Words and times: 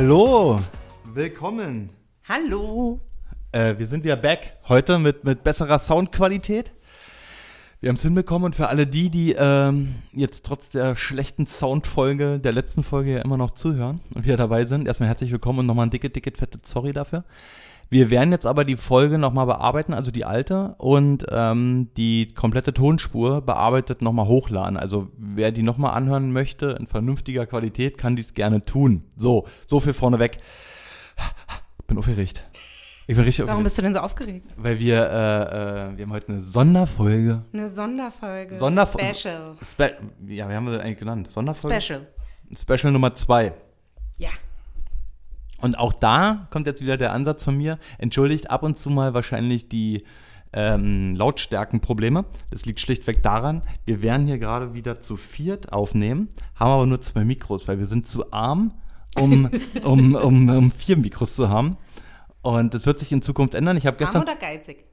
Hallo, 0.00 0.60
willkommen. 1.12 1.90
Hallo. 2.28 3.00
Äh, 3.50 3.76
wir 3.78 3.86
sind 3.88 4.04
wieder 4.04 4.14
back. 4.14 4.56
Heute 4.68 5.00
mit, 5.00 5.24
mit 5.24 5.42
besserer 5.42 5.80
Soundqualität. 5.80 6.72
Wir 7.80 7.88
haben 7.88 7.96
es 7.96 8.02
hinbekommen 8.02 8.46
und 8.46 8.54
für 8.54 8.68
alle 8.68 8.86
die, 8.86 9.10
die 9.10 9.34
ähm, 9.36 9.96
jetzt 10.12 10.46
trotz 10.46 10.70
der 10.70 10.94
schlechten 10.94 11.48
Soundfolge 11.48 12.38
der 12.38 12.52
letzten 12.52 12.84
Folge 12.84 13.14
ja 13.14 13.22
immer 13.22 13.36
noch 13.36 13.50
zuhören 13.50 13.98
und 14.14 14.24
wieder 14.24 14.36
dabei 14.36 14.66
sind, 14.66 14.86
erstmal 14.86 15.08
herzlich 15.08 15.32
willkommen 15.32 15.58
und 15.58 15.66
nochmal 15.66 15.88
ein 15.88 15.90
dicke, 15.90 16.10
dicke, 16.10 16.30
fette 16.30 16.60
Sorry 16.62 16.92
dafür. 16.92 17.24
Wir 17.90 18.10
werden 18.10 18.32
jetzt 18.32 18.46
aber 18.46 18.64
die 18.64 18.76
Folge 18.76 19.16
nochmal 19.16 19.46
bearbeiten, 19.46 19.94
also 19.94 20.10
die 20.10 20.24
alte, 20.26 20.74
und 20.78 21.24
ähm, 21.30 21.88
die 21.96 22.28
komplette 22.34 22.74
Tonspur 22.74 23.40
bearbeitet 23.40 24.02
nochmal 24.02 24.26
hochladen. 24.26 24.76
Also 24.76 25.08
wer 25.16 25.52
die 25.52 25.62
nochmal 25.62 25.94
anhören 25.94 26.30
möchte 26.32 26.76
in 26.78 26.86
vernünftiger 26.86 27.46
Qualität, 27.46 27.96
kann 27.96 28.14
dies 28.14 28.34
gerne 28.34 28.64
tun. 28.64 29.04
So, 29.16 29.46
so 29.66 29.80
viel 29.80 29.94
vorneweg. 29.94 30.36
Bin 31.86 31.96
aufgeregt. 31.96 32.44
Ich 33.06 33.16
bin 33.16 33.24
richtig 33.24 33.46
Warum 33.46 33.60
aufgeregt. 33.60 33.64
bist 33.64 33.78
du 33.78 33.82
denn 33.82 33.94
so 33.94 34.00
aufgeregt? 34.00 34.46
Weil 34.58 34.78
wir, 34.78 34.96
äh, 34.96 35.92
äh, 35.92 35.96
wir 35.96 36.04
haben 36.04 36.12
heute 36.12 36.28
eine 36.28 36.40
Sonderfolge. 36.42 37.42
Eine 37.54 37.70
Sonderfolge. 37.70 38.54
Sonderfo- 38.54 38.98
Special. 39.00 39.56
Spe 39.64 39.96
ja, 40.26 40.46
wir 40.46 40.54
haben 40.56 40.68
sie 40.68 40.78
eigentlich 40.78 40.98
genannt. 40.98 41.30
Sonderfolge? 41.32 41.80
Special. 41.80 42.06
Special 42.54 42.92
Nummer 42.92 43.14
zwei. 43.14 43.54
Ja. 44.18 44.28
Und 45.60 45.78
auch 45.78 45.92
da 45.92 46.46
kommt 46.50 46.66
jetzt 46.66 46.80
wieder 46.80 46.96
der 46.96 47.12
Ansatz 47.12 47.44
von 47.44 47.56
mir. 47.56 47.78
Entschuldigt 47.98 48.50
ab 48.50 48.62
und 48.62 48.78
zu 48.78 48.90
mal 48.90 49.14
wahrscheinlich 49.14 49.68
die 49.68 50.04
ähm, 50.52 51.14
Lautstärkenprobleme. 51.16 52.24
Das 52.50 52.64
liegt 52.64 52.80
schlichtweg 52.80 53.22
daran, 53.22 53.62
wir 53.84 54.02
werden 54.02 54.26
hier 54.26 54.38
gerade 54.38 54.74
wieder 54.74 55.00
zu 55.00 55.16
viert 55.16 55.72
aufnehmen, 55.72 56.28
haben 56.54 56.70
aber 56.70 56.86
nur 56.86 57.00
zwei 57.00 57.24
Mikros, 57.24 57.68
weil 57.68 57.78
wir 57.78 57.86
sind 57.86 58.08
zu 58.08 58.32
arm, 58.32 58.72
um, 59.18 59.50
um, 59.84 60.14
um, 60.14 60.48
um 60.48 60.72
vier 60.72 60.96
Mikros 60.96 61.34
zu 61.34 61.48
haben. 61.48 61.76
Und 62.42 62.72
das 62.74 62.86
wird 62.86 62.98
sich 62.98 63.12
in 63.12 63.20
Zukunft 63.20 63.54
ändern. 63.54 63.76
Ich 63.76 63.86
habe 63.86 63.96
Arm 63.96 64.04
gestern. 64.04 64.22
oder 64.22 64.36
geizig? 64.36 64.84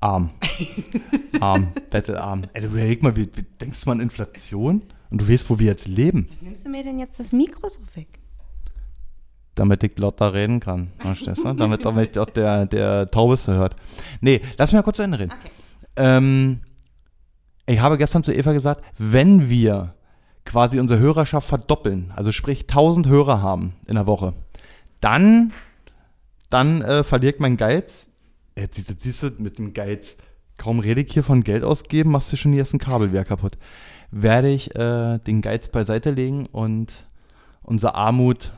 Arm. 0.00 0.30
Arm. 1.40 1.72
Bettelarm. 1.90 2.42
Ey, 2.52 2.62
du 2.62 2.68
überleg 2.68 3.02
mal, 3.02 3.16
wie, 3.16 3.28
wie 3.34 3.42
denkst 3.60 3.82
du 3.82 3.88
mal 3.88 3.94
an 3.94 4.00
Inflation? 4.00 4.82
Und 5.10 5.20
du 5.20 5.28
weißt, 5.28 5.48
wo 5.50 5.58
wir 5.58 5.66
jetzt 5.66 5.88
leben. 5.88 6.28
Was 6.30 6.42
nimmst 6.42 6.66
du 6.66 6.70
mir 6.70 6.82
denn 6.82 6.98
jetzt 6.98 7.18
das 7.18 7.32
Mikro 7.32 7.68
so 7.68 7.80
weg? 7.94 8.08
Damit 9.54 9.82
ich 9.84 9.96
lauter 9.98 10.32
reden 10.34 10.58
kann. 10.60 10.90
Verstehst 10.98 11.44
du? 11.44 11.52
Damit, 11.52 11.84
damit 11.84 12.18
auch 12.18 12.28
der, 12.30 12.66
der 12.66 13.06
Taubeste 13.06 13.54
hört. 13.54 13.76
Nee, 14.20 14.40
lass 14.58 14.72
mich 14.72 14.78
mal 14.78 14.82
kurz 14.82 14.96
zu 14.96 15.02
Ende 15.04 15.18
reden. 15.20 15.32
Okay. 15.32 15.50
Ähm, 15.96 16.60
ich 17.66 17.80
habe 17.80 17.96
gestern 17.98 18.22
zu 18.24 18.34
Eva 18.34 18.52
gesagt, 18.52 18.84
wenn 18.98 19.48
wir 19.48 19.94
quasi 20.44 20.80
unsere 20.80 20.98
Hörerschaft 21.00 21.48
verdoppeln, 21.48 22.12
also 22.16 22.32
sprich 22.32 22.62
1000 22.62 23.06
Hörer 23.06 23.40
haben 23.42 23.74
in 23.86 23.94
der 23.94 24.06
Woche, 24.06 24.34
dann, 25.00 25.52
dann 26.50 26.82
äh, 26.82 27.04
verliert 27.04 27.38
mein 27.40 27.56
Geiz. 27.56 28.08
Jetzt 28.58 28.76
siehst, 28.76 28.90
du- 28.90 28.94
siehst 28.98 29.22
du 29.22 29.30
mit 29.38 29.58
dem 29.58 29.72
Geiz, 29.72 30.16
kaum 30.56 30.80
rede 30.80 31.00
ich 31.00 31.12
hier 31.12 31.22
von 31.22 31.44
Geld 31.44 31.62
ausgeben, 31.64 32.10
machst 32.10 32.32
du 32.32 32.36
schon 32.36 32.52
die 32.52 32.58
ersten 32.58 32.78
Kabelwehr 32.78 33.24
kaputt. 33.24 33.56
Werde 34.10 34.48
ich 34.50 34.74
äh, 34.76 35.18
den 35.18 35.42
Geiz 35.42 35.68
beiseite 35.68 36.10
legen 36.10 36.46
und 36.46 36.92
unsere 37.62 37.94
Armut 37.94 38.52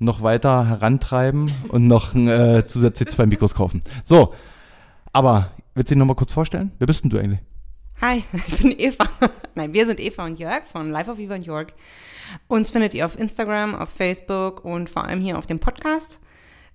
noch 0.00 0.22
weiter 0.22 0.66
herantreiben 0.66 1.52
und 1.68 1.86
noch 1.86 2.14
äh, 2.14 2.64
zusätzlich 2.64 3.08
zwei 3.10 3.26
Mikros 3.26 3.54
kaufen. 3.54 3.82
So, 4.02 4.34
aber 5.12 5.50
willst 5.74 5.90
du 5.90 5.94
dich 5.94 5.98
nochmal 5.98 6.16
kurz 6.16 6.32
vorstellen? 6.32 6.72
Wer 6.78 6.86
bist 6.86 7.04
denn 7.04 7.10
du 7.10 7.18
eigentlich? 7.18 7.40
Hi, 8.00 8.24
ich 8.32 8.62
bin 8.62 8.74
Eva. 8.76 9.04
Nein, 9.54 9.74
wir 9.74 9.84
sind 9.84 10.00
Eva 10.00 10.24
und 10.24 10.38
Jörg 10.38 10.64
von 10.64 10.90
Life 10.90 11.10
of 11.10 11.18
Eva 11.18 11.34
und 11.34 11.44
Jörg. 11.44 11.68
Uns 12.48 12.70
findet 12.70 12.94
ihr 12.94 13.04
auf 13.04 13.18
Instagram, 13.18 13.74
auf 13.74 13.90
Facebook 13.90 14.64
und 14.64 14.88
vor 14.88 15.04
allem 15.04 15.20
hier 15.20 15.36
auf 15.36 15.46
dem 15.46 15.60
Podcast. 15.60 16.18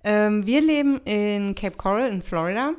Ähm, 0.03 0.45
wir 0.45 0.61
leben 0.61 1.01
in 1.05 1.55
Cape 1.55 1.78
Coral 1.78 2.09
in 2.09 2.22
Florida 2.22 2.73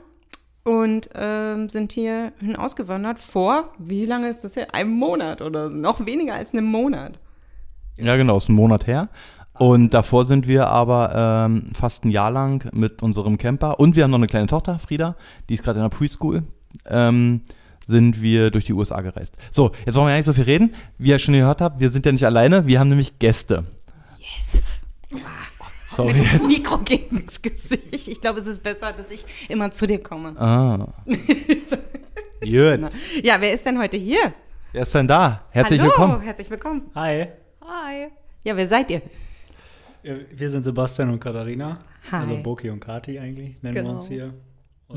und 0.63 1.11
ähm, 1.17 1.69
sind 1.69 1.91
hierhin 1.91 2.55
ausgewandert 2.55 3.19
vor, 3.19 3.73
wie 3.79 4.07
lange 4.07 4.29
ist 4.29 4.45
das 4.45 4.55
hier? 4.55 4.73
Einem 4.73 4.93
Monat 4.93 5.43
oder 5.43 5.69
noch 5.69 6.07
weniger 6.07 6.35
als 6.35 6.53
einem 6.53 6.67
Monat. 6.67 7.19
Ja, 7.99 8.17
genau, 8.17 8.37
ist 8.37 8.49
ein 8.49 8.55
Monat 8.55 8.87
her. 8.87 9.09
Und 9.59 9.95
davor 9.95 10.27
sind 10.27 10.47
wir 10.47 10.69
aber 10.69 11.47
ähm, 11.47 11.71
fast 11.73 12.05
ein 12.05 12.11
Jahr 12.11 12.31
lang 12.31 12.69
mit 12.73 13.03
unserem 13.03 13.39
Camper 13.39 13.81
und 13.81 13.97
wir 13.97 14.05
haben 14.05 14.11
noch 14.11 14.19
eine 14.19 14.27
kleine 14.27 14.47
Tochter, 14.47 14.79
Frieda, 14.79 15.17
die 15.49 15.55
ist 15.55 15.63
gerade 15.63 15.79
in 15.79 15.85
der 15.85 15.97
Preschool, 15.97 16.43
ähm, 16.87 17.41
sind 17.87 18.21
wir 18.21 18.51
durch 18.51 18.67
die 18.67 18.75
USA 18.75 19.01
gereist. 19.01 19.37
So, 19.51 19.71
jetzt 19.87 19.95
wollen 19.95 20.07
wir 20.07 20.11
ja 20.11 20.17
nicht 20.17 20.27
so 20.27 20.33
viel 20.33 20.45
reden. 20.45 20.75
Wie 20.99 21.11
ihr 21.11 21.19
schon 21.19 21.35
gehört 21.35 21.61
habt, 21.61 21.81
wir 21.81 21.91
sind 21.91 22.05
ja 22.05 22.13
nicht 22.13 22.27
alleine, 22.27 22.67
wir 22.67 22.81
haben 22.81 22.89
nämlich 22.89 23.19
Gäste. 23.19 23.65
Sorry. 25.87 26.13
Mit 26.13 26.35
das 26.35 26.43
Mikro 26.43 26.79
gegens 26.79 27.41
Gesicht. 27.41 28.09
Ich 28.09 28.21
glaube, 28.21 28.41
es 28.41 28.47
ist 28.47 28.63
besser, 28.63 28.93
dass 28.93 29.11
ich 29.11 29.25
immer 29.49 29.71
zu 29.71 29.87
dir 29.87 30.03
komme. 30.03 30.39
Ah. 30.39 30.89
Gut. 31.07 32.93
Ja, 33.23 33.37
wer 33.41 33.55
ist 33.55 33.65
denn 33.65 33.79
heute 33.79 33.97
hier? 33.97 34.35
Wer 34.73 34.83
ist 34.83 34.95
denn 34.95 35.09
da? 35.09 35.45
Herzlich 35.51 35.81
Hallo, 35.81 35.91
willkommen. 35.91 36.21
herzlich 36.21 36.51
willkommen. 36.51 36.91
Hi, 36.95 37.29
Hi. 37.63 38.09
Ja, 38.45 38.57
wer 38.57 38.69
seid 38.69 38.91
ihr? 38.91 39.01
Wir 40.35 40.51
sind 40.51 40.65
Sebastian 40.65 41.11
und 41.11 41.21
Katharina. 41.21 41.79
Hi. 42.13 42.23
Also 42.23 42.43
Boki 42.43 42.71
und 42.71 42.81
Kati 42.81 43.19
eigentlich, 43.19 43.57
nennen 43.63 43.75
Genau. 43.75 43.89
wir 43.91 43.95
uns 43.97 44.09
hier. 44.09 44.35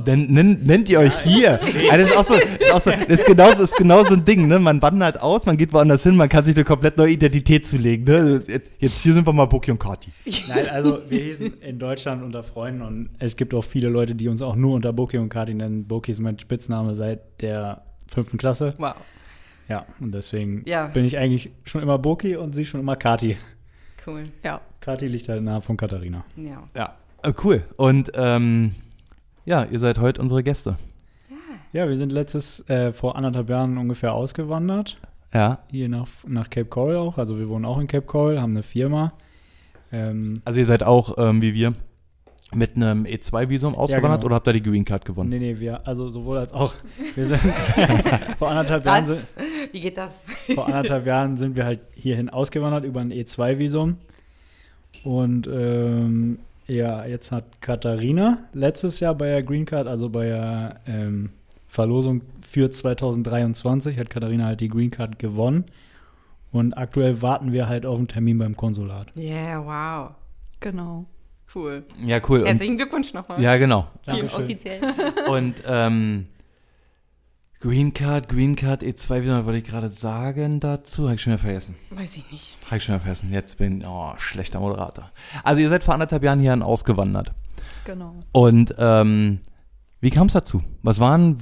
Denn, 0.06 0.28
nennt, 0.31 0.68
nennt 0.68 0.88
ihr 0.88 1.00
euch 1.00 1.18
hier? 1.22 1.59
Also 1.92 2.06
das, 2.06 2.12
ist 2.12 2.18
auch 2.18 2.24
so, 2.25 2.34
das, 2.36 2.46
ist 2.59 2.74
auch 2.75 2.81
so, 2.81 2.92
das, 2.92 3.08
ist 3.08 3.25
genau, 3.25 3.50
das 3.50 3.59
ist 3.59 3.75
genau 3.75 4.03
so 4.03 4.14
ein 4.14 4.24
Ding, 4.24 4.47
ne? 4.47 4.59
Man 4.59 4.80
wandert 4.84 5.20
aus, 5.20 5.47
man 5.47 5.58
geht 5.58 5.74
woanders 5.74 6.03
hin, 6.03 6.16
man 6.16 6.30
kann 6.30 6.44
sich 6.44 6.56
eine 6.56 6.64
komplett 6.64 6.96
neue 6.97 7.12
Identität 7.14 7.66
zulegen. 7.68 8.06
Ne? 8.06 8.44
Jetzt, 8.47 8.72
jetzt 8.78 9.02
hier 9.02 9.14
sind 9.16 9.25
wir 9.25 9.34
mal 9.34 9.46
Boki 9.46 9.72
und 9.72 9.80
Kati. 9.80 10.12
Nein, 10.47 10.68
also 10.72 11.00
wir 11.09 11.20
hießen 11.20 11.62
in 11.62 11.80
Deutschland 11.80 12.22
unter 12.24 12.44
Freunden 12.44 12.84
und 12.84 13.09
es 13.18 13.36
gibt 13.36 13.52
auch 13.56 13.64
viele 13.64 13.90
Leute, 13.90 14.14
die 14.14 14.28
uns 14.28 14.44
auch 14.44 14.56
nur 14.56 14.76
unter 14.76 14.94
Boki 14.94 15.18
und 15.18 15.30
Kati 15.30 15.56
nennen. 15.56 15.88
Boki 15.88 16.12
ist 16.12 16.20
mein 16.20 16.38
Spitzname 16.38 16.94
seit 16.94 17.41
der 17.41 17.81
fünften 18.08 18.38
Klasse. 18.38 18.76
Wow. 18.78 18.94
Ja, 19.70 19.88
und 20.00 20.14
deswegen 20.14 20.64
Ja. 20.68 20.86
bin 20.86 21.03
ich 21.06 21.18
eigentlich 21.18 21.50
schon 21.66 21.81
immer 21.81 21.97
Boki 21.97 22.36
und 22.36 22.53
sie 22.53 22.66
schon 22.66 22.80
immer 22.80 22.96
Kati. 22.96 23.38
Cool. 24.06 24.24
Ja. 24.44 24.62
Kati 24.89 25.07
liegt 25.07 25.29
halt 25.29 25.44
nahe 25.44 25.61
von 25.61 25.77
Katharina. 25.77 26.23
Ja. 26.35 26.63
Ja. 26.75 26.95
Äh, 27.22 27.31
cool. 27.44 27.63
Und 27.77 28.11
ähm, 28.16 28.73
ja, 29.45 29.66
ihr 29.66 29.77
seid 29.77 30.00
heute 30.00 30.19
unsere 30.19 30.41
Gäste. 30.41 30.77
Ja, 31.73 31.88
wir 31.88 31.95
sind 31.95 32.11
letztes, 32.11 32.67
äh, 32.69 32.91
vor 32.91 33.16
anderthalb 33.16 33.49
Jahren 33.49 33.78
ungefähr 33.78 34.13
ausgewandert. 34.13 34.97
Ja. 35.31 35.59
Hier 35.69 35.89
nach, 35.89 36.07
nach 36.25 36.49
Cape 36.49 36.66
Coral 36.66 36.95
auch. 36.95 37.19
Also 37.19 37.38
wir 37.38 37.47
wohnen 37.49 37.66
auch 37.66 37.78
in 37.78 37.85
Cape 37.85 38.07
Coral, 38.07 38.41
haben 38.41 38.53
eine 38.53 38.63
Firma. 38.63 39.13
Ähm, 39.91 40.41
Also 40.44 40.59
ihr 40.59 40.66
seid 40.66 40.81
auch, 40.81 41.19
ähm, 41.19 41.39
wie 41.44 41.53
wir, 41.53 41.75
mit 42.51 42.75
einem 42.75 43.03
E2-Visum 43.03 43.75
ausgewandert 43.75 44.22
genau. 44.22 44.25
oder 44.25 44.35
habt 44.38 44.47
ihr 44.47 44.53
die 44.53 44.63
Green 44.63 44.85
Card 44.85 45.05
gewonnen? 45.05 45.29
Nee, 45.29 45.38
nee, 45.38 45.59
wir, 45.59 45.85
also 45.88 46.09
sowohl 46.09 46.39
als 46.39 46.51
auch. 46.51 46.73
Wir 47.13 47.28
sind 47.28 47.39
vor 48.39 48.49
anderthalb 48.49 48.83
Jahren 48.85 49.07
Was? 49.07 49.17
sind, 49.19 49.28
Wie 49.72 49.81
geht 49.81 49.97
das? 49.99 50.19
vor 50.55 50.66
anderthalb 50.66 51.05
Jahren 51.05 51.38
sind 51.38 51.55
wir 51.55 51.66
halt 51.66 51.81
hierhin 51.94 52.31
ausgewandert 52.31 52.85
über 52.85 53.01
ein 53.01 53.13
E2-Visum. 53.13 53.97
Und 55.03 55.47
ähm, 55.47 56.39
ja, 56.67 57.05
jetzt 57.05 57.31
hat 57.31 57.61
Katharina 57.61 58.39
letztes 58.53 58.99
Jahr 58.99 59.15
bei 59.15 59.27
der 59.27 59.43
Green 59.43 59.65
Card, 59.65 59.87
also 59.87 60.09
bei 60.09 60.25
der 60.25 60.81
ähm, 60.87 61.31
Verlosung 61.67 62.21
für 62.41 62.69
2023, 62.69 63.97
hat 63.97 64.09
Katharina 64.09 64.45
halt 64.45 64.61
die 64.61 64.67
Green 64.67 64.91
Card 64.91 65.19
gewonnen. 65.19 65.65
Und 66.51 66.73
aktuell 66.73 67.21
warten 67.21 67.51
wir 67.51 67.67
halt 67.67 67.85
auf 67.85 67.97
einen 67.97 68.07
Termin 68.07 68.37
beim 68.39 68.55
Konsulat. 68.55 69.07
Yeah, 69.17 69.63
wow. 69.63 70.11
Genau. 70.59 71.05
Cool. 71.53 71.84
Ja, 72.05 72.19
cool. 72.28 72.45
Herzlichen 72.45 72.78
Glückwunsch 72.78 73.13
nochmal. 73.13 73.41
ja, 73.41 73.57
genau. 73.57 73.87
Hier 74.05 74.13
Dankeschön. 74.16 74.43
offiziell. 74.43 74.81
Und 75.29 75.63
ähm, 75.67 76.28
Green 77.61 77.94
Card, 77.94 78.29
Green 78.29 78.56
Card 78.56 78.84
E2, 78.84 79.22
wie 79.22 79.46
wollte 79.46 79.58
ich 79.58 79.66
gerade 79.66 79.90
sagen 79.90 80.61
dazu? 80.61 81.03
Habe 81.03 81.16
ich 81.16 81.22
schon 81.22 81.34
wieder 81.34 81.41
vergessen. 81.41 81.76
Weiß 81.90 82.16
ich 82.16 82.32
nicht. 82.32 82.56
Habe 82.67 82.78
ich 82.78 82.84
schon 82.84 82.96
wieder 82.96 83.03
vergessen. 83.03 83.34
Jetzt 83.34 83.58
bin 83.58 83.82
ich, 83.82 83.88
oh, 83.88 84.14
schlechter 84.16 84.61
Moderator. 84.61 85.11
Also 85.44 85.61
ihr 85.61 85.67
seid 85.67 85.84
vor 85.84 85.94
anderthalb 85.94 86.23
Jahren 86.23 86.40
hierhin 86.40 86.61
ausgewandert. 86.61 87.34
Genau. 87.84 88.16
Und 88.32 88.73
ähm, 88.78 89.40
wie 90.00 90.09
kam 90.09 90.28
es 90.28 90.34
dazu? 90.34 90.64
Was 90.84 91.02
waren, 91.02 91.38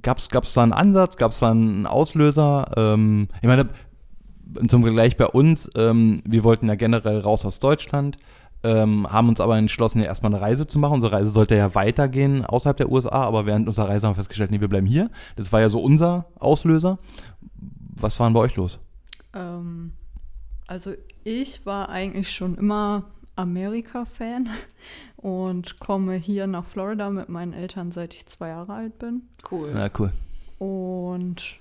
gab 0.00 0.16
es 0.16 0.28
da 0.54 0.62
einen 0.62 0.72
Ansatz, 0.72 1.18
gab 1.18 1.32
es 1.32 1.40
da 1.40 1.50
einen 1.50 1.86
Auslöser? 1.86 2.70
Ähm, 2.78 3.28
ich 3.42 3.46
meine, 3.46 3.68
zum 4.66 4.82
Vergleich 4.82 5.18
bei 5.18 5.26
uns, 5.26 5.70
ähm, 5.76 6.22
wir 6.24 6.42
wollten 6.42 6.68
ja 6.68 6.74
generell 6.74 7.20
raus 7.20 7.44
aus 7.44 7.60
Deutschland, 7.60 8.16
ähm, 8.62 9.10
haben 9.10 9.28
uns 9.28 9.40
aber 9.40 9.56
entschlossen, 9.56 10.00
ja 10.00 10.06
erstmal 10.06 10.32
eine 10.32 10.42
Reise 10.42 10.66
zu 10.66 10.78
machen. 10.78 10.94
Unsere 10.94 11.12
Reise 11.12 11.30
sollte 11.30 11.56
ja 11.56 11.74
weitergehen 11.74 12.44
außerhalb 12.44 12.76
der 12.76 12.90
USA, 12.90 13.22
aber 13.22 13.46
während 13.46 13.68
unserer 13.68 13.88
Reise 13.88 14.06
haben 14.06 14.12
wir 14.12 14.16
festgestellt, 14.16 14.50
nee, 14.50 14.60
wir 14.60 14.68
bleiben 14.68 14.86
hier. 14.86 15.10
Das 15.36 15.52
war 15.52 15.60
ja 15.60 15.68
so 15.68 15.80
unser 15.80 16.26
Auslöser. 16.38 16.98
Was 17.96 18.18
war 18.18 18.26
denn 18.26 18.34
bei 18.34 18.40
euch 18.40 18.56
los? 18.56 18.78
Ähm, 19.34 19.92
also 20.66 20.92
ich 21.24 21.64
war 21.66 21.88
eigentlich 21.88 22.32
schon 22.32 22.56
immer 22.56 23.04
Amerika-Fan 23.36 24.48
und 25.16 25.80
komme 25.80 26.14
hier 26.14 26.46
nach 26.46 26.64
Florida 26.64 27.10
mit 27.10 27.28
meinen 27.28 27.52
Eltern, 27.52 27.92
seit 27.92 28.14
ich 28.14 28.26
zwei 28.26 28.48
Jahre 28.48 28.74
alt 28.74 28.98
bin. 28.98 29.22
Cool. 29.50 29.70
Na 29.72 29.88
cool. 29.98 30.12
Und 30.58 31.56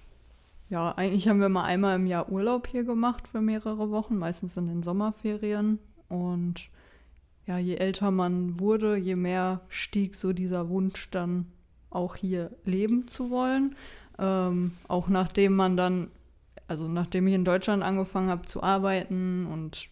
ja, 0.69 0.91
eigentlich 0.91 1.27
haben 1.27 1.39
wir 1.39 1.49
mal 1.49 1.63
einmal 1.63 1.95
im 1.95 2.05
Jahr 2.05 2.29
Urlaub 2.29 2.67
hier 2.67 2.83
gemacht 2.83 3.27
für 3.27 3.41
mehrere 3.41 3.89
Wochen, 3.89 4.17
meistens 4.17 4.57
in 4.57 4.67
den 4.67 4.83
Sommerferien. 4.83 5.79
Und 6.09 6.69
ja, 7.49 7.57
je 7.57 7.77
älter 7.77 8.11
man 8.11 8.59
wurde, 8.59 8.95
je 8.95 9.15
mehr 9.15 9.61
stieg 9.69 10.15
so 10.15 10.33
dieser 10.33 10.69
Wunsch 10.69 11.09
dann 11.09 11.47
auch 11.89 12.15
hier 12.15 12.51
leben 12.63 13.07
zu 13.07 13.31
wollen. 13.31 13.75
Ähm, 14.19 14.73
auch 14.87 15.09
nachdem 15.09 15.55
man 15.55 15.75
dann, 15.75 16.11
also 16.67 16.87
nachdem 16.87 17.25
ich 17.25 17.33
in 17.33 17.45
Deutschland 17.45 17.81
angefangen 17.81 18.29
habe 18.29 18.45
zu 18.45 18.61
arbeiten 18.61 19.47
und 19.47 19.87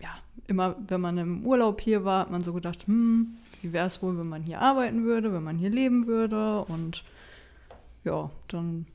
ja, 0.00 0.08
immer 0.46 0.74
wenn 0.88 1.02
man 1.02 1.18
im 1.18 1.44
Urlaub 1.44 1.82
hier 1.82 2.06
war, 2.06 2.20
hat 2.20 2.30
man 2.30 2.42
so 2.42 2.54
gedacht, 2.54 2.86
hm, 2.86 3.36
wie 3.60 3.74
wäre 3.74 3.88
es 3.88 4.02
wohl, 4.02 4.18
wenn 4.18 4.30
man 4.30 4.42
hier 4.42 4.62
arbeiten 4.62 5.04
würde, 5.04 5.34
wenn 5.34 5.44
man 5.44 5.58
hier 5.58 5.70
leben 5.70 6.06
würde 6.06 6.64
und 6.64 7.04
ja, 8.04 8.30
dann 8.48 8.86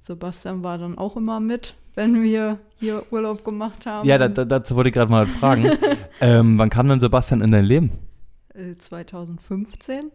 Sebastian 0.00 0.62
war 0.62 0.78
dann 0.78 0.96
auch 0.96 1.14
immer 1.14 1.40
mit, 1.40 1.74
wenn 1.94 2.22
wir 2.22 2.58
hier 2.78 3.04
Urlaub 3.10 3.44
gemacht 3.44 3.86
haben. 3.86 4.06
Ja, 4.06 4.18
da, 4.18 4.28
da, 4.28 4.44
dazu 4.44 4.76
wollte 4.76 4.88
ich 4.88 4.94
gerade 4.94 5.10
mal 5.10 5.26
fragen. 5.26 5.70
ähm, 6.20 6.58
wann 6.58 6.70
kam 6.70 6.88
denn 6.88 7.00
Sebastian 7.00 7.40
in 7.40 7.50
dein 7.50 7.64
Leben? 7.64 7.90
Äh, 8.54 8.74
2015. 8.76 10.10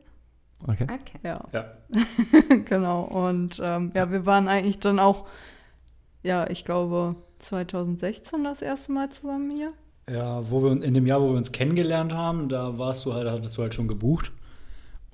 Okay. 0.68 0.84
Okay. 0.84 1.20
Ja, 1.24 1.46
Ja. 1.54 1.66
genau. 2.66 3.02
Und 3.04 3.62
ähm, 3.64 3.92
ja, 3.94 4.12
wir 4.12 4.26
waren 4.26 4.48
eigentlich 4.48 4.80
dann 4.80 5.00
auch, 5.00 5.26
ja, 6.24 6.50
ich 6.50 6.66
glaube 6.66 7.16
2016 7.40 8.44
das 8.44 8.62
erste 8.62 8.92
Mal 8.92 9.10
zusammen 9.10 9.52
hier. 9.52 9.72
Ja, 10.12 10.50
wo 10.50 10.64
wir 10.64 10.72
uns- 10.72 10.84
in 10.84 10.94
dem 10.94 11.06
Jahr, 11.08 11.22
wo 11.22 11.30
wir 11.30 11.38
uns 11.38 11.52
kennengelernt 11.52 12.14
haben, 12.14 12.50
da 12.50 12.78
warst 12.78 13.06
du 13.06 13.14
halt, 13.14 13.30
hattest 13.30 13.58
du 13.58 13.62
halt 13.62 13.74
schon 13.74 13.88
gebucht. 13.88 14.32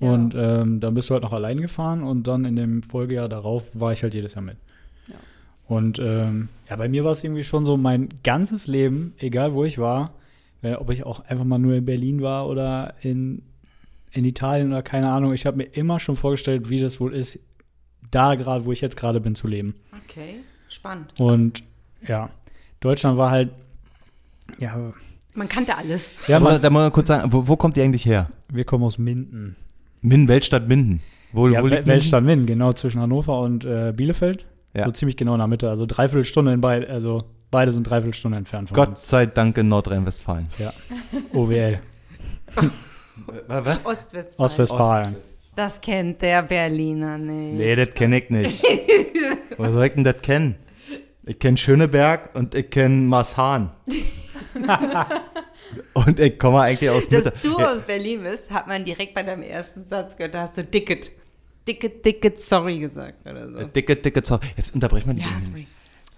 Ja. 0.00 0.10
Und 0.12 0.34
ähm, 0.36 0.80
dann 0.80 0.94
bist 0.94 1.08
du 1.08 1.14
halt 1.14 1.22
noch 1.22 1.32
allein 1.32 1.60
gefahren 1.60 2.02
und 2.02 2.26
dann 2.26 2.44
in 2.44 2.56
dem 2.56 2.82
Folgejahr 2.82 3.28
darauf 3.28 3.64
war 3.72 3.92
ich 3.92 4.02
halt 4.02 4.14
jedes 4.14 4.34
Jahr 4.34 4.42
mit. 4.44 4.56
Und 5.68 5.98
ähm, 5.98 6.48
ja, 6.70 6.76
bei 6.76 6.88
mir 6.88 7.04
war 7.04 7.12
es 7.12 7.24
irgendwie 7.24 7.44
schon 7.44 7.64
so 7.64 7.76
mein 7.76 8.08
ganzes 8.22 8.66
Leben, 8.66 9.14
egal 9.18 9.52
wo 9.54 9.64
ich 9.64 9.78
war, 9.78 10.12
wenn, 10.62 10.76
ob 10.76 10.90
ich 10.90 11.04
auch 11.04 11.20
einfach 11.20 11.44
mal 11.44 11.58
nur 11.58 11.74
in 11.74 11.84
Berlin 11.84 12.22
war 12.22 12.48
oder 12.48 12.94
in, 13.02 13.42
in 14.12 14.24
Italien 14.24 14.68
oder 14.68 14.82
keine 14.82 15.10
Ahnung, 15.10 15.32
ich 15.32 15.44
habe 15.44 15.56
mir 15.56 15.64
immer 15.64 15.98
schon 15.98 16.16
vorgestellt, 16.16 16.70
wie 16.70 16.78
das 16.78 17.00
wohl 17.00 17.14
ist, 17.14 17.40
da 18.10 18.36
gerade, 18.36 18.64
wo 18.64 18.72
ich 18.72 18.80
jetzt 18.80 18.96
gerade 18.96 19.20
bin, 19.20 19.34
zu 19.34 19.48
leben. 19.48 19.74
Okay, 20.04 20.36
spannend. 20.68 21.12
Und 21.18 21.64
ja, 22.06 22.30
Deutschland 22.80 23.18
war 23.18 23.30
halt, 23.30 23.50
ja, 24.58 24.92
Man 25.34 25.48
kannte 25.48 25.76
alles. 25.76 26.12
ja 26.28 26.38
da, 26.38 26.44
man, 26.44 26.52
muss, 26.52 26.62
da 26.62 26.70
muss 26.70 26.82
man 26.82 26.92
kurz 26.92 27.08
sagen, 27.08 27.32
wo, 27.32 27.48
wo 27.48 27.56
kommt 27.56 27.76
ihr 27.76 27.82
eigentlich 27.82 28.06
her? 28.06 28.28
wir 28.48 28.64
kommen 28.64 28.84
aus 28.84 28.98
Minden. 28.98 29.56
Minden, 30.00 30.28
Weltstadt 30.28 30.68
Minden. 30.68 31.02
Wo, 31.32 31.48
Ja, 31.48 31.62
wo 31.64 31.68
Weltstadt 31.68 32.22
Minden, 32.22 32.46
genau 32.46 32.72
zwischen 32.72 33.00
Hannover 33.00 33.40
und 33.40 33.64
äh, 33.64 33.92
Bielefeld. 33.94 34.46
Ja. 34.76 34.84
So 34.84 34.90
ziemlich 34.90 35.16
genau 35.16 35.32
in 35.34 35.38
der 35.38 35.46
Mitte. 35.48 35.68
Also 35.70 35.86
dreiviertel 35.86 36.24
Stunde 36.24 36.52
in 36.52 36.60
beide, 36.60 36.88
also 36.88 37.24
beide 37.50 37.70
sind 37.70 37.84
dreiviertel 37.88 38.14
Stunde 38.14 38.38
entfernt 38.38 38.68
von 38.68 38.74
Gott 38.76 38.88
uns. 38.90 39.08
sei 39.08 39.26
Dank 39.26 39.56
in 39.58 39.68
Nordrhein-Westfalen. 39.68 40.48
Ja. 40.58 40.72
OWL. 41.32 41.80
Was? 43.48 43.84
Ostwestfalen. 43.84 44.44
Ostwestfalen. 44.44 45.16
Das 45.56 45.80
kennt 45.80 46.20
der 46.20 46.42
Berliner 46.42 47.16
nicht. 47.16 47.58
Nee, 47.58 47.74
das 47.76 47.90
kenne 47.94 48.18
ich 48.18 48.28
nicht. 48.28 48.62
Wo 49.56 49.64
soll 49.72 49.86
ich 49.86 49.92
denn 49.94 50.04
das 50.04 50.20
kennen? 50.20 50.56
Ich 51.24 51.38
kenne 51.38 51.56
Schöneberg 51.56 52.30
und 52.34 52.54
ich 52.54 52.68
kenne 52.70 52.96
Maßhahn. 52.96 53.70
und 55.94 56.20
ich 56.20 56.38
komme 56.38 56.60
eigentlich 56.60 56.90
aus 56.90 57.10
Mitte. 57.10 57.30
Dass 57.30 57.42
du 57.42 57.58
Ja, 57.58 57.72
aus 57.72 57.80
Berlin 57.80 58.22
bist, 58.22 58.50
hat 58.50 58.66
man 58.68 58.84
direkt 58.84 59.14
bei 59.14 59.22
deinem 59.22 59.42
ersten 59.42 59.86
Satz 59.86 60.16
gehört. 60.16 60.34
Da 60.34 60.42
hast 60.42 60.56
du 60.58 60.64
Dicket. 60.64 61.10
Dicket, 61.66 62.04
Dicket, 62.04 62.40
sorry 62.40 62.78
gesagt 62.78 63.26
oder 63.26 63.50
so. 63.50 63.64
dicke, 63.66 63.96
dicke 63.96 64.22
Zoll. 64.22 64.40
Jetzt 64.56 64.74
unterbrechen 64.74 65.08
wir 65.08 65.14
die 65.14 65.20
Ja, 65.20 65.26
sorry. 65.44 65.60
nicht. 65.60 65.68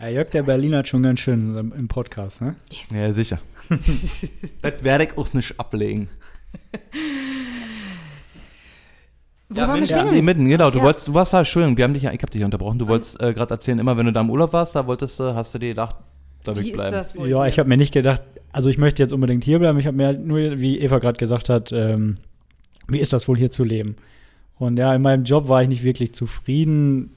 Ja, 0.01 0.09
Jörg, 0.09 0.31
der 0.31 0.43
Berliner 0.45 0.79
hat 0.79 0.89
schon 0.89 1.03
ganz 1.03 1.21
schön 1.21 1.73
im 1.77 1.89
Podcast, 1.89 2.41
ne? 2.43 2.55
Ja, 2.95 3.13
sicher. 3.13 3.41
das 4.63 4.85
werde 4.85 5.05
ich 5.05 5.17
auch 5.19 5.33
nicht 5.33 5.59
ablegen. 5.59 6.09
Wo 9.49 9.61
waren 9.63 9.81
wir 9.81 9.87
stehen 9.87 10.15
Ja, 10.15 10.23
mitten, 10.23 10.47
genau. 10.49 10.71
Du 10.71 10.79
Ja. 10.79 10.85
wolltest, 10.85 11.09
du 11.09 11.15
warst 11.15 11.33
da, 11.33 11.39
Entschuldigung, 11.39 11.77
wir 11.79 11.85
haben 11.85 11.95
dich 11.95 12.03
ja, 12.03 12.13
ich 12.13 12.21
habe 12.21 12.31
dich 12.31 12.41
ja 12.41 12.45
unterbrochen. 12.45 12.79
Du 12.79 12.87
wolltest 12.87 13.21
äh, 13.23 13.33
gerade 13.33 13.55
erzählen, 13.55 13.79
immer 13.79 13.97
wenn 13.97 14.07
du 14.07 14.13
da 14.13 14.21
im 14.21 14.31
Urlaub 14.31 14.53
warst, 14.53 14.77
da 14.77 14.87
wolltest 14.87 15.19
du, 15.19 15.35
hast 15.35 15.55
du 15.55 15.59
dir 15.59 15.71
gedacht, 15.71 15.97
da 16.45 16.55
will 16.55 16.63
Wie 16.63 16.67
ich 16.69 16.73
ist 16.75 16.81
bleiben. 16.81 16.93
das 16.93 17.17
wohl? 17.17 17.29
Ja, 17.29 17.39
hier? 17.43 17.49
ich 17.49 17.59
habe 17.59 17.69
mir 17.69 17.79
nicht 17.79 17.93
gedacht, 17.95 18.21
also 18.53 18.69
ich 18.69 18.77
möchte 18.77 19.03
jetzt 19.03 19.13
unbedingt 19.13 19.45
hier 19.45 19.59
bleiben. 19.59 19.79
Ich 19.79 19.87
habe 19.87 19.97
mir 19.97 20.07
halt 20.07 20.25
nur, 20.25 20.59
wie 20.61 20.79
Eva 20.79 20.99
gerade 20.99 21.19
gesagt 21.19 21.49
hat, 21.49 21.73
ähm, 21.73 22.19
wie 22.89 22.99
ist 23.01 23.13
das 23.15 23.27
wohl 23.27 23.39
hier 23.39 23.51
zu 23.51 23.65
leben? 23.65 23.97
Und 24.59 24.77
ja, 24.79 24.95
in 24.95 25.03
meinem 25.03 25.25
Job 25.25 25.49
war 25.49 25.63
ich 25.63 25.69
nicht 25.69 25.85
wirklich 25.85 26.15
zufrieden. 26.15 27.15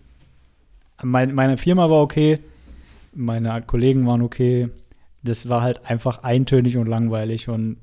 Mein, 1.01 1.33
meine 1.33 1.57
Firma 1.57 1.89
war 1.89 2.01
okay, 2.01 2.39
meine 3.13 3.61
Kollegen 3.63 4.05
waren 4.05 4.21
okay. 4.21 4.69
Das 5.23 5.49
war 5.49 5.61
halt 5.61 5.85
einfach 5.85 6.23
eintönig 6.23 6.77
und 6.77 6.88
langweilig. 6.88 7.49
Und 7.49 7.77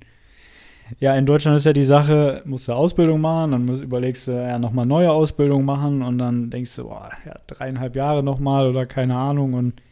ja, 0.98 1.14
in 1.14 1.26
Deutschland 1.26 1.56
ist 1.56 1.66
ja 1.66 1.72
die 1.72 1.82
Sache, 1.82 2.42
musst 2.44 2.68
du 2.68 2.72
Ausbildung 2.72 3.20
machen, 3.20 3.52
dann 3.52 3.66
musst, 3.66 3.82
überlegst 3.82 4.28
du 4.28 4.32
ja 4.32 4.58
nochmal 4.58 4.86
neue 4.86 5.10
Ausbildung 5.10 5.64
machen 5.64 6.02
und 6.02 6.18
dann 6.18 6.50
denkst 6.50 6.76
du, 6.76 6.84
boah, 6.84 7.10
ja, 7.26 7.34
dreieinhalb 7.46 7.94
Jahre 7.94 8.22
nochmal 8.22 8.68
oder 8.68 8.86
keine 8.86 9.16
Ahnung. 9.16 9.54
Und 9.54 9.82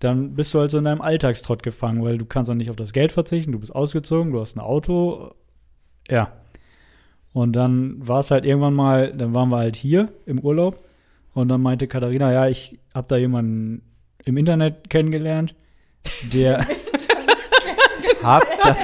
dann 0.00 0.34
bist 0.34 0.54
du 0.54 0.60
halt 0.60 0.70
so 0.70 0.78
in 0.78 0.84
deinem 0.84 1.02
Alltagstrott 1.02 1.62
gefangen, 1.62 2.02
weil 2.02 2.18
du 2.18 2.24
kannst 2.24 2.50
auch 2.50 2.54
nicht 2.54 2.70
auf 2.70 2.76
das 2.76 2.92
Geld 2.92 3.12
verzichten, 3.12 3.52
du 3.52 3.58
bist 3.58 3.74
ausgezogen, 3.74 4.32
du 4.32 4.40
hast 4.40 4.56
ein 4.56 4.60
Auto. 4.60 5.34
Ja. 6.08 6.32
Und 7.38 7.52
dann 7.52 7.94
war 8.04 8.18
es 8.18 8.32
halt 8.32 8.44
irgendwann 8.44 8.74
mal, 8.74 9.12
dann 9.16 9.32
waren 9.32 9.48
wir 9.50 9.58
halt 9.58 9.76
hier 9.76 10.06
im 10.26 10.40
Urlaub 10.40 10.82
und 11.34 11.46
dann 11.48 11.62
meinte 11.62 11.86
Katharina, 11.86 12.32
ja, 12.32 12.48
ich 12.48 12.80
habe 12.92 13.06
da 13.06 13.16
jemanden 13.16 13.82
im 14.24 14.36
Internet 14.36 14.90
kennengelernt, 14.90 15.54
der, 16.32 16.66
Hab 18.24 18.42
da, 18.64 18.76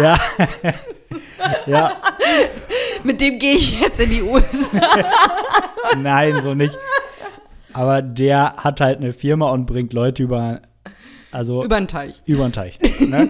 ja, 0.00 0.20
ja, 1.66 1.92
Mit 3.02 3.20
dem 3.20 3.40
gehe 3.40 3.56
ich 3.56 3.80
jetzt 3.80 3.98
in 3.98 4.10
die 4.10 4.22
USA. 4.22 4.80
nein, 6.00 6.40
so 6.40 6.54
nicht. 6.54 6.78
Aber 7.72 8.00
der 8.00 8.54
hat 8.58 8.80
halt 8.80 8.98
eine 8.98 9.12
Firma 9.12 9.50
und 9.50 9.66
bringt 9.66 9.92
Leute 9.92 10.22
über, 10.22 10.60
also 11.32 11.64
Über 11.64 11.80
den 11.80 11.88
Teich. 11.88 12.14
über 12.26 12.44
den 12.48 12.52
Teich. 12.52 12.78
Ne? 13.00 13.28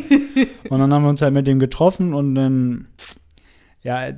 und 0.69 0.79
dann 0.79 0.93
haben 0.93 1.05
wir 1.05 1.09
uns 1.09 1.23
halt 1.23 1.33
mit 1.33 1.47
dem 1.47 1.59
getroffen 1.59 2.13
und 2.13 2.35
dann, 2.35 2.91
ja, 3.83 4.13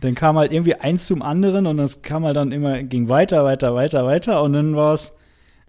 dann 0.00 0.14
kam 0.14 0.36
halt 0.38 0.52
irgendwie 0.52 0.74
eins 0.74 1.06
zum 1.06 1.22
anderen 1.22 1.66
und 1.66 1.76
das 1.76 2.02
kam 2.02 2.24
halt 2.24 2.36
dann 2.36 2.52
immer, 2.52 2.82
ging 2.82 3.08
weiter, 3.08 3.44
weiter, 3.44 3.74
weiter, 3.74 4.04
weiter 4.04 4.42
und 4.42 4.52
dann 4.52 4.76
war 4.76 4.94
es, 4.94 5.12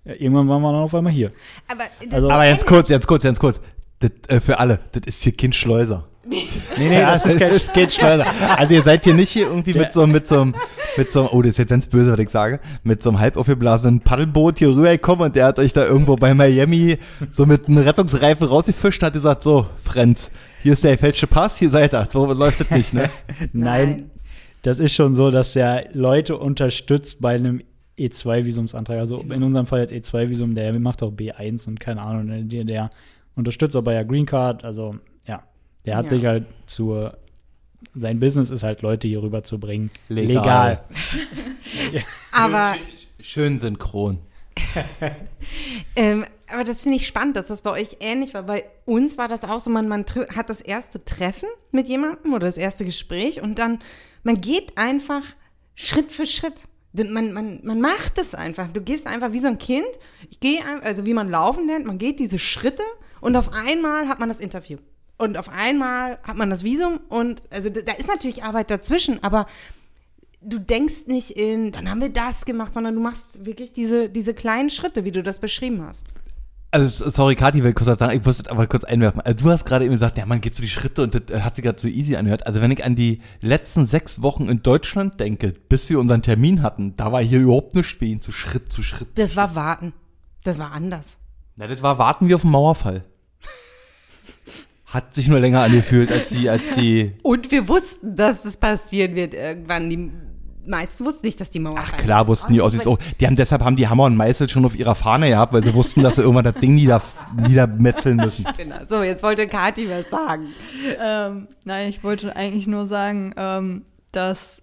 ja, 0.05 0.13
irgendwann 0.13 0.47
waren 0.47 0.61
wir 0.61 0.71
dann 0.71 0.81
auf 0.81 0.93
einmal 0.95 1.11
hier. 1.13 1.31
Aber, 1.71 1.83
Also- 2.15 2.29
aber 2.29 2.45
jetzt 2.45 2.65
kurz, 2.65 2.89
jetzt 2.89 3.07
kurz, 3.07 3.23
jetzt 3.23 3.39
kurz. 3.39 3.59
Das, 3.99 4.11
äh, 4.29 4.39
für 4.39 4.59
alle, 4.59 4.79
das 4.93 5.01
ist 5.07 5.23
hier 5.23 5.33
Kind 5.33 5.55
Schleuser. 5.55 6.05
Nee, 6.29 6.89
nee, 6.89 6.99
das 7.01 7.25
ist 7.25 7.39
kein, 7.39 7.51
Kind 7.73 7.91
Schleuser. 7.91 8.25
Also 8.55 8.73
ihr 8.75 8.83
seid 8.83 9.03
hier 9.03 9.15
nicht 9.15 9.29
hier 9.31 9.47
irgendwie 9.47 9.73
mit 9.73 9.91
so, 9.91 10.05
mit 10.05 10.27
so 10.27 10.41
einem, 10.41 10.55
mit 10.95 11.11
so 11.11 11.21
einem, 11.21 11.29
oh, 11.31 11.41
das 11.41 11.51
ist 11.53 11.57
jetzt 11.57 11.69
ganz 11.69 11.87
böse, 11.87 12.11
was 12.13 12.19
ich 12.19 12.29
sage, 12.29 12.59
mit 12.83 13.01
so 13.01 13.09
einem 13.09 13.19
halb 13.19 13.35
aufgeblasenen 13.35 14.01
Paddelboot 14.01 14.59
hier 14.59 14.69
rübergekommen 14.69 15.25
und 15.25 15.35
der 15.35 15.45
hat 15.47 15.57
euch 15.57 15.73
da 15.73 15.83
irgendwo 15.85 16.15
bei 16.17 16.35
Miami 16.35 16.97
so 17.31 17.47
mit 17.47 17.67
einem 17.67 17.79
Rettungsreifen 17.79 18.45
rausgefischt 18.47 19.01
und 19.01 19.07
hat 19.07 19.13
gesagt, 19.13 19.41
so, 19.43 19.65
Friends, 19.83 20.29
hier 20.61 20.73
ist 20.73 20.83
der 20.83 20.97
falsche 20.99 21.25
Pass, 21.25 21.57
hier 21.57 21.71
seid 21.71 21.93
ihr. 21.95 22.07
So 22.11 22.31
läuft 22.31 22.59
das 22.59 22.69
nicht, 22.69 22.93
ne? 22.93 23.09
Nein. 23.53 24.11
Das 24.61 24.79
ist 24.79 24.93
schon 24.93 25.13
so, 25.13 25.31
dass 25.31 25.53
der 25.53 25.89
Leute 25.93 26.37
unterstützt 26.37 27.21
bei 27.21 27.35
einem 27.35 27.61
E2-Visumsantrag. 27.97 28.99
Also 28.99 29.17
in 29.17 29.43
unserem 29.43 29.65
Fall 29.65 29.81
jetzt 29.81 29.93
E2-Visum, 29.93 30.55
der 30.55 30.77
macht 30.79 31.03
auch 31.03 31.11
B1 31.11 31.67
und 31.67 31.79
keine 31.79 32.01
Ahnung, 32.01 32.25
ne, 32.25 32.43
der, 32.43 32.63
der 32.63 32.89
unterstützt 33.35 33.75
auch 33.75 33.83
bei 33.83 33.93
der 33.93 34.05
Green 34.05 34.25
Card. 34.25 34.63
Also 34.63 34.95
ja, 35.27 35.43
der 35.85 35.97
hat 35.97 36.05
Ja. 36.05 36.09
sich 36.09 36.25
halt 36.25 36.45
zur, 36.65 37.17
sein 37.95 38.19
Business 38.19 38.51
ist 38.51 38.63
halt 38.63 38.81
Leute 38.81 39.07
hier 39.07 39.21
rüber 39.21 39.43
zu 39.43 39.59
bringen. 39.59 39.91
Legal. 40.07 40.83
aber, 42.31 42.75
Schön 43.21 43.59
synchron. 43.59 44.19
ähm, 45.95 46.25
aber 46.51 46.63
das 46.63 46.83
finde 46.83 46.97
ich 46.97 47.07
spannend, 47.07 47.35
dass 47.35 47.47
das 47.47 47.61
bei 47.61 47.71
euch 47.71 47.97
ähnlich 47.99 48.33
war. 48.33 48.43
Bei 48.43 48.65
uns 48.85 49.17
war 49.17 49.27
das 49.27 49.43
auch 49.43 49.59
so, 49.59 49.69
man, 49.69 49.87
man 49.87 50.05
hat 50.35 50.49
das 50.49 50.61
erste 50.61 51.03
Treffen 51.03 51.47
mit 51.71 51.87
jemandem 51.87 52.33
oder 52.33 52.45
das 52.47 52.57
erste 52.57 52.85
Gespräch 52.85 53.41
und 53.41 53.59
dann, 53.59 53.79
man 54.23 54.41
geht 54.41 54.77
einfach 54.77 55.23
Schritt 55.75 56.11
für 56.11 56.25
Schritt. 56.25 56.55
Man, 56.93 57.33
man, 57.33 57.59
man 57.63 57.81
macht 57.81 58.17
es 58.17 58.33
einfach. 58.33 58.67
Du 58.67 58.81
gehst 58.81 59.07
einfach 59.07 59.31
wie 59.31 59.39
so 59.39 59.47
ein 59.47 59.59
Kind. 59.59 59.87
Ich 60.29 60.39
gehe, 60.39 60.59
also 60.81 61.05
wie 61.05 61.13
man 61.13 61.29
laufen 61.29 61.67
lernt, 61.67 61.85
man 61.85 61.97
geht 61.97 62.19
diese 62.19 62.39
Schritte 62.39 62.83
und 63.21 63.35
auf 63.35 63.53
einmal 63.53 64.07
hat 64.07 64.19
man 64.19 64.29
das 64.29 64.39
Interview. 64.39 64.77
Und 65.17 65.37
auf 65.37 65.49
einmal 65.49 66.17
hat 66.23 66.37
man 66.37 66.49
das 66.49 66.63
Visum 66.63 66.99
und 67.09 67.43
also 67.49 67.69
da 67.69 67.93
ist 67.93 68.07
natürlich 68.07 68.43
Arbeit 68.43 68.71
dazwischen, 68.71 69.21
aber 69.21 69.47
du 70.41 70.59
denkst 70.59 71.07
nicht 71.07 71.31
in, 71.31 71.71
dann 71.71 71.89
haben 71.89 72.01
wir 72.01 72.09
das 72.09 72.45
gemacht, 72.45 72.73
sondern 72.73 72.95
du 72.95 73.01
machst 73.01 73.45
wirklich 73.45 73.73
diese, 73.73 74.09
diese 74.09 74.33
kleinen 74.33 74.69
Schritte, 74.69 75.05
wie 75.05 75.11
du 75.11 75.21
das 75.21 75.39
beschrieben 75.39 75.85
hast. 75.85 76.13
Also, 76.71 77.09
sorry, 77.09 77.35
Kathi, 77.35 77.63
will 77.63 77.73
kurz 77.73 77.87
sagen, 77.87 78.15
ich 78.15 78.23
muss 78.23 78.37
das 78.37 78.47
aber 78.47 78.67
kurz 78.67 78.83
einwerfen. 78.83 79.21
Also, 79.21 79.45
du 79.45 79.51
hast 79.51 79.65
gerade 79.65 79.85
eben 79.85 79.93
gesagt, 79.93 80.17
ja, 80.17 80.25
man 80.27 80.39
geht 80.39 80.53
so 80.53 80.61
die 80.61 80.69
Schritte 80.69 81.01
und 81.01 81.15
das 81.15 81.41
hat 81.41 81.55
sich 81.55 81.65
gerade 81.65 81.79
so 81.79 81.87
easy 81.87 82.15
angehört. 82.15 82.45
Also, 82.45 82.61
wenn 82.61 82.69
ich 82.69 82.83
an 82.83 82.95
die 82.95 83.21
letzten 83.41 83.87
sechs 83.87 84.21
Wochen 84.21 84.49
in 84.49 84.61
Deutschland 84.61 85.19
denke, 85.19 85.53
bis 85.67 85.89
wir 85.89 85.99
unseren 85.99 86.21
Termin 86.21 86.61
hatten, 86.61 86.95
da 86.95 87.11
war 87.11 87.23
hier 87.23 87.39
überhaupt 87.39 87.75
nichts 87.75 87.93
für 87.93 88.05
ihn, 88.05 88.21
zu 88.21 88.31
Schritt 88.31 88.71
zu 88.71 88.83
Schritt. 88.83 89.09
Das 89.15 89.35
war 89.35 89.55
Warten. 89.55 89.93
Das 90.43 90.59
war 90.59 90.71
anders. 90.71 91.07
Na, 91.55 91.65
das 91.65 91.81
war 91.81 91.97
Warten 91.97 92.27
wie 92.27 92.35
auf 92.35 92.41
den 92.41 92.51
Mauerfall. 92.51 93.03
Hat 94.85 95.15
sich 95.15 95.27
nur 95.27 95.39
länger 95.39 95.61
angefühlt, 95.61 96.11
als 96.11 96.29
sie, 96.29 96.49
als 96.49 96.73
sie. 96.75 97.15
Und 97.23 97.51
wir 97.51 97.67
wussten, 97.67 98.15
dass 98.15 98.45
es 98.45 98.57
passieren 98.57 99.15
wird 99.15 99.33
irgendwann. 99.33 99.89
Die 99.89 100.11
meisten 100.65 101.05
wussten 101.05 101.25
nicht, 101.25 101.39
dass 101.39 101.49
die 101.49 101.59
Mauer 101.59 101.77
Ach 101.77 101.91
klar, 101.97 102.27
wussten 102.27 102.53
die 102.53 102.61
Ossis 102.61 102.85
auch. 102.87 102.97
Die 103.19 103.25
haben 103.25 103.35
deshalb 103.35 103.63
haben 103.63 103.75
die 103.75 103.87
Hammer 103.87 104.05
und 104.05 104.15
Meißel 104.15 104.49
schon 104.49 104.65
auf 104.65 104.77
ihrer 104.77 104.95
Fahne 104.95 105.29
gehabt, 105.29 105.53
weil 105.53 105.63
sie 105.63 105.73
wussten, 105.73 106.01
dass 106.01 106.15
sie 106.15 106.21
irgendwann 106.21 106.45
das 106.45 106.55
Ding 106.55 106.75
nieder, 106.75 107.01
niedermetzeln 107.35 108.17
müssen. 108.17 108.45
Genau. 108.57 108.75
So, 108.87 109.03
jetzt 109.03 109.23
wollte 109.23 109.47
Kathi 109.47 109.89
was 109.89 110.09
sagen. 110.09 110.47
Ähm, 111.01 111.47
nein, 111.63 111.87
ich 111.87 112.03
wollte 112.03 112.35
eigentlich 112.35 112.67
nur 112.67 112.87
sagen, 112.87 113.33
ähm, 113.37 113.85
dass 114.11 114.61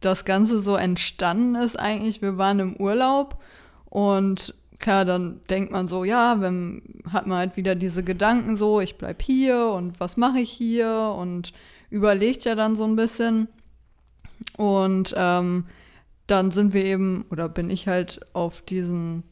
das 0.00 0.24
Ganze 0.24 0.60
so 0.60 0.76
entstanden 0.76 1.56
ist 1.56 1.76
eigentlich. 1.78 2.22
Wir 2.22 2.38
waren 2.38 2.60
im 2.60 2.76
Urlaub 2.76 3.40
und 3.86 4.54
klar, 4.78 5.04
dann 5.04 5.40
denkt 5.50 5.72
man 5.72 5.88
so, 5.88 6.04
ja, 6.04 6.40
wenn 6.40 6.82
hat 7.10 7.26
man 7.26 7.38
halt 7.38 7.56
wieder 7.56 7.74
diese 7.74 8.04
Gedanken 8.04 8.56
so, 8.56 8.80
ich 8.80 8.98
bleib 8.98 9.22
hier 9.22 9.68
und 9.68 9.98
was 9.98 10.16
mache 10.16 10.40
ich 10.40 10.50
hier 10.50 11.14
und 11.18 11.52
überlegt 11.90 12.44
ja 12.44 12.54
dann 12.54 12.76
so 12.76 12.84
ein 12.84 12.96
bisschen. 12.96 13.48
Und 14.56 15.14
ähm, 15.16 15.66
dann 16.26 16.50
sind 16.50 16.72
wir 16.74 16.84
eben, 16.84 17.24
oder 17.30 17.48
bin 17.48 17.70
ich 17.70 17.86
halt 17.88 18.20
auf 18.32 18.62
diesen 18.62 19.24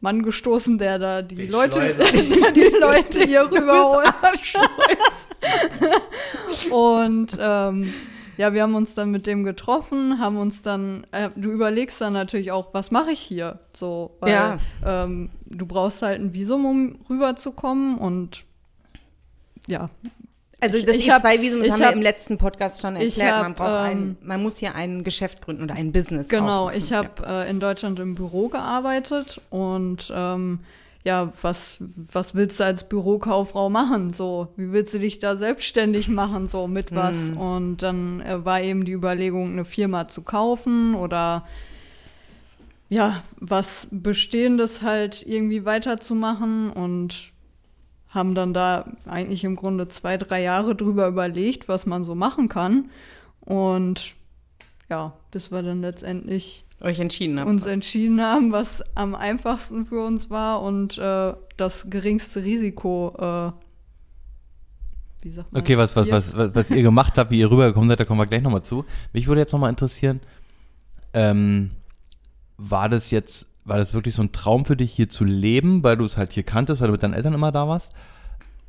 Mann 0.00 0.22
gestoßen, 0.22 0.78
der 0.78 0.98
da 0.98 1.22
die 1.22 1.34
Den 1.34 1.50
Leute, 1.50 1.78
der 1.80 2.12
die 2.52 2.76
Leute 2.80 3.24
hier 3.26 3.50
rüberholt. 3.50 4.08
Und 6.70 7.36
ähm, 7.40 7.92
ja, 8.36 8.52
wir 8.52 8.62
haben 8.62 8.74
uns 8.74 8.94
dann 8.94 9.10
mit 9.10 9.26
dem 9.26 9.42
getroffen, 9.44 10.20
haben 10.20 10.38
uns 10.38 10.62
dann, 10.62 11.04
äh, 11.10 11.30
du 11.34 11.50
überlegst 11.50 12.00
dann 12.00 12.12
natürlich 12.12 12.52
auch, 12.52 12.72
was 12.72 12.90
mache 12.90 13.10
ich 13.10 13.20
hier? 13.20 13.58
So, 13.74 14.16
weil 14.20 14.30
Ja. 14.32 14.58
ähm, 14.84 15.30
du 15.46 15.66
brauchst 15.66 16.02
halt 16.02 16.20
ein 16.20 16.32
Visum, 16.34 16.64
um 16.64 16.98
rüberzukommen 17.10 17.98
und 17.98 18.44
ja, 19.66 19.90
Also 20.60 20.78
Ich- 20.78 20.84
das 20.86 20.96
ich 20.96 21.10
hab- 21.10 21.24
E2-Visum, 21.24 21.58
das 21.60 21.66
ich 21.68 21.72
haben 21.74 21.80
wir 21.80 21.86
hab- 21.88 21.94
im 21.94 22.02
letzten 22.02 22.36
Podcast 22.38 22.80
schon 22.80 22.96
erklärt. 22.96 23.32
hab, 23.32 23.42
man 23.42 23.54
braucht 23.54 23.68
ein, 23.70 23.98
ähm, 23.98 24.16
man 24.22 24.42
muss 24.42 24.56
hier 24.58 24.74
ein 24.74 25.04
Geschäft 25.04 25.40
gründen 25.40 25.62
oder 25.62 25.74
ein 25.74 25.92
Business 25.92 26.28
Genau, 26.28 26.64
aufmachen. 26.64 26.78
ich 26.78 26.92
habe 26.92 27.08
äh, 27.26 27.48
in 27.50 27.60
Deutschland 27.60 27.98
im 28.00 28.14
Büro 28.16 28.48
gearbeitet 28.48 29.40
und 29.50 30.12
ähm, 30.14 30.60
ja, 31.04 31.32
was, 31.42 31.78
was 31.80 32.34
willst 32.34 32.58
du 32.58 32.64
als 32.64 32.84
Bürokauffrau 32.88 33.70
machen? 33.70 34.12
So, 34.12 34.48
wie 34.56 34.72
willst 34.72 34.92
du 34.94 34.98
dich 34.98 35.20
da 35.20 35.36
selbstständig 35.36 36.08
machen, 36.08 36.48
so 36.48 36.66
mit 36.66 36.92
was? 36.94 37.14
Und 37.36 37.78
dann 37.82 38.20
äh, 38.20 38.44
war 38.44 38.60
eben 38.60 38.84
die 38.84 38.92
Überlegung, 38.92 39.52
eine 39.52 39.64
Firma 39.64 40.08
zu 40.08 40.22
kaufen 40.22 40.96
oder 40.96 41.46
ja, 42.90 43.22
was 43.38 43.86
Bestehendes 43.90 44.82
halt 44.82 45.22
irgendwie 45.26 45.64
weiterzumachen 45.64 46.70
und 46.70 47.30
haben 48.10 48.34
dann 48.34 48.54
da 48.54 48.86
eigentlich 49.06 49.44
im 49.44 49.56
Grunde 49.56 49.88
zwei, 49.88 50.16
drei 50.16 50.42
Jahre 50.42 50.74
drüber 50.74 51.06
überlegt, 51.08 51.68
was 51.68 51.86
man 51.86 52.04
so 52.04 52.14
machen 52.14 52.48
kann. 52.48 52.90
Und 53.40 54.14
ja, 54.88 55.12
bis 55.30 55.50
wir 55.50 55.62
dann 55.62 55.82
letztendlich 55.82 56.64
euch 56.80 57.00
entschieden 57.00 57.38
habt. 57.38 57.48
uns 57.48 57.66
entschieden 57.66 58.20
haben, 58.20 58.52
was 58.52 58.82
am 58.94 59.14
einfachsten 59.14 59.86
für 59.86 60.04
uns 60.04 60.30
war 60.30 60.62
und 60.62 60.96
äh, 60.98 61.34
das 61.56 61.90
geringste 61.90 62.44
Risiko, 62.44 63.14
äh, 63.18 63.52
wie 65.22 65.32
sagt 65.32 65.52
man? 65.52 65.62
Okay, 65.62 65.76
was, 65.76 65.96
was, 65.96 66.10
was, 66.10 66.36
was, 66.36 66.54
was 66.54 66.70
ihr 66.70 66.82
gemacht 66.82 67.18
habt, 67.18 67.30
wie 67.30 67.40
ihr 67.40 67.50
rübergekommen 67.50 67.88
seid, 67.88 68.00
da 68.00 68.04
kommen 68.04 68.20
wir 68.20 68.26
gleich 68.26 68.42
nochmal 68.42 68.62
zu. 68.62 68.84
Mich 69.12 69.26
würde 69.26 69.40
jetzt 69.40 69.52
nochmal 69.52 69.70
interessieren, 69.70 70.20
ähm, 71.12 71.70
war 72.56 72.88
das 72.88 73.10
jetzt, 73.10 73.48
war 73.68 73.78
das 73.78 73.94
wirklich 73.94 74.14
so 74.14 74.22
ein 74.22 74.32
Traum 74.32 74.64
für 74.64 74.76
dich, 74.76 74.92
hier 74.92 75.08
zu 75.08 75.24
leben, 75.24 75.82
weil 75.84 75.96
du 75.96 76.04
es 76.04 76.16
halt 76.16 76.32
hier 76.32 76.42
kanntest, 76.42 76.80
weil 76.80 76.88
du 76.88 76.92
mit 76.92 77.02
deinen 77.02 77.14
Eltern 77.14 77.34
immer 77.34 77.52
da 77.52 77.68
warst? 77.68 77.92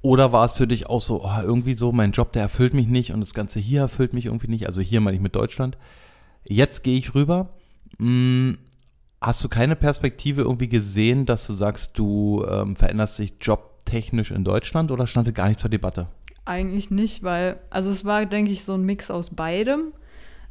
Oder 0.02 0.32
war 0.32 0.46
es 0.46 0.54
für 0.54 0.68
dich 0.68 0.88
auch 0.88 1.02
so, 1.02 1.24
oh, 1.24 1.42
irgendwie 1.42 1.74
so, 1.74 1.92
mein 1.92 2.12
Job, 2.12 2.32
der 2.32 2.44
erfüllt 2.44 2.74
mich 2.74 2.88
nicht 2.88 3.12
und 3.12 3.20
das 3.20 3.34
Ganze 3.34 3.60
hier 3.60 3.82
erfüllt 3.82 4.14
mich 4.14 4.26
irgendwie 4.26 4.48
nicht? 4.48 4.68
Also 4.68 4.80
hier 4.82 5.02
meine 5.02 5.18
ich 5.18 5.24
mit 5.24 5.36
Deutschland. 5.36 5.78
Jetzt 6.48 6.84
gehe 6.84 6.98
ich 6.98 7.16
rüber. 7.16 7.50
Hm, 7.98 8.58
hast 9.22 9.44
du 9.44 9.50
keine 9.50 9.76
Perspektive 9.76 10.42
irgendwie 10.42 10.70
gesehen, 10.70 11.26
dass 11.26 11.48
du 11.48 11.54
sagst, 11.54 11.98
du 11.98 12.46
ähm, 12.50 12.76
veränderst 12.76 13.20
dich 13.20 13.34
jobtechnisch 13.42 14.32
in 14.32 14.46
Deutschland 14.46 14.92
oder 14.92 15.06
stand 15.06 15.34
gar 15.36 15.50
nicht 15.50 15.60
zur 15.60 15.70
Debatte? 15.70 16.08
Eigentlich 16.46 16.90
nicht, 16.92 17.24
weil, 17.24 17.60
also 17.70 17.90
es 17.90 18.06
war, 18.06 18.26
denke 18.26 18.52
ich, 18.52 18.64
so 18.64 18.74
ein 18.74 18.84
Mix 18.84 19.12
aus 19.12 19.30
beidem. 19.32 19.94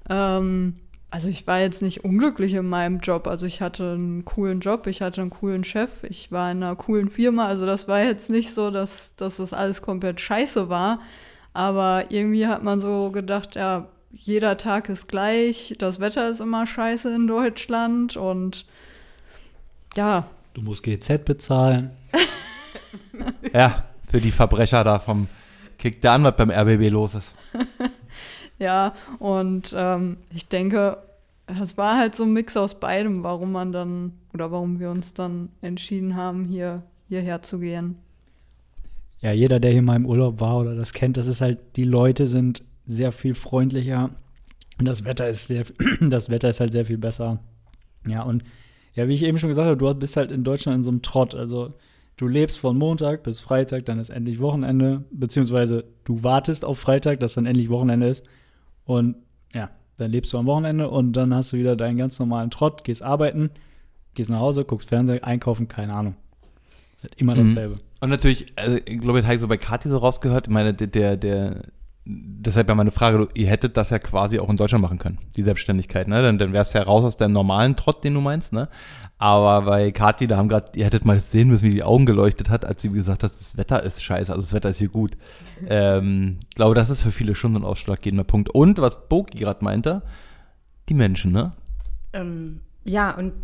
Ähm, 0.08 0.76
also 1.10 1.28
ich 1.28 1.46
war 1.46 1.60
jetzt 1.60 1.82
nicht 1.82 2.04
unglücklich 2.04 2.54
in 2.54 2.68
meinem 2.68 2.98
Job. 2.98 3.26
Also 3.26 3.46
ich 3.46 3.60
hatte 3.60 3.92
einen 3.92 4.24
coolen 4.24 4.60
Job, 4.60 4.86
ich 4.86 5.02
hatte 5.02 5.20
einen 5.20 5.30
coolen 5.30 5.64
Chef, 5.64 6.04
ich 6.04 6.30
war 6.30 6.50
in 6.50 6.62
einer 6.62 6.76
coolen 6.76 7.08
Firma. 7.08 7.46
Also 7.46 7.66
das 7.66 7.88
war 7.88 8.02
jetzt 8.02 8.30
nicht 8.30 8.54
so, 8.54 8.70
dass, 8.70 9.14
dass 9.16 9.38
das 9.38 9.52
alles 9.52 9.82
komplett 9.82 10.20
scheiße 10.20 10.68
war. 10.68 11.00
Aber 11.54 12.10
irgendwie 12.10 12.46
hat 12.46 12.62
man 12.62 12.80
so 12.80 13.10
gedacht, 13.10 13.54
ja, 13.56 13.88
jeder 14.12 14.56
Tag 14.56 14.88
ist 14.88 15.08
gleich, 15.08 15.74
das 15.78 16.00
Wetter 16.00 16.28
ist 16.28 16.40
immer 16.40 16.66
scheiße 16.66 17.14
in 17.14 17.26
Deutschland 17.26 18.16
und 18.16 18.66
ja, 19.96 20.26
Du 20.58 20.64
musst 20.64 20.82
GZ 20.82 21.24
bezahlen. 21.24 21.92
Ja, 23.52 23.84
für 24.10 24.20
die 24.20 24.30
Verbrecher 24.30 24.84
da 24.84 24.98
vom 24.98 25.28
Kick 25.78 26.00
der 26.00 26.12
an, 26.12 26.24
was 26.24 26.36
beim 26.36 26.50
RBB 26.50 26.90
los 26.90 27.14
ist. 27.14 27.32
Ja, 28.58 28.94
und 29.18 29.72
ähm, 29.76 30.18
ich 30.34 30.48
denke, 30.48 30.98
es 31.46 31.76
war 31.76 31.96
halt 31.96 32.14
so 32.14 32.24
ein 32.24 32.32
Mix 32.32 32.56
aus 32.56 32.78
beidem, 32.78 33.22
warum 33.22 33.52
man 33.52 33.72
dann 33.72 34.12
oder 34.34 34.50
warum 34.50 34.80
wir 34.80 34.90
uns 34.90 35.14
dann 35.14 35.48
entschieden 35.62 36.16
haben, 36.16 36.44
hier 36.44 36.82
hierher 37.08 37.42
zu 37.42 37.58
gehen. 37.58 37.96
Ja, 39.20 39.32
jeder, 39.32 39.58
der 39.58 39.72
hier 39.72 39.82
mal 39.82 39.96
im 39.96 40.06
Urlaub 40.06 40.40
war 40.40 40.58
oder 40.58 40.74
das 40.74 40.92
kennt, 40.92 41.16
das 41.16 41.26
ist 41.26 41.40
halt, 41.40 41.58
die 41.76 41.84
Leute 41.84 42.26
sind 42.26 42.64
sehr 42.86 43.12
viel 43.12 43.34
freundlicher 43.34 44.10
und 44.78 44.84
das 44.84 45.04
Wetter 45.04 45.28
ist, 45.28 45.48
sehr, 45.48 45.64
das 46.00 46.30
Wetter 46.30 46.50
ist 46.50 46.60
halt 46.60 46.72
sehr 46.72 46.84
viel 46.84 46.98
besser. 46.98 47.40
Ja, 48.06 48.22
und 48.22 48.44
ja, 48.94 49.08
wie 49.08 49.14
ich 49.14 49.22
eben 49.22 49.38
schon 49.38 49.48
gesagt 49.48 49.66
habe, 49.66 49.76
du 49.76 49.92
bist 49.94 50.16
halt 50.16 50.30
in 50.30 50.44
Deutschland 50.44 50.76
in 50.76 50.82
so 50.82 50.90
einem 50.90 51.02
Trott. 51.02 51.34
Also 51.34 51.74
du 52.16 52.26
lebst 52.26 52.58
von 52.58 52.76
Montag 52.76 53.22
bis 53.22 53.40
Freitag, 53.40 53.86
dann 53.86 53.98
ist 53.98 54.10
endlich 54.10 54.40
Wochenende, 54.40 55.04
beziehungsweise 55.10 55.84
du 56.04 56.22
wartest 56.22 56.64
auf 56.64 56.78
Freitag, 56.78 57.20
dass 57.20 57.34
dann 57.34 57.46
endlich 57.46 57.68
Wochenende 57.70 58.08
ist. 58.08 58.24
Und 58.88 59.16
ja, 59.52 59.68
dann 59.98 60.10
lebst 60.10 60.32
du 60.32 60.38
am 60.38 60.46
Wochenende 60.46 60.88
und 60.88 61.12
dann 61.12 61.34
hast 61.34 61.52
du 61.52 61.58
wieder 61.58 61.76
deinen 61.76 61.98
ganz 61.98 62.18
normalen 62.18 62.50
Trott, 62.50 62.84
gehst 62.84 63.02
arbeiten, 63.02 63.50
gehst 64.14 64.30
nach 64.30 64.40
Hause, 64.40 64.64
guckst 64.64 64.88
Fernsehen, 64.88 65.22
einkaufen, 65.22 65.68
keine 65.68 65.92
Ahnung. 65.92 66.14
Ist 66.96 67.02
halt 67.02 67.14
immer 67.16 67.34
Mhm. 67.36 67.54
dasselbe. 67.54 67.76
Und 68.00 68.08
natürlich, 68.08 68.46
also, 68.56 68.78
ich 68.86 68.98
glaube, 68.98 69.18
das 69.18 69.26
habe 69.26 69.34
ich 69.34 69.40
so 69.42 69.46
bei 69.48 69.58
Kathi 69.58 69.90
so 69.90 69.98
rausgehört. 69.98 70.46
Ich 70.46 70.52
meine, 70.52 70.72
der, 70.72 71.18
der 71.18 71.62
deshalb 72.08 72.68
ja 72.68 72.74
meine 72.74 72.90
Frage, 72.90 73.28
ihr 73.34 73.48
hättet 73.48 73.76
das 73.76 73.90
ja 73.90 73.98
quasi 73.98 74.38
auch 74.38 74.48
in 74.48 74.56
Deutschland 74.56 74.80
machen 74.80 74.98
können, 74.98 75.18
die 75.36 75.42
Selbstständigkeit, 75.42 76.08
ne? 76.08 76.22
Dann, 76.22 76.38
dann 76.38 76.52
wärst 76.54 76.74
du 76.74 76.78
ja 76.78 76.84
raus 76.84 77.04
aus 77.04 77.16
deinem 77.16 77.34
normalen 77.34 77.76
Trott, 77.76 78.02
den 78.02 78.14
du 78.14 78.20
meinst, 78.20 78.52
ne? 78.52 78.68
Aber 79.18 79.62
bei 79.62 79.90
Kathi, 79.90 80.26
da 80.26 80.38
haben 80.38 80.48
gerade, 80.48 80.70
ihr 80.74 80.86
hättet 80.86 81.04
mal 81.04 81.18
sehen 81.18 81.48
müssen, 81.48 81.66
wie 81.66 81.74
die 81.74 81.82
Augen 81.82 82.06
geleuchtet 82.06 82.48
hat, 82.48 82.64
als 82.64 82.80
sie 82.80 82.88
gesagt 82.88 83.22
hat, 83.24 83.32
das 83.32 83.56
Wetter 83.56 83.82
ist 83.82 84.02
scheiße, 84.02 84.32
also 84.32 84.40
das 84.40 84.54
Wetter 84.54 84.70
ist 84.70 84.78
hier 84.78 84.88
gut. 84.88 85.18
ähm, 85.68 86.38
ich 86.48 86.54
glaube, 86.54 86.74
das 86.74 86.88
ist 86.88 87.02
für 87.02 87.12
viele 87.12 87.34
schon 87.34 87.52
so 87.52 87.60
ein 87.60 87.64
ausschlaggebender 87.64 88.24
Punkt. 88.24 88.48
Und 88.54 88.78
was 88.78 89.08
Boki 89.08 89.38
gerade 89.38 89.62
meinte, 89.62 90.02
die 90.88 90.94
Menschen, 90.94 91.32
ne? 91.32 91.52
Ähm, 92.14 92.60
ja, 92.84 93.10
und 93.10 93.34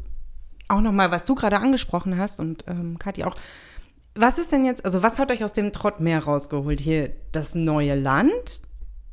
auch 0.68 0.80
nochmal, 0.80 1.10
was 1.10 1.26
du 1.26 1.34
gerade 1.34 1.58
angesprochen 1.58 2.16
hast 2.18 2.40
und 2.40 2.64
ähm, 2.66 2.98
Kathi 2.98 3.24
auch. 3.24 3.36
Was 4.14 4.38
ist 4.38 4.52
denn 4.52 4.64
jetzt, 4.64 4.84
also 4.84 5.02
was 5.02 5.18
hat 5.18 5.30
euch 5.32 5.42
aus 5.44 5.52
dem 5.52 5.72
Trott 5.72 6.00
mehr 6.00 6.22
rausgeholt? 6.22 6.78
Hier 6.78 7.12
das 7.32 7.54
neue 7.54 7.94
Land 7.94 8.60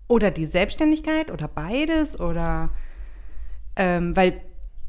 oder 0.08 0.30
die 0.30 0.46
Selbstständigkeit 0.46 1.32
oder 1.32 1.48
beides? 1.48 2.20
Oder, 2.20 2.70
ähm, 3.76 4.16
weil 4.16 4.42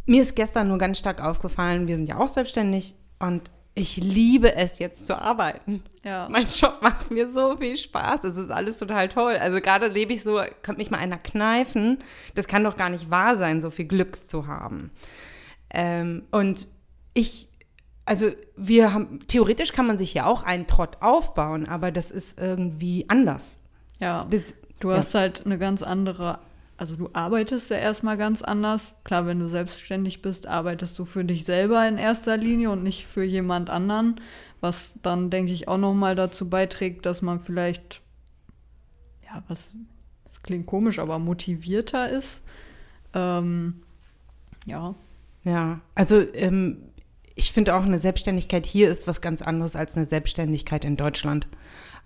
mir 0.05 0.23
ist 0.23 0.37
gestern 0.37 0.69
nur 0.69 0.79
ganz 0.79 0.99
stark 0.99 1.23
aufgefallen, 1.23 1.89
wir 1.89 1.97
sind 1.97 2.09
ja 2.09 2.19
auch 2.19 2.29
selbstständig 2.29 2.95
und 3.19 3.51
ich 3.75 3.97
liebe 3.97 4.55
es 4.55 4.79
jetzt 4.79 5.07
zu 5.07 5.17
arbeiten. 5.17 5.83
Ja. 6.05 6.29
Mein 6.31 6.47
Job 6.47 6.81
macht 6.83 7.11
mir 7.11 7.29
so 7.29 7.57
viel 7.57 7.77
Spaß. 7.77 8.25
Es 8.25 8.37
ist 8.37 8.51
alles 8.51 8.79
total 8.79 9.09
toll. 9.09 9.37
Also 9.37 9.61
gerade 9.61 9.87
lebe 9.87 10.13
ich 10.13 10.23
so, 10.23 10.43
könnte 10.63 10.79
mich 10.79 10.91
mal 10.91 10.99
einer 10.99 11.17
kneifen. 11.17 11.99
Das 12.35 12.49
kann 12.49 12.65
doch 12.65 12.77
gar 12.77 12.91
nicht 12.91 13.11
wahr 13.11 13.37
sein, 13.37 13.63
so 13.63 13.71
viel 13.71 13.87
Glück 13.87 14.17
zu 14.17 14.47
haben. 14.47 14.91
Ähm, 15.71 16.25
und 16.31 16.67
ich, 17.15 17.49
also 18.05 18.33
wir 18.57 18.93
haben, 18.93 19.21
theoretisch 19.27 19.73
kann 19.73 19.87
man 19.87 19.99
sich 19.99 20.15
ja 20.15 20.27
auch 20.27 20.43
einen 20.43 20.67
Trott 20.67 20.99
aufbauen, 21.01 21.69
aber 21.69 21.93
das 21.93 22.11
ist 22.11 22.41
irgendwie 22.41 23.05
anders. 23.09 23.59
Ja, 24.01 24.27
Das, 24.31 24.55
du 24.81 24.91
ja. 24.91 24.97
hast 24.97 25.15
halt 25.15 25.47
eine 25.47 25.59
ganz 25.59 25.83
andere, 25.83 26.41
also 26.77 26.97
du 26.97 27.11
arbeitest 27.13 27.71
ja 27.71 27.77
erstmal 27.77 28.17
ganz 28.17 28.43
anders. 28.43 28.95
Klar, 29.05 29.27
wenn 29.27 29.39
du 29.39 29.49
selbstständig 29.49 30.21
bist, 30.23 30.47
arbeitest 30.49 30.99
du 30.99 31.05
für 31.05 31.25
dich 31.25 31.45
selber 31.45 31.87
in 31.87 31.99
erster 31.99 32.37
Linie 32.37 32.71
und 32.71 32.83
nicht 32.83 33.07
für 33.07 33.23
jemand 33.23 33.71
anderen, 33.71 34.21
was 34.61 34.95
dann, 35.03 35.31
denke 35.31 35.53
ich, 35.53 35.69
auch 35.69 35.79
nochmal 35.79 36.17
dazu 36.17 36.49
beiträgt, 36.49 37.07
dass 37.07 37.23
man 37.23 37.39
vielleicht, 37.41 38.01
ja, 39.25 39.43
was, 39.47 39.69
das 40.29 40.43
klingt 40.43 40.67
komisch, 40.67 40.99
aber 40.99 41.21
motivierter 41.21 42.11
ist. 42.11 42.43
Ähm, 43.15 43.83
ja, 44.67 44.95
Ja, 45.45 45.81
also 45.95 46.21
ähm, 46.35 46.79
ich 47.35 47.53
finde 47.53 47.75
auch 47.75 47.85
eine 47.85 47.99
Selbstständigkeit 47.99 48.67
hier 48.67 48.91
ist 48.91 49.07
was 49.09 49.21
ganz 49.21 49.43
anderes 49.43 49.77
als 49.77 49.97
eine 49.97 50.07
Selbstständigkeit 50.07 50.85
in 50.85 50.97
Deutschland. 50.97 51.49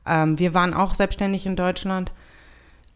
Ähm, 0.06 0.38
wir 0.38 0.54
waren 0.54 0.74
auch 0.74 0.94
selbstständig 0.94 1.46
in 1.46 1.56
Deutschland, 1.56 2.12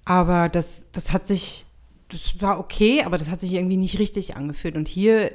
aber 0.05 0.49
das, 0.49 0.85
das 0.93 1.13
hat 1.13 1.27
sich, 1.27 1.67
das 2.09 2.41
war 2.41 2.59
okay, 2.59 3.03
aber 3.05 3.19
das 3.19 3.31
hat 3.31 3.41
sich 3.41 3.55
irgendwie 3.55 3.77
nicht 3.77 3.99
richtig 3.99 4.37
angefühlt. 4.37 4.77
Und 4.77 4.89
hier, 4.89 5.33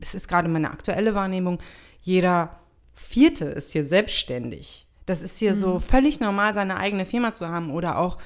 es 0.00 0.14
ist 0.14 0.28
gerade 0.28 0.48
meine 0.48 0.70
aktuelle 0.70 1.14
Wahrnehmung, 1.14 1.58
jeder 2.00 2.60
Vierte 2.92 3.46
ist 3.46 3.72
hier 3.72 3.84
selbstständig. 3.84 4.86
Das 5.04 5.22
ist 5.22 5.38
hier 5.38 5.54
so 5.54 5.78
völlig 5.78 6.18
normal, 6.18 6.54
seine 6.54 6.78
eigene 6.78 7.06
Firma 7.06 7.34
zu 7.34 7.48
haben 7.48 7.70
oder 7.70 7.98
auch 7.98 8.18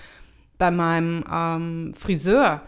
bei 0.57 0.71
meinem 0.71 1.25
ähm, 1.31 1.95
Friseur. 1.97 2.63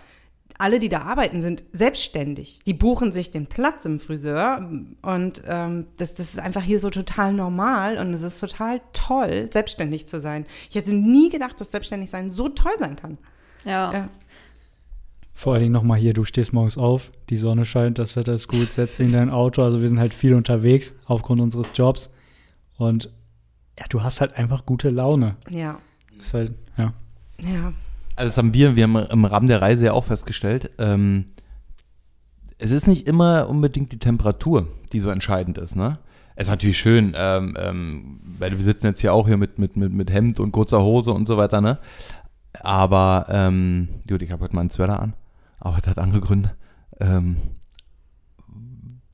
Alle, 0.62 0.78
die 0.78 0.88
da 0.88 1.02
arbeiten, 1.02 1.42
sind 1.42 1.64
selbstständig. 1.73 2.61
Die 2.64 2.73
buchen 2.73 3.11
sich 3.11 3.33
den 3.33 3.47
Platz 3.47 3.85
im 3.85 3.99
Friseur 3.99 4.71
und 5.02 5.42
ähm, 5.45 5.87
das, 5.97 6.14
das 6.14 6.35
ist 6.35 6.38
einfach 6.38 6.62
hier 6.62 6.78
so 6.78 6.88
total 6.88 7.33
normal 7.33 7.99
und 7.99 8.14
es 8.14 8.23
ist 8.23 8.38
total 8.38 8.81
toll, 8.92 9.49
selbstständig 9.50 10.07
zu 10.07 10.21
sein. 10.21 10.47
Ich 10.71 10.76
hätte 10.76 10.92
nie 10.92 11.31
gedacht, 11.31 11.61
dass 11.61 11.73
selbstständig 11.73 12.11
sein 12.11 12.31
so 12.31 12.49
toll 12.49 12.75
sein 12.78 12.95
kann. 12.95 13.19
Ja. 13.64 13.92
Ja. 13.92 14.09
Vor 15.33 15.54
allen 15.54 15.62
Dingen 15.62 15.73
nochmal 15.73 15.99
hier, 15.99 16.12
du 16.12 16.25
stehst 16.25 16.52
morgens 16.52 16.78
auf, 16.78 17.11
die 17.28 17.37
Sonne 17.37 17.64
scheint, 17.64 17.99
das 17.99 18.14
Wetter 18.14 18.35
ist 18.35 18.47
gut, 18.47 18.71
setzt 18.71 19.00
dich 19.00 19.07
in 19.07 19.12
dein 19.12 19.31
Auto. 19.31 19.64
Also 19.64 19.81
wir 19.81 19.88
sind 19.88 19.99
halt 19.99 20.14
viel 20.14 20.33
unterwegs 20.33 20.95
aufgrund 21.07 21.40
unseres 21.40 21.71
Jobs. 21.75 22.09
Und 22.78 23.11
ja, 23.81 23.87
du 23.88 24.04
hast 24.04 24.21
halt 24.21 24.35
einfach 24.35 24.64
gute 24.64 24.90
Laune. 24.90 25.35
Ja, 25.50 25.81
ist 26.16 26.35
halt, 26.35 26.52
ja. 26.76 26.95
ja. 27.40 27.73
Also 28.22 28.28
das 28.30 28.38
haben 28.38 28.54
wir, 28.54 28.76
wir 28.76 28.84
haben 28.84 28.94
im 28.94 29.24
Rahmen 29.24 29.48
der 29.48 29.60
Reise 29.60 29.86
ja 29.86 29.94
auch 29.94 30.04
festgestellt, 30.04 30.70
ähm, 30.78 31.32
es 32.56 32.70
ist 32.70 32.86
nicht 32.86 33.08
immer 33.08 33.48
unbedingt 33.48 33.90
die 33.90 33.98
Temperatur, 33.98 34.68
die 34.92 35.00
so 35.00 35.10
entscheidend 35.10 35.58
ist, 35.58 35.74
ne? 35.74 35.98
Es 36.36 36.44
ist 36.44 36.50
natürlich 36.50 36.78
schön, 36.78 37.14
ähm, 37.16 37.56
ähm, 37.58 38.20
weil 38.38 38.52
wir 38.52 38.64
sitzen 38.64 38.86
jetzt 38.86 39.00
hier 39.00 39.12
auch 39.12 39.26
hier 39.26 39.38
mit, 39.38 39.58
mit, 39.58 39.76
mit, 39.76 39.92
mit 39.92 40.12
Hemd 40.12 40.38
und 40.38 40.52
kurzer 40.52 40.84
Hose 40.84 41.12
und 41.12 41.26
so 41.26 41.36
weiter, 41.36 41.60
ne? 41.60 41.80
Aber, 42.60 43.26
ähm, 43.28 43.88
gut, 44.08 44.22
ich 44.22 44.30
habe 44.30 44.44
heute 44.44 44.54
mal 44.54 44.60
einen 44.60 44.70
Sweater 44.70 45.00
an, 45.00 45.14
aber 45.58 45.78
das 45.78 45.90
hat 45.90 45.98
andere 45.98 46.20
Gründe. 46.20 46.52
Ähm, 47.00 47.38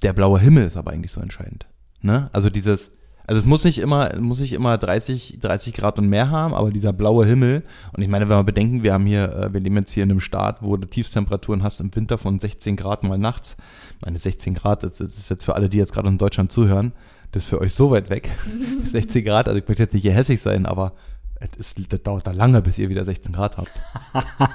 der 0.02 0.12
blaue 0.12 0.38
Himmel 0.38 0.66
ist 0.66 0.76
aber 0.76 0.90
eigentlich 0.90 1.12
so 1.12 1.22
entscheidend, 1.22 1.66
ne? 2.02 2.28
Also 2.34 2.50
dieses, 2.50 2.90
also 3.28 3.40
es 3.40 3.44
muss 3.44 3.62
nicht 3.64 3.76
immer, 3.78 4.18
muss 4.18 4.40
nicht 4.40 4.54
immer 4.54 4.78
30, 4.78 5.36
30 5.38 5.74
Grad 5.74 5.98
und 5.98 6.08
mehr 6.08 6.30
haben, 6.30 6.54
aber 6.54 6.70
dieser 6.70 6.94
blaue 6.94 7.26
Himmel, 7.26 7.62
und 7.92 8.02
ich 8.02 8.08
meine, 8.08 8.26
wenn 8.26 8.38
wir 8.38 8.42
bedenken, 8.42 8.82
wir 8.82 8.94
haben 8.94 9.04
hier, 9.04 9.30
äh, 9.34 9.52
wir 9.52 9.60
leben 9.60 9.76
jetzt 9.76 9.92
hier 9.92 10.04
in 10.04 10.10
einem 10.10 10.20
Staat, 10.20 10.62
wo 10.62 10.78
du 10.78 10.88
Tiefstemperaturen 10.88 11.62
hast 11.62 11.80
im 11.80 11.94
Winter 11.94 12.16
von 12.16 12.40
16 12.40 12.74
Grad 12.76 13.02
mal 13.02 13.18
nachts. 13.18 13.58
Meine 14.02 14.18
16 14.18 14.54
Grad, 14.54 14.82
das, 14.82 14.96
das 14.96 15.18
ist 15.18 15.28
jetzt 15.28 15.44
für 15.44 15.54
alle, 15.54 15.68
die 15.68 15.76
jetzt 15.76 15.92
gerade 15.92 16.08
in 16.08 16.16
Deutschland 16.16 16.50
zuhören, 16.50 16.92
das 17.32 17.42
ist 17.42 17.50
für 17.50 17.60
euch 17.60 17.74
so 17.74 17.90
weit 17.90 18.08
weg. 18.08 18.30
16 18.92 19.22
Grad, 19.26 19.46
also 19.46 19.58
ich 19.58 19.68
möchte 19.68 19.82
jetzt 19.82 19.92
nicht 19.92 20.04
hier 20.04 20.14
hässig 20.14 20.40
sein, 20.40 20.64
aber 20.64 20.94
es 21.38 21.74
ist, 21.76 21.92
das 21.92 22.02
dauert 22.02 22.26
da 22.26 22.30
lange, 22.30 22.62
bis 22.62 22.78
ihr 22.78 22.88
wieder 22.88 23.04
16 23.04 23.34
Grad 23.34 23.58
habt. 23.58 23.72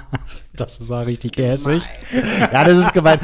Das 0.56 0.78
ist 0.78 0.90
auch 0.92 1.04
richtig 1.04 1.32
gehässig. 1.32 1.82
ja, 2.52 2.62
das 2.62 2.84
ist 2.84 2.92
gemein. 2.92 3.18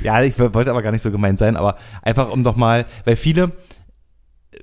ja, 0.00 0.22
ich 0.22 0.38
wollte 0.38 0.70
aber 0.70 0.82
gar 0.82 0.92
nicht 0.92 1.02
so 1.02 1.10
gemein 1.10 1.36
sein, 1.36 1.56
aber 1.56 1.76
einfach 2.00 2.30
um 2.30 2.44
doch 2.44 2.54
mal, 2.54 2.86
weil 3.04 3.16
viele, 3.16 3.50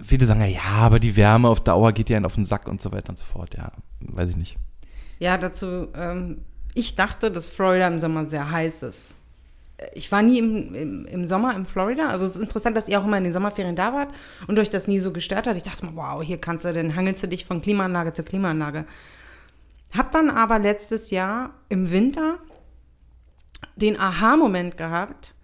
viele 0.01 0.25
sagen 0.25 0.43
ja, 0.45 0.61
aber 0.63 0.99
die 0.99 1.15
Wärme 1.15 1.47
auf 1.47 1.61
Dauer 1.61 1.91
geht 1.91 2.09
ja 2.09 2.21
auf 2.23 2.35
den 2.35 2.45
Sack 2.45 2.67
und 2.67 2.81
so 2.81 2.91
weiter 2.91 3.09
und 3.09 3.17
so 3.17 3.25
fort. 3.25 3.55
Ja, 3.55 3.71
weiß 4.01 4.29
ich 4.29 4.37
nicht. 4.37 4.57
Ja, 5.19 5.37
dazu, 5.37 5.87
ähm, 5.95 6.41
ich 6.73 6.95
dachte, 6.95 7.31
dass 7.31 7.47
Florida 7.47 7.87
im 7.87 7.99
Sommer 7.99 8.27
sehr 8.27 8.51
heiß 8.51 8.83
ist. 8.83 9.13
Ich 9.93 10.11
war 10.11 10.21
nie 10.21 10.39
im, 10.39 10.73
im, 10.73 11.05
im 11.05 11.27
Sommer 11.27 11.55
in 11.55 11.65
Florida. 11.65 12.09
Also 12.09 12.25
es 12.25 12.35
ist 12.35 12.41
interessant, 12.41 12.77
dass 12.77 12.87
ihr 12.87 12.99
auch 12.99 13.05
immer 13.05 13.17
in 13.17 13.25
den 13.25 13.33
Sommerferien 13.33 13.75
da 13.75 13.93
wart 13.93 14.13
und 14.47 14.57
euch 14.59 14.69
das 14.69 14.87
nie 14.87 14.99
so 14.99 15.11
gestört 15.11 15.47
hat. 15.47 15.57
Ich 15.57 15.63
dachte 15.63 15.87
wow, 15.93 16.23
hier 16.23 16.39
kannst 16.39 16.65
du, 16.65 16.73
dann 16.73 16.95
hangelst 16.95 17.23
du 17.23 17.27
dich 17.27 17.45
von 17.45 17.61
Klimaanlage 17.61 18.13
zu 18.13 18.23
Klimaanlage. 18.23 18.85
Hab 19.95 20.11
dann 20.11 20.29
aber 20.29 20.59
letztes 20.59 21.11
Jahr 21.11 21.51
im 21.69 21.91
Winter 21.91 22.39
den 23.75 23.99
Aha-Moment 23.99 24.77
gehabt. 24.77 25.35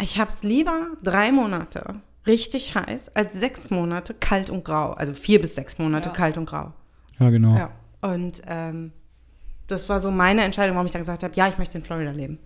Ich 0.00 0.18
hab's 0.18 0.42
lieber 0.42 0.88
drei 1.02 1.32
Monate 1.32 2.00
richtig 2.26 2.74
heiß 2.74 3.10
als 3.14 3.34
sechs 3.34 3.70
Monate 3.70 4.14
kalt 4.14 4.50
und 4.50 4.64
grau. 4.64 4.92
Also 4.92 5.14
vier 5.14 5.40
bis 5.40 5.54
sechs 5.54 5.78
Monate 5.78 6.08
Ja. 6.08 6.14
kalt 6.14 6.36
und 6.36 6.46
grau. 6.46 6.72
Ja, 7.18 7.30
genau. 7.30 7.56
Ja. 7.56 7.70
Und 8.00 8.42
ähm, 8.48 8.92
das 9.66 9.88
war 9.88 10.00
so 10.00 10.10
meine 10.10 10.42
Entscheidung, 10.42 10.74
warum 10.76 10.86
ich 10.86 10.92
dann 10.92 11.02
gesagt 11.02 11.22
habe, 11.24 11.34
ja, 11.36 11.48
ich 11.48 11.58
möchte 11.58 11.78
in 11.78 11.84
Florida 11.84 12.10
leben. 12.10 12.38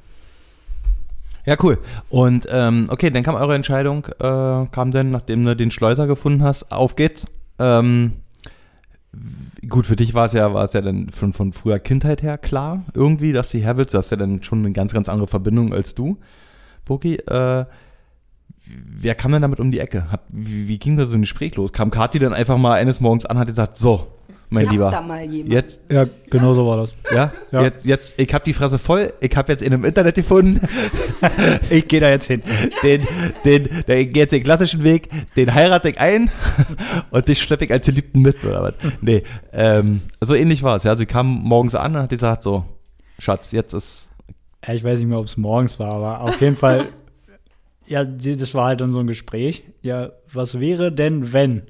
Ja, 1.45 1.57
cool. 1.63 1.79
Und 2.11 2.47
ähm, 2.51 2.87
okay, 2.91 3.11
dann 3.11 3.23
kam 3.23 3.35
eure 3.35 3.55
Entscheidung, 3.55 4.05
äh, 4.21 4.67
kam 4.71 4.91
dann, 4.93 5.11
nachdem 5.11 5.45
du 5.45 5.57
den 5.57 5.71
Schleuser 5.71 6.07
gefunden 6.07 6.43
hast, 6.43 6.71
auf 6.71 6.95
geht's. 6.95 7.27
Ähm, 7.59 8.13
gut, 9.69 9.87
für 9.87 9.97
dich 9.97 10.13
war 10.15 10.27
es 10.27 10.33
ja, 10.35 10.53
war 10.53 10.65
es 10.65 10.75
ja 10.75 10.83
dann 10.83 11.09
von, 11.09 11.33
von 11.33 11.53
früher 11.53 11.79
Kindheit 11.79 12.23
her 12.23 12.37
klar, 12.39 12.85
irgendwie, 12.95 13.33
dass 13.33 13.51
du 13.51 13.59
her 13.59 13.77
willst. 13.79 13.95
Du 13.95 13.99
hast 13.99 14.11
ja 14.11 14.17
dann 14.17 14.43
schon 14.43 14.59
eine 14.61 14.73
ganz, 14.73 14.93
ganz 14.93 15.09
andere 15.09 15.27
Verbindung 15.27 15.73
als 15.73 15.95
du, 15.95 16.19
Boki. 16.85 17.17
Äh, 17.17 17.65
wer 19.01 19.15
kam 19.15 19.33
denn 19.33 19.43
damit 19.43 19.61
um 19.61 19.71
die 19.71 19.81
Ecke? 19.81 20.11
Hab, 20.11 20.25
wie, 20.29 20.69
wie 20.69 20.79
ging 20.79 20.97
da 20.97 21.07
so 21.07 21.15
ein 21.15 21.21
Gespräch 21.23 21.57
los? 21.57 21.73
Kam 21.73 21.91
Kathi 21.91 22.19
dann 22.19 22.33
einfach 22.35 22.59
mal 22.59 22.75
eines 22.75 23.01
Morgens 23.01 23.25
an 23.27 23.37
und 23.37 23.41
hat 23.41 23.47
gesagt, 23.49 23.77
so, 23.77 24.09
mein 24.51 24.67
Lieber, 24.71 24.91
mal 25.03 25.23
jemand. 25.25 25.53
jetzt 25.53 25.83
Ja, 25.91 26.07
genau 26.31 26.55
so 26.55 26.67
war 26.67 26.79
das. 26.79 26.93
ja, 27.15 27.31
Ja. 27.53 27.63
Jetzt, 27.65 27.85
jetzt, 27.85 28.19
ich 28.19 28.33
habe 28.33 28.43
die 28.45 28.55
Fresse 28.55 28.79
voll. 28.79 29.13
Ich 29.21 29.37
habe 29.37 29.53
jetzt 29.53 29.63
in 29.63 29.75
einem 29.75 29.85
Internet 29.85 30.15
gefunden, 30.15 30.61
Ich 31.71 31.87
gehe 31.87 32.01
da 32.01 32.09
jetzt 32.09 32.27
hin. 32.29 32.43
den, 32.83 33.07
den, 33.45 33.69
der 33.87 34.07
geht 34.07 34.17
jetzt 34.17 34.33
den 34.33 34.43
klassischen 34.43 34.85
Weg, 34.85 35.11
den 35.37 35.55
heirate 35.55 35.91
ich 35.91 36.01
ein 36.01 36.31
und 37.11 37.29
dich 37.29 37.43
schleppe 37.43 37.67
ich 37.67 37.73
als 37.73 37.85
Geliebten 37.87 38.23
mit, 38.23 38.43
oder 38.45 38.63
was? 38.63 38.75
Nee, 39.03 39.23
ähm, 39.53 40.01
so 40.21 40.35
ähnlich 40.35 40.63
war 40.63 40.77
es, 40.77 40.83
ja. 40.85 40.97
Sie 40.97 41.07
kam 41.07 41.27
morgens 41.27 41.75
an 41.75 41.95
und 41.97 42.03
hat 42.03 42.09
gesagt, 42.11 42.43
so, 42.43 42.65
Schatz, 43.19 43.53
jetzt 43.53 43.75
ist, 43.75 44.09
Ja, 44.67 44.73
ich 44.73 44.83
weiß 44.83 44.99
nicht 44.99 45.09
mehr, 45.09 45.19
ob 45.19 45.27
es 45.27 45.37
morgens 45.37 45.79
war, 45.79 45.93
aber 45.93 46.21
auf 46.23 46.41
jeden 46.41 46.57
Fall, 46.57 46.87
ja, 47.89 48.05
das 48.05 48.55
war 48.55 48.67
halt 48.67 48.81
dann 48.81 48.93
so 48.93 49.01
ein 49.01 49.07
Gespräch. 49.07 49.65
Ja, 49.83 50.11
was 50.33 50.61
wäre 50.61 50.93
denn, 50.93 51.33
wenn? 51.33 51.63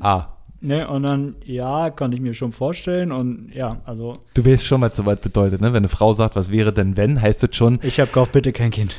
ah, 0.00 0.26
Ne, 0.64 0.86
und 0.88 1.02
dann, 1.02 1.34
ja, 1.44 1.90
konnte 1.90 2.16
ich 2.16 2.22
mir 2.22 2.34
schon 2.34 2.52
vorstellen 2.52 3.10
und 3.10 3.50
ja, 3.52 3.80
also, 3.84 4.12
du 4.34 4.46
weißt 4.46 4.64
schon, 4.64 4.80
was 4.80 4.96
soweit 4.96 5.20
bedeutet, 5.20 5.60
ne? 5.60 5.72
Wenn 5.72 5.78
eine 5.78 5.88
Frau 5.88 6.14
sagt, 6.14 6.36
was 6.36 6.52
wäre 6.52 6.72
denn 6.72 6.96
wenn, 6.96 7.20
heißt 7.20 7.42
das 7.42 7.56
schon, 7.56 7.80
ich 7.82 7.98
habe 7.98 8.12
gehofft, 8.12 8.30
bitte 8.30 8.52
kein 8.52 8.70
Kind. 8.70 8.94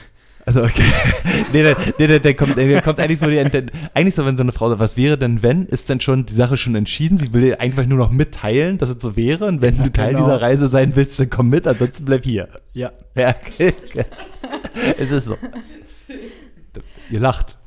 also 0.46 0.62
okay, 0.62 0.84
nee, 1.54 1.64
der, 1.64 1.78
nee, 1.98 2.08
der, 2.08 2.20
der, 2.20 2.34
kommt, 2.34 2.58
der 2.58 2.82
kommt 2.82 3.00
eigentlich 3.00 3.20
so, 3.20 3.28
die, 3.28 3.42
der, 3.42 3.64
eigentlich 3.94 4.14
so, 4.14 4.26
wenn 4.26 4.36
so 4.36 4.44
eine 4.44 4.52
Frau 4.52 4.68
sagt, 4.68 4.82
was 4.82 4.98
wäre 4.98 5.18
denn 5.18 5.42
wenn, 5.42 5.66
ist 5.66 5.90
dann 5.90 6.02
schon 6.02 6.26
die 6.26 6.34
Sache 6.34 6.58
schon 6.58 6.76
entschieden, 6.76 7.18
sie 7.18 7.32
will 7.34 7.44
dir 7.44 7.62
einfach 7.62 7.86
nur 7.86 7.98
noch 7.98 8.12
mitteilen, 8.12 8.78
dass 8.78 8.90
es 8.90 9.02
so 9.02 9.16
wäre 9.16 9.46
und 9.46 9.62
wenn 9.62 9.78
Ja, 9.78 9.84
du 9.86 9.94
Teil 9.94 10.16
genau. 10.16 10.26
dieser 10.26 10.42
Reise 10.42 10.68
sein 10.68 10.98
willst, 10.98 11.18
dann 11.18 11.30
komm 11.30 11.48
mit, 11.48 11.66
ansonsten 11.66 12.04
bleib 12.04 12.26
hier. 12.26 12.50
Ja, 12.74 12.92
Ja, 13.16 13.30
okay. 13.30 13.74
es 14.98 15.12
ist 15.12 15.26
so. 15.28 15.38
Ihr 17.14 17.20
lacht. 17.20 17.60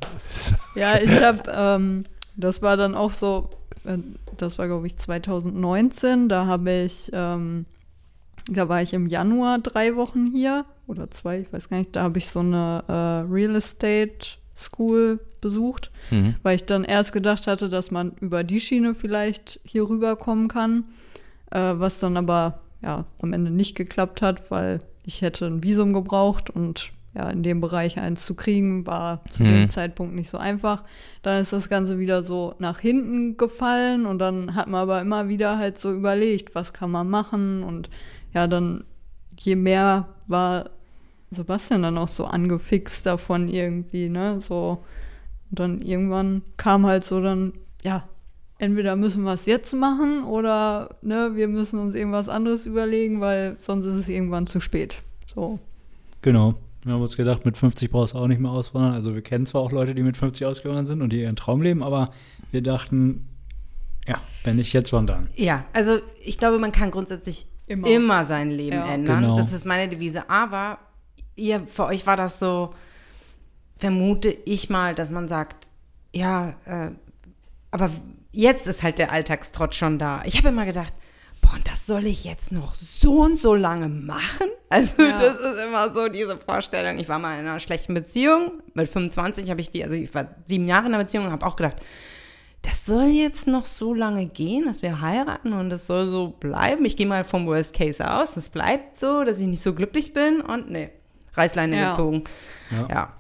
Ja, 0.75 0.99
ich 0.99 1.23
habe, 1.23 1.41
ähm, 1.55 2.03
das 2.37 2.63
war 2.63 2.77
dann 2.77 2.97
auch 2.97 3.13
so, 3.13 3.49
äh, 3.85 3.99
das 4.37 4.59
war 4.59 4.67
glaube 4.67 4.89
ich 4.89 4.97
2019, 4.97 6.29
da 6.29 6.47
habe 6.47 6.73
ich, 6.73 7.11
ähm, 7.13 7.65
da 8.51 8.69
war 8.69 8.83
ich 8.83 8.93
im 8.93 9.07
Januar 9.07 9.61
drei 9.61 9.95
Wochen 9.95 10.27
hier 10.33 10.65
oder 10.89 11.13
zwei, 11.13 11.39
ich 11.43 11.53
weiß 11.53 11.69
gar 11.69 11.79
nicht, 11.79 11.95
da 11.95 12.03
habe 12.03 12.19
ich 12.19 12.27
so 12.27 12.41
eine 12.41 12.83
äh, 12.89 13.33
Real 13.33 13.55
Estate 13.55 14.37
School 14.57 15.21
besucht, 15.41 15.93
weil 16.43 16.57
ich 16.57 16.65
dann 16.65 16.83
erst 16.83 17.13
gedacht 17.13 17.47
hatte, 17.47 17.69
dass 17.69 17.93
man 17.93 18.17
über 18.21 18.43
die 18.43 18.59
Schiene 18.59 18.97
vielleicht 18.97 19.61
hier 19.63 19.89
rüberkommen 19.89 20.49
kann, 20.49 20.87
äh, 21.53 21.75
was 21.77 22.01
dann 22.01 22.17
aber 22.17 22.63
ja 22.83 23.07
am 23.23 23.33
Ende 23.33 23.53
nicht 23.53 23.77
geklappt 23.77 24.23
hat, 24.23 24.51
weil 24.51 24.81
ich 25.05 25.23
hätte 25.23 25.47
ein 25.47 25.63
Visum 25.63 25.93
gebraucht 25.93 26.51
und 26.51 26.91
ja, 27.17 27.31
in 27.31 27.43
dem 27.43 27.61
Bereich 27.63 27.99
eins 27.99 28.27
zu 28.27 28.35
kriegen, 28.35 28.87
war 28.87 29.25
zu 29.31 29.43
Mhm. 29.43 29.47
dem 29.47 29.69
Zeitpunkt 29.71 30.15
nicht 30.15 30.29
so 30.29 30.37
einfach. 30.39 30.85
Dann 31.23 31.41
ist 31.41 31.53
das 31.53 31.69
Ganze 31.71 31.99
wieder 31.99 32.23
so 32.23 32.55
nach 32.59 32.79
hinten 32.79 33.37
gefallen 33.39 34.05
und 34.05 34.19
dann 34.19 34.55
hat 34.55 34.69
man 34.69 34.83
aber 34.83 35.01
immer 35.01 35.29
wieder 35.29 35.57
halt 35.59 35.79
so 35.79 35.93
überlegt, 35.93 36.55
was 36.55 36.73
kann 36.75 36.91
man 36.91 37.09
machen 37.09 37.63
und 37.63 37.89
ja, 38.35 38.47
dann 38.47 38.85
je 39.39 39.57
mehr 39.57 40.09
war 40.27 40.71
Sebastian 41.31 41.83
dann 41.83 41.99
auch 41.99 42.09
so 42.09 42.25
angefixt 42.27 43.07
davon 43.07 43.49
irgendwie, 43.49 44.09
ne, 44.09 44.41
so 44.41 44.85
und 45.51 45.59
dann 45.61 45.81
irgendwann 45.83 46.43
kam 46.57 46.87
halt 46.87 47.03
so 47.05 47.21
dann, 47.23 47.53
ja, 47.83 48.05
entweder 48.59 48.95
müssen 48.97 49.23
wir 49.25 49.33
es 49.35 49.47
jetzt 49.47 49.75
machen 49.75 50.25
oder 50.25 50.97
ne, 51.03 51.33
wir 51.35 51.49
müssen 51.49 51.79
uns 51.79 51.95
irgendwas 51.95 52.29
anderes 52.29 52.67
überlegen, 52.67 53.21
weil 53.21 53.57
sonst 53.61 53.87
ist 53.87 53.95
es 53.95 54.09
irgendwann 54.09 54.47
zu 54.47 54.61
spät. 54.61 54.99
So. 55.27 55.57
genau. 56.23 56.55
Wir 56.87 56.95
haben 56.95 57.03
uns 57.03 57.17
gedacht, 57.17 57.45
mit 57.45 57.57
50 57.57 57.91
brauchst 57.91 58.15
du 58.15 58.19
auch 58.19 58.29
nicht 58.29 58.41
mehr 58.41 58.53
auswandern. 58.53 58.95
Also 58.95 59.13
wir 59.13 59.21
kennen 59.21 59.45
zwar 59.45 59.61
auch 59.63 59.73
Leute, 59.73 59.93
die 59.93 60.05
mit 60.05 60.17
50 60.17 60.47
ausgewandert 60.47 60.87
sind 60.87 61.03
und 61.03 61.13
die 61.13 61.21
ihren 61.21 61.35
Traum 61.35 61.61
leben, 61.61 61.83
aber 61.83 62.13
wir 62.53 62.63
dachten, 62.63 63.27
ja, 64.07 64.15
wenn 64.45 64.55
nicht 64.55 64.73
jetzt, 64.73 64.93
wann 64.93 65.05
dann? 65.09 65.29
Ja, 65.35 65.65
also 65.73 65.99
ich 66.25 66.39
glaube, 66.39 66.59
man 66.61 66.71
kann 66.71 66.93
grundsätzlich 66.93 67.47
Immer. 67.67 67.89
immer, 67.89 68.25
sein 68.25 68.53
Leben 68.53 68.77
Ja. 68.77 68.87
ändern. 68.87 69.23
Genau. 69.23 69.37
Das 69.37 69.53
ist 69.53 69.67
meine 69.67 69.91
Devise. 69.91 70.31
Aber 70.31 70.79
ihr, 71.35 71.67
für 71.67 71.87
euch 71.87 72.07
war 72.07 72.17
das 72.17 72.39
so, 72.39 72.73
vermute 73.77 74.29
ich 74.45 74.71
mal, 74.71 74.95
dass 74.95 75.11
man 75.11 75.27
sagt, 75.27 75.69
ja, 76.15 76.51
äh, 76.67 76.93
aber 77.73 77.91
jetzt 78.31 78.69
ist 78.69 78.85
halt 78.85 78.99
der 79.01 79.11
Alltagstrott 79.11 79.75
schon 79.75 79.99
da. 79.99 80.23
Ich 80.25 80.39
habe 80.39 80.51
immer 80.51 80.65
gedacht, 80.65 80.95
boah, 81.47 81.55
und 81.57 81.67
das 81.69 81.87
soll 81.87 82.07
ich 82.07 82.25
jetzt 82.25 82.53
noch 82.53 82.75
so 82.75 83.21
und 83.23 83.39
so 83.39 83.55
lange 83.55 83.89
machen? 83.89 84.47
Also 84.69 85.01
Ja. 85.03 85.17
das 85.19 85.41
ist 85.43 85.65
immer 85.67 85.93
so 85.93 86.09
diese 86.09 86.37
Vorstellung. 86.39 86.99
Ich 86.99 87.09
war 87.09 87.19
mal 87.19 87.39
in 87.39 87.47
einer 87.47 87.61
schlechten 87.61 87.95
Beziehung. 87.95 88.63
Mit 88.75 88.89
25 88.89 89.49
habe 89.51 89.61
ich 89.61 89.71
die, 89.71 89.85
also 89.85 89.95
ich 89.95 90.13
war 90.15 90.29
sieben 90.45 90.67
Jahre 90.67 90.87
in 90.87 90.93
der 90.93 90.99
Beziehung 90.99 91.27
und 91.27 91.31
habe 91.33 91.47
auch 91.47 91.57
gedacht, 91.57 91.77
das 92.63 92.85
soll 92.85 93.05
jetzt 93.07 93.47
noch 93.47 93.65
so 93.65 93.95
lange 93.95 94.27
gehen, 94.27 94.65
dass 94.65 94.83
wir 94.83 95.01
heiraten 95.01 95.53
und 95.53 95.71
das 95.71 95.87
soll 95.87 96.11
so 96.11 96.31
bleiben. 96.31 96.85
Ich 96.85 96.97
gehe 96.97 97.07
mal 97.07 97.23
vom 97.23 97.47
Worst 97.47 97.75
Case 97.77 98.11
aus. 98.11 98.37
Es 98.37 98.49
bleibt 98.49 98.99
so, 98.99 99.23
dass 99.23 99.39
ich 99.39 99.47
nicht 99.47 99.63
so 99.63 99.73
glücklich 99.73 100.13
bin 100.13 100.41
und 100.41 100.69
nee, 100.71 100.91
Reißleine 101.35 101.77
Ja. 101.77 101.91
gezogen. 101.91 102.25
Ja. 102.73 102.89
ja. 102.91 103.13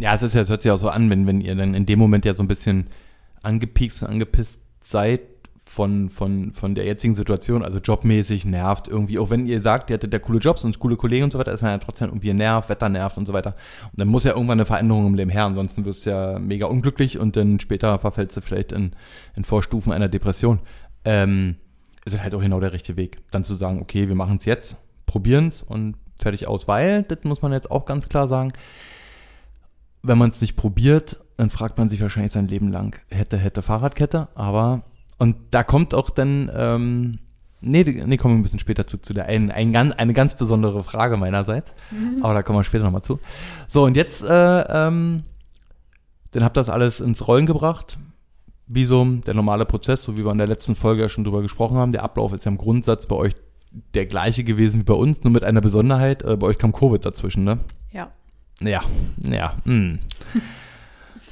Ja, 0.00 0.14
es 0.14 0.22
ist 0.22 0.34
ja, 0.34 0.42
es 0.42 0.48
hört 0.48 0.62
sich 0.62 0.70
auch 0.72 0.78
so 0.78 0.88
an, 0.88 1.10
wenn, 1.10 1.26
wenn 1.28 1.40
ihr 1.40 1.54
dann 1.54 1.74
in 1.74 1.86
dem 1.86 1.98
Moment 1.98 2.24
ja 2.24 2.34
so 2.34 2.42
ein 2.42 2.48
bisschen 2.48 2.88
angepiekst 3.42 4.02
und 4.02 4.08
angepisst 4.08 4.58
seid 4.80 5.20
von, 5.68 6.08
von, 6.08 6.52
von 6.52 6.74
der 6.74 6.86
jetzigen 6.86 7.14
Situation, 7.14 7.62
also 7.62 7.78
jobmäßig 7.78 8.46
nervt 8.46 8.88
irgendwie, 8.88 9.18
auch 9.18 9.28
wenn 9.28 9.46
ihr 9.46 9.60
sagt, 9.60 9.90
ihr 9.90 9.94
hättet 9.94 10.12
ja 10.14 10.18
coole 10.18 10.38
Jobs 10.38 10.64
und 10.64 10.78
coole 10.78 10.96
Kollegen 10.96 11.24
und 11.24 11.32
so 11.32 11.38
weiter, 11.38 11.52
ist 11.52 11.60
man 11.60 11.72
ja 11.72 11.78
trotzdem 11.78 12.08
irgendwie 12.08 12.32
nervt, 12.32 12.70
Wetter 12.70 12.88
nervt 12.88 13.18
und 13.18 13.26
so 13.26 13.34
weiter. 13.34 13.54
Und 13.92 13.98
dann 13.98 14.08
muss 14.08 14.24
ja 14.24 14.32
irgendwann 14.32 14.58
eine 14.58 14.64
Veränderung 14.64 15.06
im 15.06 15.14
Leben 15.14 15.30
her, 15.30 15.44
ansonsten 15.44 15.84
wirst 15.84 16.06
du 16.06 16.10
ja 16.10 16.38
mega 16.38 16.66
unglücklich 16.66 17.18
und 17.18 17.36
dann 17.36 17.60
später 17.60 17.98
verfällst 17.98 18.36
du 18.38 18.40
vielleicht 18.40 18.72
in, 18.72 18.92
in 19.36 19.44
Vorstufen 19.44 19.92
einer 19.92 20.08
Depression. 20.08 20.60
Ähm, 21.04 21.56
ist 22.06 22.22
halt 22.22 22.34
auch 22.34 22.40
genau 22.40 22.60
der 22.60 22.72
richtige 22.72 22.96
Weg, 22.96 23.18
dann 23.30 23.44
zu 23.44 23.54
sagen, 23.54 23.82
okay, 23.82 24.08
wir 24.08 24.14
machen 24.14 24.38
es 24.38 24.46
jetzt, 24.46 24.78
probieren 25.04 25.48
es 25.48 25.62
und 25.62 25.96
fertig 26.16 26.48
aus, 26.48 26.66
weil, 26.66 27.02
das 27.02 27.18
muss 27.24 27.42
man 27.42 27.52
jetzt 27.52 27.70
auch 27.70 27.84
ganz 27.84 28.08
klar 28.08 28.26
sagen, 28.26 28.54
wenn 30.02 30.16
man 30.16 30.30
es 30.30 30.40
nicht 30.40 30.56
probiert, 30.56 31.18
dann 31.36 31.50
fragt 31.50 31.76
man 31.76 31.90
sich 31.90 32.00
wahrscheinlich 32.00 32.32
sein 32.32 32.48
Leben 32.48 32.68
lang, 32.68 32.98
hätte, 33.10 33.36
hätte 33.36 33.60
Fahrradkette, 33.60 34.28
aber, 34.34 34.82
und 35.18 35.36
da 35.50 35.62
kommt 35.62 35.94
auch 35.94 36.10
dann, 36.10 36.50
ähm, 36.54 37.18
nee, 37.60 37.82
nee, 37.84 38.16
kommen 38.16 38.34
wir 38.34 38.40
ein 38.40 38.42
bisschen 38.42 38.60
später 38.60 38.86
zu, 38.86 38.98
zu 38.98 39.12
der, 39.12 39.26
ein, 39.26 39.50
ein 39.50 39.72
ganz, 39.72 39.92
eine 39.94 40.12
ganz 40.12 40.36
besondere 40.36 40.82
Frage 40.84 41.16
meinerseits, 41.16 41.74
aber 42.22 42.34
da 42.34 42.42
kommen 42.42 42.58
wir 42.58 42.64
später 42.64 42.84
nochmal 42.84 43.02
zu. 43.02 43.18
So, 43.66 43.84
und 43.84 43.96
jetzt, 43.96 44.22
äh, 44.22 44.60
ähm, 44.86 45.24
dann 46.32 46.44
habt 46.44 46.56
ihr 46.56 46.60
das 46.60 46.68
alles 46.68 47.00
ins 47.00 47.26
Rollen 47.26 47.46
gebracht, 47.46 47.98
wie 48.66 48.84
so 48.84 49.04
der 49.04 49.34
normale 49.34 49.64
Prozess, 49.64 50.02
so 50.02 50.16
wie 50.16 50.24
wir 50.24 50.32
in 50.32 50.38
der 50.38 50.46
letzten 50.46 50.76
Folge 50.76 51.02
ja 51.02 51.08
schon 51.08 51.24
drüber 51.24 51.42
gesprochen 51.42 51.76
haben, 51.76 51.92
der 51.92 52.04
Ablauf 52.04 52.32
ist 52.32 52.44
ja 52.44 52.50
im 52.50 52.58
Grundsatz 52.58 53.06
bei 53.06 53.16
euch 53.16 53.34
der 53.94 54.06
gleiche 54.06 54.44
gewesen 54.44 54.80
wie 54.80 54.84
bei 54.84 54.94
uns, 54.94 55.24
nur 55.24 55.32
mit 55.32 55.44
einer 55.44 55.60
Besonderheit, 55.60 56.22
äh, 56.22 56.36
bei 56.36 56.46
euch 56.46 56.58
kam 56.58 56.72
Covid 56.72 57.04
dazwischen, 57.04 57.44
ne? 57.44 57.58
Ja. 57.92 58.12
Ja, 58.60 58.82
ja. 59.30 59.56
Hm. 59.64 59.98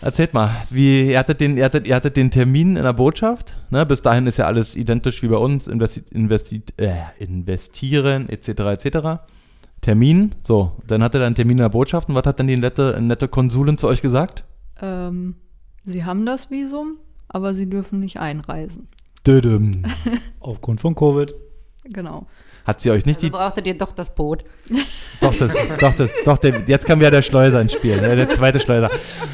Erzählt 0.07 0.35
mal, 0.35 0.51
wie 0.71 1.11
ihr 1.11 1.19
hattet 1.19 1.41
den, 1.41 1.57
ihr 1.57 1.65
hattet, 1.65 1.85
ihr 1.85 1.97
hattet 1.97 2.17
den 2.17 2.31
Termin 2.31 2.77
in 2.77 2.85
der 2.85 2.93
Botschaft. 2.93 3.57
Ne? 3.71 3.85
Bis 3.85 4.03
dahin 4.03 4.29
ist 4.29 4.37
ja 4.37 4.47
alles 4.47 4.77
identisch 4.77 5.21
wie 5.25 5.27
bei 5.27 5.37
uns. 5.37 5.67
Investi 5.67 6.05
investi 6.13 6.63
äh, 6.77 6.95
investieren, 7.19 8.29
etc. 8.29 8.49
etc. 8.49 9.25
Termin. 9.81 10.33
So, 10.45 10.77
dann 10.87 11.03
hattet 11.03 11.23
ihr 11.23 11.27
einen 11.27 11.35
Termin 11.35 11.57
in 11.57 11.63
der 11.63 11.71
Botschaft. 11.71 12.09
Und 12.09 12.15
was 12.15 12.25
hat 12.25 12.39
dann 12.39 12.47
die 12.47 12.57
nette, 12.57 12.97
nette 13.01 13.27
Konsulin 13.27 13.79
zu 13.79 13.89
euch 13.89 14.01
gesagt? 14.01 14.45
Ähm, 14.81 15.35
sie 15.85 16.05
haben 16.05 16.25
das 16.25 16.53
Visum, 16.53 16.99
aber 17.27 17.53
sie 17.53 17.69
dürfen 17.69 17.99
nicht 17.99 18.21
einreisen. 18.21 18.87
Aufgrund 20.39 20.81
von 20.81 20.95
Covid. 20.95 21.35
Genau. 21.83 22.29
Hat 22.67 22.81
sie 22.81 22.91
euch 22.91 23.07
nicht 23.07 23.19
Also 23.19 23.27
die. 23.29 23.31
brauchtet 23.31 23.67
ihr 23.67 23.79
doch 23.79 23.93
das 23.93 24.15
Boot. 24.15 24.43
Doch, 25.21 25.35
das, 25.35 25.51
doch, 25.81 25.95
das, 25.95 26.11
doch, 26.25 26.39
der, 26.39 26.63
jetzt 26.67 26.85
kam 26.87 27.01
ja 27.01 27.11
der 27.11 27.23
Schleuser 27.23 27.61
ins 27.61 27.73
Spiel. 27.73 28.01
Ne? 28.01 28.17
Der 28.17 28.29
zweite 28.29 28.59
Schleuser. 28.59 28.91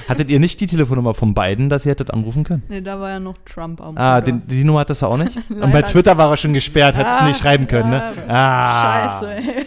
Hattet 0.09 0.31
ihr 0.31 0.39
nicht 0.39 0.61
die 0.61 0.67
Telefonnummer 0.67 1.15
von 1.15 1.33
beiden, 1.33 1.71
dass 1.71 1.87
ihr 1.87 1.93
hättet 1.93 2.13
anrufen 2.13 2.45
können? 2.45 2.63
Nee, 2.69 2.83
da 2.83 3.01
war 3.01 3.09
ja 3.11 3.19
noch 3.21 3.37
Trump 3.47 3.81
am 3.81 3.97
Ah, 3.97 4.21
den, 4.21 4.47
die 4.47 4.63
Nummer 4.65 4.81
hattest 4.81 5.01
du 5.03 5.07
auch 5.07 5.17
nicht? 5.17 5.37
Und 5.51 5.73
bei. 5.73 5.81
Twitter 5.83 6.17
war 6.19 6.31
er 6.31 6.37
schon 6.37 6.53
gesperrt, 6.53 6.95
hättest 6.97 7.19
du 7.21 7.23
Ah, 7.25 7.29
nicht 7.29 7.41
schreiben 7.41 7.67
können, 7.67 7.91
ne? 7.91 8.03
ja, 8.17 8.25
Ah, 8.29 9.21
Scheiße, 9.21 9.35
ey. 9.35 9.67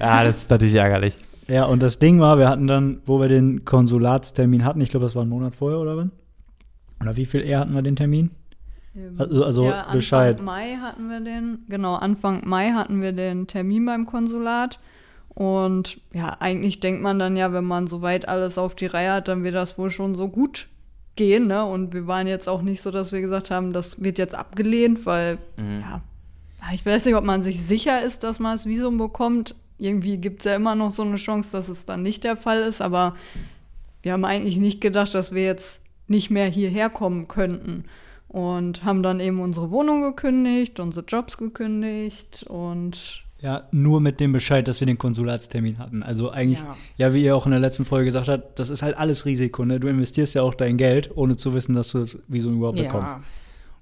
Ja, 0.00 0.24
das 0.24 0.36
ist 0.38 0.50
natürlich 0.50 0.74
ärgerlich. 0.76 1.16
Ja, 1.48 1.64
und 1.64 1.82
das 1.82 1.98
Ding 1.98 2.20
war, 2.20 2.38
wir 2.38 2.48
hatten 2.48 2.66
dann, 2.66 3.00
wo 3.06 3.20
wir 3.20 3.28
den 3.28 3.64
Konsulatstermin 3.64 4.64
hatten, 4.64 4.80
ich 4.80 4.88
glaube, 4.90 5.06
das 5.06 5.14
war 5.14 5.22
ein 5.24 5.28
Monat 5.28 5.54
vorher 5.54 5.78
oder 5.78 5.96
wann? 5.96 6.10
Oder 7.00 7.16
wie 7.16 7.26
viel 7.26 7.42
eher 7.42 7.60
hatten 7.60 7.74
wir 7.74 7.82
den 7.82 7.94
Termin? 7.96 8.30
Also- 9.18 9.44
also 9.44 9.64
ja, 9.64 9.80
Anfang 9.82 9.94
Bescheid. 9.94 10.42
Mai 10.42 10.76
hatten 10.80 11.08
wir 11.08 11.20
den, 11.20 11.58
genau, 11.68 11.94
Anfang 11.94 12.42
Mai 12.48 12.72
hatten 12.72 13.00
wir 13.02 13.12
den 13.12 13.46
Termin 13.46 13.84
beim 13.86 14.06
Konsulat. 14.06 14.78
Und 15.28 16.00
ja, 16.14 16.36
eigentlich 16.40 16.80
denkt 16.80 17.02
man 17.02 17.18
dann 17.18 17.36
ja, 17.36 17.52
wenn 17.52 17.64
man 17.64 17.86
soweit 17.88 18.26
alles 18.26 18.56
auf 18.56 18.74
die 18.74 18.86
Reihe 18.86 19.12
hat, 19.12 19.28
dann 19.28 19.44
wird 19.44 19.54
das 19.54 19.76
wohl 19.76 19.90
schon 19.90 20.14
so 20.14 20.28
gut 20.28 20.68
gehen, 21.14 21.46
ne? 21.46 21.64
Und 21.64 21.92
wir 21.92 22.06
waren 22.06 22.26
jetzt 22.26 22.48
auch 22.48 22.62
nicht 22.62 22.80
so, 22.80 22.90
dass 22.90 23.12
wir 23.12 23.20
gesagt 23.20 23.50
haben, 23.50 23.72
das 23.74 24.02
wird 24.02 24.16
jetzt 24.16 24.34
abgelehnt, 24.34 25.04
weil, 25.04 25.38
ja, 25.58 26.00
ich 26.72 26.84
weiß 26.86 27.04
nicht, 27.04 27.14
ob 27.16 27.24
man 27.24 27.42
sich 27.42 27.62
sicher 27.62 28.00
ist, 28.02 28.22
dass 28.24 28.38
man 28.40 28.56
das 28.56 28.64
Visum 28.66 28.96
bekommt. 28.96 29.54
Irgendwie 29.78 30.16
gibt 30.16 30.40
es 30.40 30.46
ja 30.46 30.54
immer 30.54 30.74
noch 30.74 30.90
so 30.92 31.02
eine 31.02 31.16
Chance, 31.16 31.50
dass 31.52 31.68
es 31.68 31.84
dann 31.84 32.02
nicht 32.02 32.24
der 32.24 32.36
Fall 32.36 32.60
ist, 32.60 32.80
aber 32.80 33.14
wir 34.02 34.12
haben 34.14 34.24
eigentlich 34.24 34.56
nicht 34.56 34.80
gedacht, 34.80 35.12
dass 35.14 35.32
wir 35.32 35.44
jetzt 35.44 35.82
nicht 36.08 36.30
mehr 36.30 36.46
hierher 36.48 36.88
kommen 36.88 37.28
könnten. 37.28 37.84
Und 38.28 38.84
haben 38.84 39.02
dann 39.02 39.20
eben 39.20 39.40
unsere 39.40 39.70
Wohnung 39.70 40.02
gekündigt, 40.02 40.80
unsere 40.80 41.06
Jobs 41.06 41.38
gekündigt 41.38 42.44
und 42.48 43.22
Ja, 43.40 43.68
nur 43.70 44.00
mit 44.00 44.18
dem 44.18 44.32
Bescheid, 44.32 44.66
dass 44.66 44.80
wir 44.80 44.86
den 44.86 44.98
Konsulatstermin 44.98 45.78
hatten. 45.78 46.02
Also 46.02 46.30
eigentlich, 46.30 46.58
Ja. 46.60 46.76
ja, 46.96 47.14
wie 47.14 47.22
ihr 47.22 47.36
auch 47.36 47.44
in 47.46 47.52
der 47.52 47.60
letzten 47.60 47.84
Folge 47.84 48.06
gesagt 48.06 48.28
habt, 48.28 48.58
das 48.58 48.68
ist 48.70 48.82
halt 48.82 48.96
alles 48.96 49.26
Risiko. 49.26 49.64
Ne? 49.64 49.78
Du 49.78 49.88
investierst 49.88 50.34
ja 50.34 50.42
auch 50.42 50.54
dein 50.54 50.76
Geld, 50.76 51.10
ohne 51.16 51.36
zu 51.36 51.54
wissen, 51.54 51.74
dass 51.74 51.88
du 51.92 51.98
das 52.00 52.18
Visum 52.28 52.56
überhaupt 52.56 52.78
bekommst. 52.78 53.14
Ja, 53.14 53.22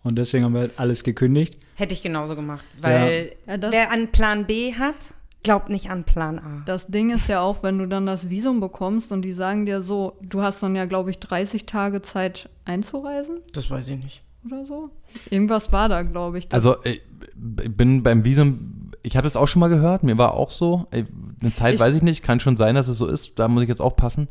Und 0.02 0.16
deswegen 0.18 0.44
haben 0.44 0.54
wir 0.54 0.60
halt 0.62 0.72
alles 0.76 1.04
gekündigt. 1.04 1.56
hätte 1.76 1.94
ich 1.94 2.02
genauso 2.02 2.36
gemacht. 2.36 2.64
Weil 2.80 3.32
Ja, 3.46 3.56
wer 3.70 3.90
an 3.92 4.08
Plan 4.12 4.44
B 4.46 4.74
hat, 4.74 4.94
glaubt 5.42 5.70
nicht 5.70 5.88
an 5.90 6.04
Plan 6.04 6.38
A. 6.38 6.62
das 6.66 6.88
Ding 6.88 7.10
ist 7.10 7.28
ja 7.28 7.40
auch, 7.40 7.62
wenn 7.62 7.78
du 7.78 7.86
dann 7.86 8.06
das 8.06 8.28
Visum 8.30 8.60
bekommst 8.60 9.10
und 9.12 9.22
die 9.22 9.32
sagen 9.32 9.66
dir 9.66 9.82
so, 9.82 10.18
du 10.20 10.42
hast 10.42 10.62
dann 10.62 10.74
ja, 10.76 10.84
glaube 10.84 11.10
ich, 11.10 11.18
30 11.20 11.64
Tage 11.64 12.02
Zeit 12.02 12.48
einzureisen 12.64 13.36
Das 13.52 13.70
weiß 13.70 13.88
ich 13.88 13.98
nicht. 14.02 14.22
Oder 14.46 14.66
so. 14.66 14.90
Irgendwas 15.30 15.72
war 15.72 15.88
da, 15.88 16.02
glaube 16.02 16.38
ich. 16.38 16.48
Das- 16.48 16.64
Also, 16.66 16.82
ich 16.84 17.00
bin 17.36 18.02
beim 18.02 18.24
Visum, 18.24 18.90
ich 19.02 19.16
habe 19.16 19.26
es 19.26 19.36
auch 19.36 19.48
schon 19.48 19.60
mal 19.60 19.68
gehört, 19.68 20.02
mir 20.02 20.16
war 20.18 20.34
auch 20.34 20.50
so, 20.50 20.86
äh, 20.90 21.04
eine 21.40 21.52
Zeit 21.52 21.74
Ich- 21.74 21.80
weiß 21.80 21.94
ich 21.94 22.02
nicht, 22.02 22.22
kann 22.22 22.40
schon 22.40 22.56
sein, 22.56 22.74
dass 22.74 22.88
es 22.88 22.98
so 22.98 23.06
ist, 23.06 23.38
da 23.38 23.48
muss 23.48 23.62
ich 23.62 23.68
jetzt 23.68 23.80
aufpassen. 23.80 24.28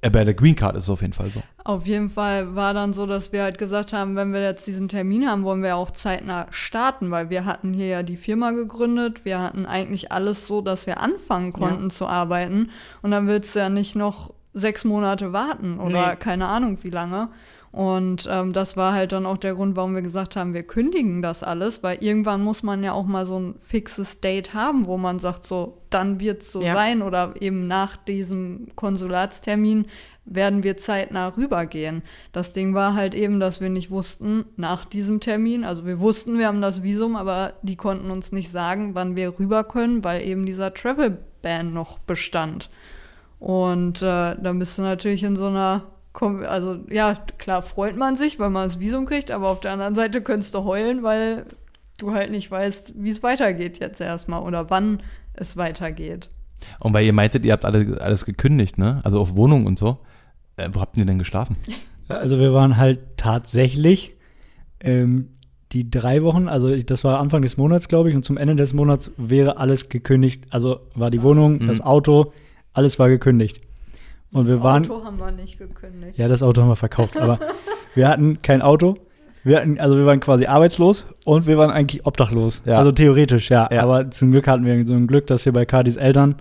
Äh, 0.00 0.10
Bei 0.10 0.24
der 0.24 0.34
Green 0.34 0.54
Card 0.54 0.76
ist 0.76 0.84
es 0.84 0.90
auf 0.90 1.00
jeden 1.02 1.12
Fall 1.12 1.28
so. 1.32 1.42
Auf 1.64 1.84
jeden 1.88 2.08
Fall 2.08 2.54
war 2.54 2.72
dann 2.72 2.92
so, 2.92 3.04
dass 3.04 3.32
wir 3.32 3.42
halt 3.42 3.58
gesagt 3.58 3.92
haben, 3.92 4.14
wenn 4.14 4.32
wir 4.32 4.40
jetzt 4.40 4.64
diesen 4.68 4.88
Termin 4.88 5.26
haben, 5.28 5.42
wollen 5.42 5.60
wir 5.62 5.74
auch 5.76 5.90
zeitnah 5.90 6.46
starten, 6.50 7.10
weil 7.10 7.30
wir 7.30 7.44
hatten 7.44 7.72
hier 7.74 7.86
ja 7.86 8.02
die 8.04 8.16
Firma 8.16 8.52
gegründet. 8.52 9.24
Wir 9.24 9.40
hatten 9.40 9.66
eigentlich 9.66 10.12
alles 10.12 10.46
so, 10.46 10.60
dass 10.60 10.86
wir 10.86 11.00
anfangen 11.00 11.52
konnten 11.52 11.90
zu 11.90 12.06
arbeiten. 12.06 12.70
Und 13.02 13.10
dann 13.10 13.26
willst 13.26 13.56
du 13.56 13.58
ja 13.58 13.70
nicht 13.70 13.96
noch 13.96 14.32
sechs 14.54 14.84
Monate 14.84 15.32
warten 15.32 15.80
oder 15.80 16.10
Nee. 16.10 16.16
keine 16.16 16.46
Ahnung 16.46 16.78
wie 16.82 16.90
lange. 16.90 17.30
Und 17.70 18.26
ähm, 18.30 18.52
das 18.52 18.76
war 18.76 18.94
halt 18.94 19.12
dann 19.12 19.26
auch 19.26 19.36
der 19.36 19.54
Grund, 19.54 19.76
warum 19.76 19.94
wir 19.94 20.02
gesagt 20.02 20.36
haben, 20.36 20.54
wir 20.54 20.62
kündigen 20.62 21.20
das 21.20 21.42
alles, 21.42 21.82
weil 21.82 21.98
irgendwann 22.02 22.42
muss 22.42 22.62
man 22.62 22.82
ja 22.82 22.92
auch 22.92 23.04
mal 23.06 23.26
so 23.26 23.38
ein 23.38 23.54
fixes 23.60 24.20
Date 24.20 24.54
haben, 24.54 24.86
wo 24.86 24.96
man 24.96 25.18
sagt, 25.18 25.44
so, 25.44 25.82
dann 25.90 26.18
wird 26.18 26.42
es 26.42 26.52
so 26.52 26.62
Ja. 26.62 26.74
sein 26.74 27.02
oder 27.02 27.34
eben 27.40 27.66
nach 27.66 27.96
diesem 27.96 28.68
Konsulatstermin 28.74 29.86
werden 30.24 30.62
wir 30.62 30.76
zeitnah 30.76 31.28
rübergehen. 31.36 32.02
Das 32.32 32.52
Ding 32.52 32.74
war 32.74 32.94
halt 32.94 33.14
eben, 33.14 33.40
dass 33.40 33.60
wir 33.60 33.70
nicht 33.70 33.90
wussten 33.90 34.44
nach 34.56 34.84
diesem 34.84 35.20
Termin, 35.20 35.64
also 35.64 35.86
wir 35.86 36.00
wussten, 36.00 36.38
wir 36.38 36.46
haben 36.46 36.60
das 36.60 36.82
Visum, 36.82 37.16
aber 37.16 37.54
die 37.62 37.76
konnten 37.76 38.10
uns 38.10 38.30
nicht 38.32 38.50
sagen, 38.50 38.94
wann 38.94 39.16
wir 39.16 39.38
rüber 39.38 39.64
können, 39.64 40.04
weil 40.04 40.22
eben 40.22 40.44
dieser 40.46 40.74
Travel 40.74 41.18
Ban 41.40 41.72
noch 41.72 41.98
bestand. 41.98 42.68
Und 43.38 44.02
äh, 44.02 44.34
dann 44.36 44.58
bist 44.58 44.76
du 44.78 44.82
natürlich 44.82 45.22
in 45.22 45.36
so 45.36 45.46
einer, 45.46 45.84
also 46.20 46.78
ja, 46.90 47.14
klar 47.38 47.62
freut 47.62 47.96
man 47.96 48.16
sich, 48.16 48.38
weil 48.38 48.50
man 48.50 48.68
das 48.68 48.80
Visum 48.80 49.06
kriegt, 49.06 49.30
aber 49.30 49.48
auf 49.48 49.60
der 49.60 49.72
anderen 49.72 49.94
Seite 49.94 50.20
könntest 50.20 50.54
du 50.54 50.64
heulen, 50.64 51.02
weil 51.02 51.46
du 51.98 52.12
halt 52.12 52.30
nicht 52.30 52.50
weißt, 52.50 52.94
wie 52.96 53.10
es 53.10 53.22
weitergeht 53.22 53.78
jetzt 53.78 54.00
erstmal 54.00 54.42
oder 54.42 54.70
wann 54.70 55.02
es 55.34 55.56
weitergeht. 55.56 56.28
Und 56.80 56.92
weil 56.92 57.04
ihr 57.06 57.12
meintet, 57.12 57.44
ihr 57.44 57.52
habt 57.52 57.64
alle, 57.64 58.00
alles 58.00 58.24
gekündigt, 58.24 58.78
ne? 58.78 59.00
Also 59.04 59.20
auf 59.20 59.36
Wohnung 59.36 59.66
und 59.66 59.78
so. 59.78 59.98
Äh, 60.56 60.70
wo 60.72 60.80
habt 60.80 60.98
ihr 60.98 61.06
denn 61.06 61.18
geschlafen? 61.18 61.56
Also 62.08 62.40
wir 62.40 62.52
waren 62.52 62.76
halt 62.78 63.00
tatsächlich 63.16 64.14
ähm, 64.80 65.28
die 65.72 65.90
drei 65.90 66.22
Wochen, 66.22 66.48
also 66.48 66.68
ich, 66.68 66.86
das 66.86 67.04
war 67.04 67.20
Anfang 67.20 67.42
des 67.42 67.58
Monats, 67.58 67.88
glaube 67.88 68.08
ich, 68.08 68.16
und 68.16 68.24
zum 68.24 68.38
Ende 68.38 68.56
des 68.56 68.72
Monats 68.72 69.12
wäre 69.18 69.58
alles 69.58 69.88
gekündigt. 69.88 70.44
Also 70.50 70.80
war 70.94 71.10
die 71.10 71.22
Wohnung, 71.22 71.66
das 71.66 71.80
Auto, 71.80 72.32
alles 72.72 72.98
war 72.98 73.08
gekündigt. 73.08 73.60
Und 74.32 74.46
wir 74.46 74.62
waren, 74.62 74.84
Auto 74.84 75.04
haben 75.04 75.18
wir 75.18 75.30
nicht 75.30 75.58
gekündigt. 75.58 76.18
ja, 76.18 76.28
das 76.28 76.42
Auto 76.42 76.60
haben 76.62 76.68
wir 76.68 76.76
verkauft, 76.76 77.16
aber 77.16 77.38
wir 77.94 78.08
hatten 78.08 78.42
kein 78.42 78.62
Auto. 78.62 78.96
Wir 79.44 79.58
hatten, 79.58 79.78
also 79.78 79.96
wir 79.96 80.04
waren 80.04 80.20
quasi 80.20 80.46
arbeitslos 80.46 81.06
und 81.24 81.46
wir 81.46 81.56
waren 81.56 81.70
eigentlich 81.70 82.04
obdachlos. 82.04 82.62
Ja. 82.66 82.78
Also 82.78 82.92
theoretisch, 82.92 83.50
ja. 83.50 83.68
Ja. 83.70 83.82
Aber 83.82 84.10
zum 84.10 84.30
Glück 84.30 84.46
hatten 84.46 84.64
wir 84.64 84.84
so 84.84 84.94
ein 84.94 85.06
Glück, 85.06 85.26
dass 85.26 85.46
wir 85.46 85.52
bei 85.52 85.64
Kadis 85.64 85.96
Eltern 85.96 86.36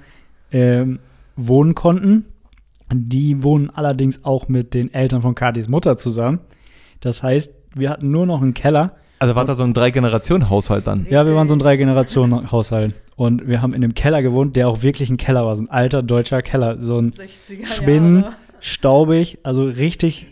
ähm, 0.52 1.00
wohnen 1.36 1.76
konnten. 1.76 2.26
Die 2.92 3.44
wohnen 3.44 3.70
allerdings 3.70 4.26
auch 4.26 4.48
mit 4.48 4.74
den 4.74 4.94
Eltern 4.94 5.22
von 5.22 5.36
Kadis 5.36 5.68
Mutter 5.68 5.98
zusammen. 5.98 6.40
Das 7.00 7.24
heißt, 7.24 7.54
wir 7.76 7.90
hatten 7.90 8.10
nur 8.12 8.26
noch 8.26 8.42
einen 8.42 8.54
Keller. 8.54 8.96
Also 9.20 9.36
war 9.36 9.46
da 9.46 9.56
so 9.56 9.64
ein 9.64 9.74
Drei-Generationen-Haushalt 9.74 10.88
dann? 10.88 11.06
Ja, 11.10 11.26
wir 11.26 11.36
waren 11.36 11.48
so 11.48 11.54
ein 11.54 11.60
Drei-Generationen-Haushalt. 11.60 12.94
Und 13.18 13.48
wir 13.48 13.64
haben 13.64 13.74
in 13.74 13.84
einem 13.84 13.96
Keller 13.96 14.22
gewohnt, 14.22 14.56
der 14.56 14.70
auch 14.70 14.84
wirklich 14.84 15.10
ein 15.10 15.18
Keller 15.18 15.44
war. 15.44 15.56
So 15.56 15.64
ein 15.64 15.70
alter 15.72 16.04
deutscher 16.04 16.44
Keller. 16.44 16.80
So 16.80 17.00
ein 17.00 17.12
60er 17.12 17.66
Spinnen, 17.66 18.26
staubig, 18.60 19.40
also 19.42 19.64
richtig, 19.66 20.28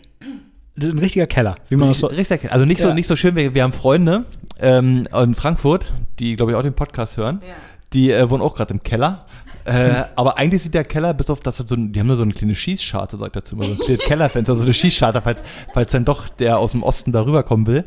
das 0.76 0.88
ist 0.88 0.94
ein 0.94 1.00
richtiger 1.00 1.26
Keller, 1.26 1.56
wie 1.68 1.76
man 1.76 1.88
das 1.88 1.98
so. 1.98 2.06
Richtig, 2.06 2.52
also 2.52 2.64
nicht 2.64 2.80
so, 2.80 2.88
Ja. 2.88 2.94
nicht 2.94 3.08
so 3.08 3.16
schön, 3.16 3.34
wir, 3.34 3.54
wir 3.54 3.64
haben 3.64 3.72
Freunde 3.72 4.24
ähm, 4.60 5.06
in 5.20 5.34
Frankfurt, 5.34 5.92
die, 6.20 6.36
glaube 6.36 6.52
ich, 6.52 6.56
auch 6.56 6.62
den 6.62 6.74
Podcast 6.74 7.16
hören. 7.16 7.42
Ja. 7.46 7.54
Die 7.92 8.12
äh, 8.12 8.30
wohnen 8.30 8.42
auch 8.42 8.54
gerade 8.54 8.74
im 8.74 8.82
Keller. 8.82 9.26
Äh, 9.64 10.04
aber 10.14 10.38
eigentlich 10.38 10.62
sieht 10.62 10.74
der 10.74 10.84
Keller, 10.84 11.12
bis 11.12 11.28
auf 11.28 11.40
das, 11.40 11.58
hat 11.58 11.66
so 11.66 11.74
ein, 11.74 11.92
die 11.92 11.98
haben 11.98 12.06
nur 12.06 12.16
so 12.16 12.22
eine 12.22 12.34
kleine 12.34 12.54
Schießscharte, 12.54 13.16
sagt 13.16 13.34
dazu 13.34 13.56
immer, 13.56 13.64
so 13.64 13.84
ein 13.84 13.98
Kellerfenster, 14.06 14.54
so 14.54 14.62
eine 14.62 14.74
Schießscharte, 14.74 15.22
falls, 15.22 15.42
falls 15.74 15.90
dann 15.90 16.04
doch 16.04 16.28
der 16.28 16.58
aus 16.58 16.70
dem 16.70 16.84
Osten 16.84 17.10
da 17.10 17.24
rüberkommen 17.24 17.66
will, 17.66 17.84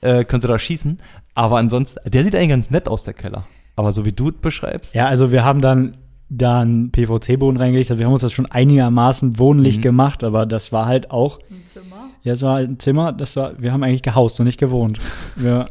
äh, 0.00 0.24
können 0.24 0.40
sie 0.40 0.48
da 0.48 0.58
schießen. 0.58 0.98
Aber 1.34 1.58
ansonsten, 1.58 2.00
der 2.10 2.24
sieht 2.24 2.34
eigentlich 2.34 2.48
ganz 2.48 2.70
nett 2.70 2.88
aus, 2.88 3.04
der 3.04 3.14
Keller. 3.14 3.46
Aber 3.76 3.92
so 3.92 4.04
wie 4.04 4.12
du 4.12 4.30
beschreibst, 4.32 4.94
Ja, 4.94 5.06
also 5.06 5.32
wir 5.32 5.44
haben 5.44 5.60
dann 5.60 5.96
da 6.30 6.60
einen 6.60 6.90
PVC-Boden 6.90 7.56
reingelegt. 7.58 7.90
Also 7.90 7.98
wir 7.98 8.06
haben 8.06 8.12
uns 8.12 8.22
das 8.22 8.32
schon 8.32 8.46
einigermaßen 8.46 9.38
wohnlich 9.38 9.78
Mhm. 9.78 9.82
gemacht, 9.82 10.24
aber 10.24 10.46
das 10.46 10.72
war 10.72 10.86
halt 10.86 11.10
auch, 11.10 11.38
Ein 11.50 11.62
Zimmer. 11.72 12.08
ja, 12.22 12.32
es 12.32 12.42
war 12.42 12.54
halt 12.54 12.70
ein 12.70 12.78
Zimmer, 12.78 13.12
das 13.12 13.36
war, 13.36 13.60
wir 13.60 13.72
haben 13.72 13.82
eigentlich 13.82 14.02
gehaust 14.02 14.40
und 14.40 14.46
nicht 14.46 14.58
gewohnt. 14.58 14.98
Wir, 15.36 15.66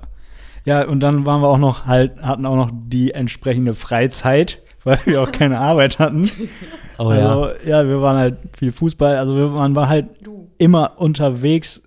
ja, 0.66 0.86
und 0.88 1.00
dann 1.02 1.26
waren 1.26 1.42
wir 1.42 1.48
auch 1.50 1.58
noch 1.58 1.86
halt, 1.86 2.22
hatten 2.22 2.46
auch 2.46 2.56
noch 2.56 2.72
die 2.72 3.12
entsprechende 3.12 3.74
Freizeit, 3.74 4.62
weil 4.84 5.00
wir 5.06 5.22
auch 5.24 5.32
keine 5.32 5.60
Arbeit 5.60 6.00
hatten. 6.00 6.22
oh 7.00 7.08
also, 7.08 7.48
ja, 7.66 7.88
wir 7.88 8.02
waren 8.02 8.18
halt 8.18 8.38
viel 8.58 8.72
Fußball, 8.72 9.18
also 9.18 9.36
wir, 9.36 9.48
man 9.48 9.76
war 9.76 9.90
halt 9.90 10.08
Du. 10.24 10.50
immer 10.58 10.94
unterwegs, 11.00 11.82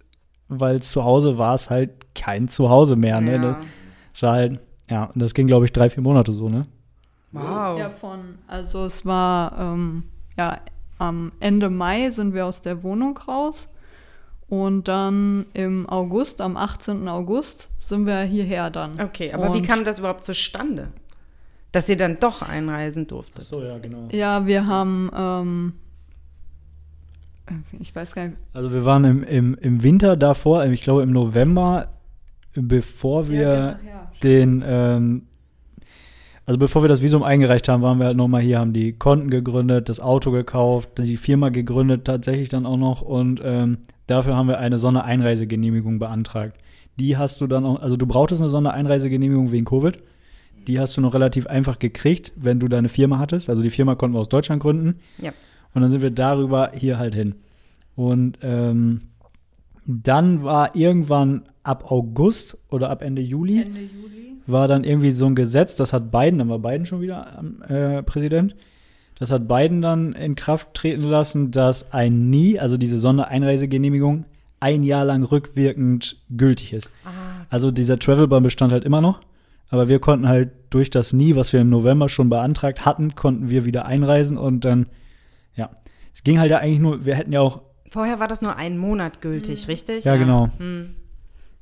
weil 0.48 0.80
zu 0.82 1.04
Hause 1.04 1.38
war 1.38 1.54
es 1.54 1.70
halt 1.70 1.90
kein 2.14 2.48
Zuhause 2.48 2.96
mehr, 2.96 3.20
ne? 3.20 3.34
Ja. 3.36 3.60
Das 4.12 4.22
war 4.22 4.32
halt, 4.32 4.60
ja, 4.90 5.04
und 5.04 5.20
das 5.20 5.34
ging, 5.34 5.46
glaube 5.46 5.64
ich, 5.64 5.72
drei, 5.72 5.90
vier 5.90 6.02
Monate 6.02 6.32
so, 6.32 6.48
ne? 6.48 6.62
Wow. 7.32 7.78
Ja, 7.78 7.90
von, 7.90 8.36
also 8.46 8.86
es 8.86 9.04
war, 9.04 9.58
ähm, 9.58 10.04
ja, 10.38 10.58
am 10.98 11.32
Ende 11.40 11.68
Mai 11.70 12.10
sind 12.10 12.32
wir 12.34 12.46
aus 12.46 12.62
der 12.62 12.82
Wohnung 12.82 13.18
raus 13.18 13.68
und 14.48 14.88
dann 14.88 15.44
im 15.52 15.86
August, 15.88 16.40
am 16.40 16.56
18. 16.56 17.08
August, 17.08 17.68
sind 17.84 18.06
wir 18.06 18.20
hierher 18.22 18.70
dann. 18.70 18.98
Okay, 19.00 19.32
aber 19.32 19.52
wie 19.52 19.58
Und- 19.58 19.66
kam 19.66 19.84
das 19.84 19.98
überhaupt 19.98 20.24
zustande? 20.24 20.88
Dass 21.72 21.88
ihr 21.90 21.96
dann 21.98 22.18
doch 22.20 22.40
einreisen 22.42 23.06
durftet? 23.06 23.42
so, 23.44 23.62
ja, 23.62 23.76
genau. 23.78 24.08
Ja, 24.10 24.46
wir 24.46 24.66
haben, 24.66 25.10
ähm, 25.14 25.72
äh, 27.46 27.52
ich 27.80 27.94
weiß 27.94 28.14
gar 28.14 28.28
nicht, 28.28 28.38
Also 28.54 28.72
wir 28.72 28.84
waren 28.84 29.04
im, 29.04 29.22
im, 29.24 29.54
im 29.56 29.82
Winter 29.82 30.16
davor, 30.16 30.64
ich 30.66 30.82
glaube 30.82 31.02
im 31.02 31.12
November, 31.12 31.88
bevor 32.56 33.28
wir 33.28 33.40
Ja, 33.40 33.72
genau, 33.72 33.90
ja. 33.90 34.12
den, 34.22 34.64
ähm, 34.66 35.22
also 36.44 36.58
bevor 36.58 36.82
wir 36.82 36.88
das 36.88 37.02
Visum 37.02 37.22
eingereicht 37.22 37.68
haben, 37.68 37.82
waren 37.82 37.98
wir 37.98 38.06
halt 38.06 38.16
nochmal 38.16 38.42
hier, 38.42 38.58
haben 38.58 38.72
die 38.72 38.92
Konten 38.92 39.30
gegründet, 39.30 39.88
das 39.88 40.00
Auto 40.00 40.30
gekauft, 40.30 40.90
die 40.98 41.16
Firma 41.16 41.48
gegründet 41.48 42.04
tatsächlich 42.04 42.48
dann 42.48 42.66
auch 42.66 42.76
noch 42.76 43.02
und 43.02 43.40
ähm, 43.44 43.78
dafür 44.06 44.36
haben 44.36 44.48
wir 44.48 44.58
eine 44.58 44.78
Sondereinreisegenehmigung 44.78 45.98
beantragt. 45.98 46.58
Die 46.98 47.16
hast 47.16 47.40
du 47.40 47.46
dann 47.46 47.64
auch, 47.64 47.80
also 47.80 47.96
du 47.96 48.06
brauchtest 48.06 48.40
eine 48.40 48.50
Sondereinreisegenehmigung 48.50 49.52
wegen 49.52 49.64
Covid. 49.64 50.02
Die 50.66 50.80
hast 50.80 50.96
du 50.96 51.00
noch 51.00 51.14
relativ 51.14 51.46
einfach 51.46 51.78
gekriegt, 51.78 52.32
wenn 52.36 52.58
du 52.58 52.68
deine 52.68 52.88
Firma 52.88 53.18
hattest. 53.18 53.48
Also 53.48 53.62
die 53.62 53.70
Firma 53.70 53.94
konnten 53.94 54.16
wir 54.16 54.20
aus 54.20 54.28
Deutschland 54.28 54.62
gründen. 54.62 54.96
Ja. 55.18 55.32
Und 55.74 55.82
dann 55.82 55.90
sind 55.90 56.02
wir 56.02 56.10
darüber 56.10 56.72
hier 56.74 56.98
halt 56.98 57.14
hin. 57.14 57.36
Und 57.94 58.38
ähm, 58.42 59.02
dann 59.86 60.42
war 60.42 60.74
irgendwann 60.74 61.42
ab 61.66 61.90
August 61.90 62.58
oder 62.70 62.90
ab 62.90 63.02
Ende 63.02 63.22
Juli 63.22 63.62
Ende 63.62 63.80
Juli. 63.80 64.34
war 64.46 64.68
dann 64.68 64.84
irgendwie 64.84 65.10
so 65.10 65.26
ein 65.26 65.34
Gesetz, 65.34 65.76
das 65.76 65.92
hat 65.92 66.10
Biden, 66.10 66.38
dann 66.38 66.48
war 66.48 66.58
Biden 66.58 66.86
schon 66.86 67.00
wieder 67.00 67.36
ähm, 67.38 67.62
äh, 67.68 68.02
Präsident, 68.02 68.54
das 69.18 69.30
hat 69.30 69.48
Biden 69.48 69.80
dann 69.82 70.12
in 70.12 70.34
Kraft 70.34 70.74
treten 70.74 71.02
lassen, 71.04 71.50
dass 71.50 71.92
ein 71.92 72.28
Nie, 72.30 72.58
also 72.58 72.76
diese 72.76 72.98
Sondereinreisegenehmigung, 72.98 74.24
ein 74.60 74.82
Jahr 74.82 75.04
lang 75.04 75.22
rückwirkend 75.22 76.16
gültig 76.36 76.72
ist. 76.72 76.90
Ah, 77.04 77.10
Also 77.50 77.70
dieser 77.70 77.98
Travel-Ban 77.98 78.42
bestand 78.42 78.72
halt 78.72 78.84
immer 78.84 79.00
noch, 79.00 79.20
aber 79.68 79.88
wir 79.88 79.98
konnten 80.00 80.28
halt 80.28 80.50
durch 80.70 80.90
das 80.90 81.12
Nie, 81.12 81.34
was 81.36 81.52
wir 81.52 81.60
im 81.60 81.68
November 81.70 82.08
schon 82.08 82.28
beantragt 82.30 82.84
hatten, 82.84 83.14
konnten 83.14 83.50
wir 83.50 83.64
wieder 83.64 83.86
einreisen 83.86 84.36
und 84.38 84.64
dann, 84.64 84.86
ja, 85.54 85.70
es 86.14 86.22
ging 86.24 86.38
halt 86.38 86.50
ja 86.50 86.58
eigentlich 86.58 86.80
nur, 86.80 87.04
wir 87.04 87.14
hätten 87.14 87.32
ja 87.32 87.40
auch, 87.40 87.60
vorher 87.88 88.18
war 88.20 88.28
das 88.28 88.42
nur 88.42 88.56
einen 88.56 88.78
Monat 88.78 89.20
gültig, 89.20 89.68
richtig? 89.68 90.04
ja, 90.04 90.16
genau, 90.16 90.48
Hm. 90.58 90.94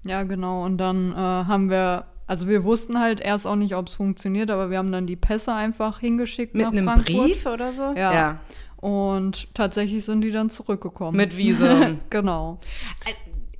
Ja, 0.05 0.23
genau. 0.23 0.65
Und 0.65 0.79
dann 0.79 1.13
äh, 1.13 1.17
haben 1.17 1.71
wir, 1.71 2.07
also 2.27 2.49
wir 2.49 2.65
wussten 2.65 3.01
halt 3.01 3.21
erst 3.21 3.47
auch 3.47 3.57
nicht, 3.57 3.75
ob 3.75 3.89
es 3.89 3.95
funktioniert, 3.95 4.51
aber 4.51 4.71
wir 4.71 4.79
haben 4.79 4.93
dann 4.93 5.07
die 5.07 5.17
Pässe 5.17 5.53
einfach 5.53 6.01
hingeschickt 6.01 6.55
Mit 6.55 6.65
nach 6.65 6.73
einem 6.73 6.85
Frankfurt. 6.85 7.25
Brief 7.25 7.47
oder 7.47 7.73
so? 7.73 7.95
Ja. 7.97 8.41
Und 8.77 9.55
tatsächlich 9.55 10.05
sind 10.05 10.21
die 10.21 10.31
dann 10.31 10.51
zurückgekommen. 10.51 11.17
Mit 11.17 11.37
Visum. 11.37 12.01
genau. 12.11 12.59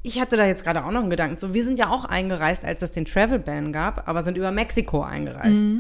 Ich 0.03 0.21
hatte 0.21 0.37
da 0.37 0.47
jetzt 0.47 0.65
gerade 0.65 0.85
auch 0.85 0.91
noch 0.91 1.01
einen 1.01 1.09
Gedanken. 1.09 1.39
So, 1.39 1.55
wir 1.55 1.65
sind 1.65 1.79
ja 1.79 1.89
auch 1.89 2.05
eingereist, 2.05 2.63
als 2.63 2.83
es 2.83 2.93
den 2.93 3.07
Travel 3.07 3.39
Ban 3.39 3.73
gab, 3.73 4.07
aber 4.07 4.23
sind 4.23 4.37
über 4.37 4.51
Mexiko 4.51 5.03
eingereist. 5.03 5.77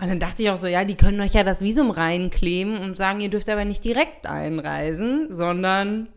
Und 0.00 0.08
dann 0.08 0.18
dachte 0.18 0.42
ich 0.42 0.50
auch 0.50 0.58
so, 0.58 0.66
ja, 0.66 0.84
die 0.84 0.94
können 0.94 1.20
euch 1.20 1.32
ja 1.32 1.42
das 1.42 1.60
Visum 1.60 1.90
reinkleben 1.90 2.78
und 2.78 2.96
sagen, 2.96 3.20
ihr 3.20 3.30
dürft 3.30 3.48
aber 3.48 3.64
nicht 3.64 3.84
direkt 3.84 4.26
einreisen, 4.26 5.28
sondern 5.30 6.08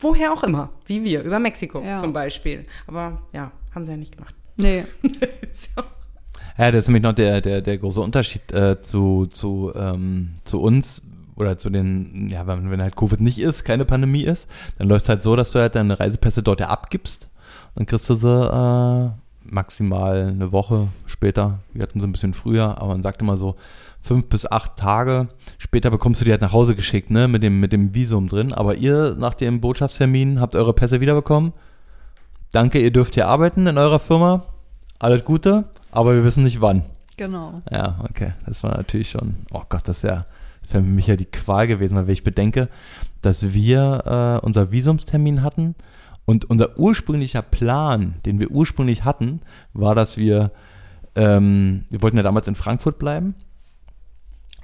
woher 0.00 0.32
auch 0.32 0.42
immer, 0.44 0.70
wie 0.86 1.04
wir, 1.04 1.22
über 1.22 1.38
Mexiko 1.38 1.80
Ja. 1.82 1.96
zum 1.96 2.12
Beispiel. 2.12 2.64
Aber 2.86 3.22
ja, 3.32 3.52
haben 3.74 3.84
sie 3.86 3.92
ja 3.92 3.96
nicht 3.96 4.16
gemacht. 4.16 4.34
Nee. 4.56 4.84
so. 5.02 5.82
Ja, 6.58 6.70
das 6.70 6.80
ist 6.80 6.88
nämlich 6.88 7.02
noch 7.04 7.14
der, 7.14 7.40
der, 7.40 7.60
der 7.62 7.78
große 7.78 8.00
Unterschied 8.00 8.52
äh, 8.52 8.80
zu, 8.82 9.26
zu, 9.26 9.72
ähm, 9.74 10.34
zu 10.44 10.60
uns 10.60 11.02
oder 11.36 11.56
zu 11.56 11.70
den, 11.70 12.28
ja, 12.30 12.46
wenn, 12.46 12.70
wenn 12.70 12.82
halt 12.82 12.96
Covid 12.96 13.20
nicht 13.20 13.38
ist, 13.38 13.64
keine 13.64 13.86
Pandemie 13.86 14.24
ist, 14.24 14.46
dann 14.76 14.88
läuft 14.88 15.04
es 15.04 15.08
halt 15.08 15.22
so, 15.22 15.36
dass 15.36 15.52
du 15.52 15.58
halt 15.58 15.74
deine 15.74 15.98
Reisepässe 15.98 16.42
dort 16.42 16.60
ja 16.60 16.66
abgibst. 16.68 17.30
Dann 17.76 17.86
kriegst 17.86 18.10
du 18.10 18.14
sie 18.14 18.28
äh, 18.28 19.10
maximal 19.44 20.28
eine 20.28 20.52
Woche 20.52 20.88
später. 21.06 21.60
Wir 21.72 21.82
hatten 21.82 22.00
sie 22.00 22.06
ein 22.06 22.12
bisschen 22.12 22.34
früher, 22.34 22.76
aber 22.78 22.88
man 22.88 23.02
sagt 23.02 23.22
immer 23.22 23.36
so 23.36 23.56
fünf 24.00 24.28
bis 24.28 24.50
acht 24.50 24.76
Tage 24.76 25.28
später 25.58 25.90
bekommst 25.90 26.20
du 26.20 26.24
die 26.24 26.30
halt 26.30 26.40
nach 26.40 26.52
Hause 26.52 26.74
geschickt, 26.74 27.10
ne, 27.10 27.28
mit 27.28 27.42
dem, 27.42 27.60
mit 27.60 27.72
dem 27.72 27.94
Visum 27.94 28.28
drin. 28.28 28.52
Aber 28.52 28.76
ihr 28.76 29.14
nach 29.18 29.34
dem 29.34 29.60
Botschaftstermin 29.60 30.40
habt 30.40 30.56
eure 30.56 30.72
Pässe 30.72 31.00
wiederbekommen. 31.00 31.52
Danke, 32.50 32.80
ihr 32.80 32.90
dürft 32.90 33.14
hier 33.14 33.28
arbeiten 33.28 33.66
in 33.66 33.78
eurer 33.78 34.00
Firma. 34.00 34.44
Alles 34.98 35.24
Gute, 35.24 35.64
aber 35.92 36.14
wir 36.14 36.24
wissen 36.24 36.44
nicht 36.44 36.60
wann. 36.60 36.82
Genau. 37.16 37.62
Ja, 37.70 38.00
okay. 38.08 38.32
Das 38.46 38.62
war 38.62 38.76
natürlich 38.76 39.10
schon, 39.10 39.36
oh 39.52 39.62
Gott, 39.68 39.86
das 39.86 40.02
wäre 40.02 40.26
für 40.66 40.80
mich 40.80 41.06
ja 41.06 41.16
die 41.16 41.26
Qual 41.26 41.66
gewesen, 41.66 41.96
weil 41.96 42.06
wenn 42.06 42.12
ich 42.12 42.24
bedenke, 42.24 42.68
dass 43.20 43.52
wir 43.52 44.40
äh, 44.42 44.44
unser 44.44 44.72
Visumstermin 44.72 45.42
hatten 45.42 45.74
und 46.24 46.48
unser 46.48 46.78
ursprünglicher 46.78 47.42
Plan, 47.42 48.14
den 48.24 48.40
wir 48.40 48.50
ursprünglich 48.50 49.04
hatten, 49.04 49.40
war, 49.72 49.94
dass 49.94 50.16
wir, 50.16 50.52
ähm, 51.16 51.84
wir 51.90 52.02
wollten 52.02 52.16
ja 52.16 52.22
damals 52.22 52.48
in 52.48 52.54
Frankfurt 52.54 52.98
bleiben 52.98 53.34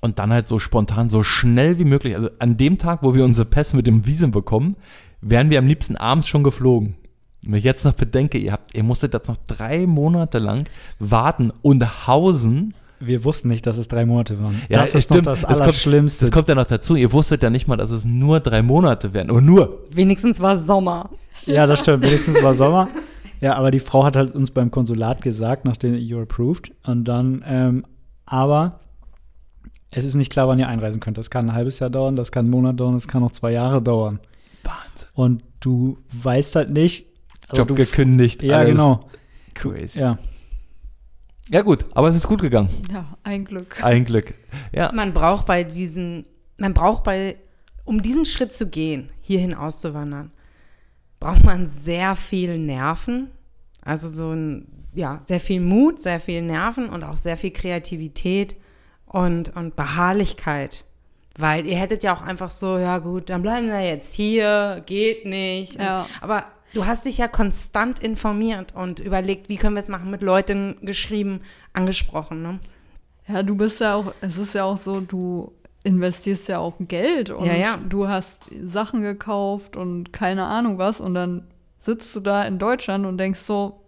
und 0.00 0.18
dann 0.18 0.30
halt 0.32 0.46
so 0.48 0.58
spontan, 0.58 1.10
so 1.10 1.22
schnell 1.22 1.78
wie 1.78 1.84
möglich, 1.84 2.14
also 2.16 2.28
an 2.38 2.56
dem 2.56 2.78
Tag, 2.78 3.02
wo 3.02 3.14
wir 3.14 3.24
unsere 3.24 3.46
Pässe 3.46 3.76
mit 3.76 3.86
dem 3.86 4.06
Visum 4.06 4.30
bekommen, 4.30 4.76
wären 5.20 5.50
wir 5.50 5.58
am 5.58 5.66
liebsten 5.66 5.96
abends 5.96 6.28
schon 6.28 6.42
geflogen. 6.44 6.96
Wenn 7.42 7.54
ich 7.54 7.64
jetzt 7.64 7.84
noch 7.84 7.94
bedenke, 7.94 8.38
ihr 8.38 8.52
habt, 8.52 8.74
ihr 8.74 8.82
musstet 8.82 9.14
jetzt 9.14 9.28
noch 9.28 9.36
drei 9.46 9.86
Monate 9.86 10.38
lang 10.38 10.64
warten 10.98 11.52
und 11.62 12.06
hausen. 12.06 12.74
wir 12.98 13.22
wussten 13.24 13.48
nicht, 13.48 13.66
dass 13.66 13.78
es 13.78 13.88
drei 13.88 14.04
Monate 14.04 14.40
waren. 14.42 14.60
Ja, 14.68 14.80
das 14.80 14.94
ist 14.94 15.04
stimmt. 15.04 15.26
noch 15.26 15.32
das 15.32 15.40
Das 15.42 15.48
kommt- 15.48 15.60
Allerschlimmste. 15.62 16.24
Das 16.24 16.32
kommt 16.32 16.48
ja 16.48 16.54
noch 16.56 16.66
dazu. 16.66 16.96
Ihr 16.96 17.12
wusstet 17.12 17.42
ja 17.42 17.50
nicht 17.50 17.68
mal, 17.68 17.76
dass 17.76 17.90
es 17.90 18.04
nur 18.04 18.40
drei 18.40 18.62
Monate 18.62 19.12
wären. 19.14 19.30
Oder 19.30 19.42
nur. 19.42 19.84
Wenigstens 19.92 20.40
war 20.40 20.56
Sommer. 20.56 21.10
Ja, 21.46 21.66
das 21.66 21.80
stimmt. 21.80 22.02
Wenigstens 22.04 22.42
war 22.42 22.54
Sommer. 22.54 22.88
Ja, 23.40 23.54
aber 23.56 23.70
die 23.70 23.80
Frau 23.80 24.04
hat 24.04 24.16
halt 24.16 24.34
uns 24.34 24.50
beim 24.50 24.70
Konsulat 24.70 25.20
gesagt, 25.22 25.64
nachdem 25.66 25.94
you're 25.94 26.22
approved. 26.22 26.72
Und 26.84 27.04
dann, 27.04 27.44
ähm, 27.46 27.84
aber 28.24 28.80
es 29.96 30.04
ist 30.04 30.14
nicht 30.14 30.30
klar, 30.30 30.46
wann 30.46 30.58
ihr 30.58 30.68
einreisen 30.68 31.00
könnt. 31.00 31.16
Das 31.16 31.30
kann 31.30 31.48
ein 31.48 31.54
halbes 31.54 31.78
Jahr 31.78 31.88
dauern, 31.88 32.16
das 32.16 32.30
kann 32.30 32.44
einen 32.44 32.50
Monat 32.50 32.78
dauern, 32.78 32.94
das 32.94 33.08
kann 33.08 33.22
auch 33.22 33.30
zwei 33.30 33.52
Jahre 33.52 33.80
dauern. 33.80 34.20
Wahnsinn. 34.62 35.08
Und 35.14 35.42
du 35.60 35.96
weißt 36.12 36.54
halt 36.56 36.70
nicht. 36.70 37.06
also 37.48 37.62
Job 37.62 37.68
du, 37.68 37.74
gekündigt. 37.74 38.42
Ja, 38.42 38.58
alles. 38.58 38.70
genau. 38.70 39.08
Crazy. 39.54 40.00
Ja. 40.00 40.18
Ja, 41.48 41.62
gut. 41.62 41.86
Aber 41.94 42.08
es 42.08 42.16
ist 42.16 42.28
gut 42.28 42.42
gegangen. 42.42 42.68
Ja, 42.92 43.16
ein 43.22 43.44
Glück. 43.44 43.82
Ein 43.82 44.04
Glück. 44.04 44.34
Ja. 44.74 44.92
Man 44.92 45.14
braucht 45.14 45.46
bei 45.46 45.64
diesen, 45.64 46.26
man 46.58 46.74
braucht 46.74 47.02
bei, 47.02 47.36
um 47.84 48.02
diesen 48.02 48.26
Schritt 48.26 48.52
zu 48.52 48.68
gehen, 48.68 49.08
hierhin 49.22 49.54
auszuwandern, 49.54 50.30
braucht 51.20 51.42
man 51.42 51.68
sehr 51.68 52.16
viel 52.16 52.58
Nerven. 52.58 53.30
Also 53.80 54.10
so 54.10 54.32
ein, 54.32 54.66
ja, 54.94 55.22
sehr 55.24 55.40
viel 55.40 55.60
Mut, 55.62 56.00
sehr 56.00 56.20
viel 56.20 56.42
Nerven 56.42 56.90
und 56.90 57.02
auch 57.02 57.16
sehr 57.16 57.38
viel 57.38 57.52
Kreativität 57.52 58.56
und, 59.16 59.54
und 59.56 59.76
Beharrlichkeit. 59.76 60.84
Weil 61.38 61.66
ihr 61.66 61.76
hättet 61.76 62.02
ja 62.02 62.14
auch 62.14 62.22
einfach 62.22 62.50
so, 62.50 62.78
ja 62.78 62.98
gut, 62.98 63.28
dann 63.28 63.42
bleiben 63.42 63.68
wir 63.68 63.80
jetzt 63.80 64.14
hier, 64.14 64.82
geht 64.86 65.26
nicht. 65.26 65.78
Ja. 65.78 66.02
Und, 66.02 66.22
aber 66.22 66.44
Du 66.74 66.84
hast 66.84 67.06
dich 67.06 67.16
ja 67.16 67.26
konstant 67.26 68.00
informiert 68.00 68.74
und 68.74 69.00
überlegt, 69.00 69.48
wie 69.48 69.56
können 69.56 69.76
wir 69.76 69.80
es 69.80 69.88
machen, 69.88 70.10
mit 70.10 70.20
Leuten 70.20 70.76
geschrieben, 70.82 71.40
angesprochen. 71.72 72.42
Ne? 72.42 72.58
Ja, 73.28 73.42
du 73.42 73.56
bist 73.56 73.80
ja 73.80 73.94
auch, 73.94 74.12
es 74.20 74.36
ist 74.36 74.54
ja 74.54 74.64
auch 74.64 74.76
so, 74.76 75.00
du 75.00 75.52
investierst 75.84 76.48
ja 76.48 76.58
auch 76.58 76.74
Geld 76.80 77.30
und 77.30 77.46
Ja, 77.46 77.54
ja. 77.54 77.78
du 77.78 78.08
hast 78.08 78.50
Sachen 78.66 79.00
gekauft 79.00 79.76
und 79.76 80.12
keine 80.12 80.44
Ahnung 80.44 80.76
was 80.76 81.00
und 81.00 81.14
dann 81.14 81.46
sitzt 81.78 82.14
du 82.14 82.20
da 82.20 82.42
in 82.42 82.58
Deutschland 82.58 83.06
und 83.06 83.16
denkst 83.16 83.40
so, 83.40 83.80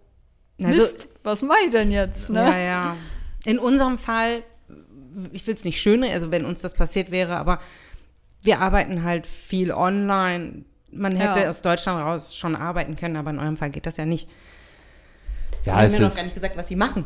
Also, 0.59 0.81
Mist, 0.81 1.09
was 1.23 1.43
mache 1.43 1.59
ich 1.65 1.71
denn 1.71 1.91
jetzt? 1.91 2.31
Ne? 2.31 2.39
Ja, 2.39 2.57
ja. 2.57 2.95
In 3.45 3.59
unserem 3.59 3.99
Fall, 3.99 4.41
ich 5.31 5.45
will 5.47 5.55
es 5.55 5.63
nicht 5.63 5.81
schöner, 5.81 6.07
also 6.11 6.31
wenn 6.31 6.45
uns 6.45 6.61
das 6.61 6.73
passiert 6.73 7.11
wäre, 7.11 7.37
aber 7.37 7.59
wir 8.41 8.59
arbeiten 8.59 9.03
halt 9.03 9.25
viel 9.27 9.71
online. 9.71 10.63
Man 10.91 11.15
hätte 11.15 11.41
Ja. 11.41 11.49
aus 11.49 11.61
Deutschland 11.61 12.01
raus 12.01 12.35
schon 12.35 12.55
arbeiten 12.55 12.95
können, 12.95 13.15
aber 13.15 13.29
in 13.31 13.39
eurem 13.39 13.57
Fall 13.57 13.69
geht 13.69 13.85
das 13.85 13.97
ja 13.97 14.05
nicht. 14.05 14.27
Ja, 15.65 15.73
wir 15.73 15.73
haben 15.73 15.85
es 15.87 15.97
ja 15.97 15.99
noch 16.07 16.15
gar 16.15 16.23
nicht 16.23 16.35
gesagt, 16.35 16.57
was 16.57 16.67
sie 16.67 16.75
machen. 16.75 17.05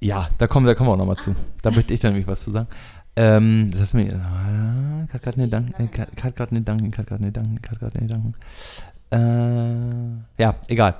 Ja, 0.00 0.28
da 0.38 0.46
kommen, 0.46 0.66
da 0.66 0.74
kommen 0.74 0.88
wir 0.90 0.94
auch 0.94 0.98
nochmal 0.98 1.16
zu. 1.16 1.34
Da 1.62 1.70
möchte 1.70 1.94
ich 1.94 2.00
dann 2.00 2.12
nämlich 2.12 2.26
was 2.26 2.42
zu 2.42 2.52
sagen. 2.52 2.66
Ähm, 3.16 3.70
das 3.70 3.80
ist 3.80 3.94
mir. 3.94 4.14
Ah, 4.22 5.10
Hat 5.12 5.22
gerade 5.22 5.38
eine 5.38 5.48
Dank. 5.48 5.72
Hat 6.22 6.36
gerade 6.36 6.50
eine 6.50 6.60
Dank. 6.60 6.98
Hat 6.98 7.06
gerade 7.06 7.22
eine 7.22 7.32
Dank. 7.32 7.70
Hat 7.70 7.78
gerade 7.80 7.98
eine 7.98 8.06
Dank. 8.08 8.36
Äh, 9.10 10.42
ja, 10.42 10.54
egal. 10.68 10.96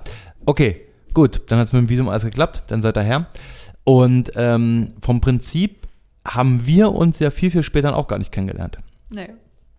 Okay, 0.47 0.83
gut. 1.13 1.43
Dann 1.51 1.59
hat 1.59 1.67
es 1.67 1.73
mit 1.75 1.83
dem 1.83 1.89
Visum 1.91 2.09
alles 2.09 2.25
geklappt. 2.25 2.63
Dann 2.69 2.81
seid 2.81 2.97
ihr 2.97 3.03
her. 3.03 3.27
Und 3.89 4.33
ähm, 4.35 4.93
vom 5.01 5.21
Prinzip 5.21 5.87
haben 6.27 6.67
wir 6.67 6.93
uns 6.93 7.21
ja 7.21 7.31
viel, 7.31 7.51
viel 7.53 7.63
später 7.63 7.97
auch 7.97 8.09
gar 8.09 8.19
nicht 8.19 8.33
kennengelernt. 8.33 8.79
Nee. 9.11 9.29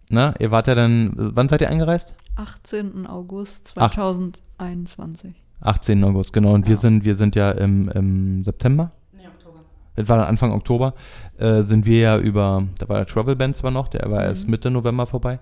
Ne? 0.09 0.33
Ihr 0.39 0.49
wart 0.49 0.67
ja 0.67 0.75
dann. 0.75 1.11
Wann 1.15 1.49
seid 1.49 1.59
ihr 1.61 1.69
eingereist? 1.69 2.15
18. 2.37 3.05
August 3.05 3.73
Ach. 3.75 3.91
2021. 3.93 5.33
18. 5.61 6.03
August, 6.03 6.33
genau. 6.33 6.53
Und 6.53 6.67
wir 6.67 6.75
Ja. 6.75 6.79
sind, 6.79 7.03
wir 7.03 7.15
sind 7.15 7.35
ja 7.35 7.51
im, 7.51 7.89
im 7.89 8.43
September. 8.43 8.91
Nee, 9.11 9.27
Oktober. 9.27 9.59
Das 9.95 10.07
war 10.07 10.17
dann 10.17 10.27
Anfang 10.27 10.51
Oktober, 10.53 10.93
äh, 11.39 11.63
sind 11.63 11.85
wir 11.85 11.99
ja 11.99 12.17
über, 12.17 12.63
da 12.79 12.87
war 12.87 12.97
der 12.97 13.07
Travel 13.07 13.35
Band 13.35 13.55
zwar 13.55 13.71
noch, 13.71 13.87
der 13.89 14.09
war 14.11 14.19
Mhm. 14.21 14.25
erst 14.27 14.47
Mitte 14.47 14.69
November 14.71 15.07
vorbei, 15.07 15.39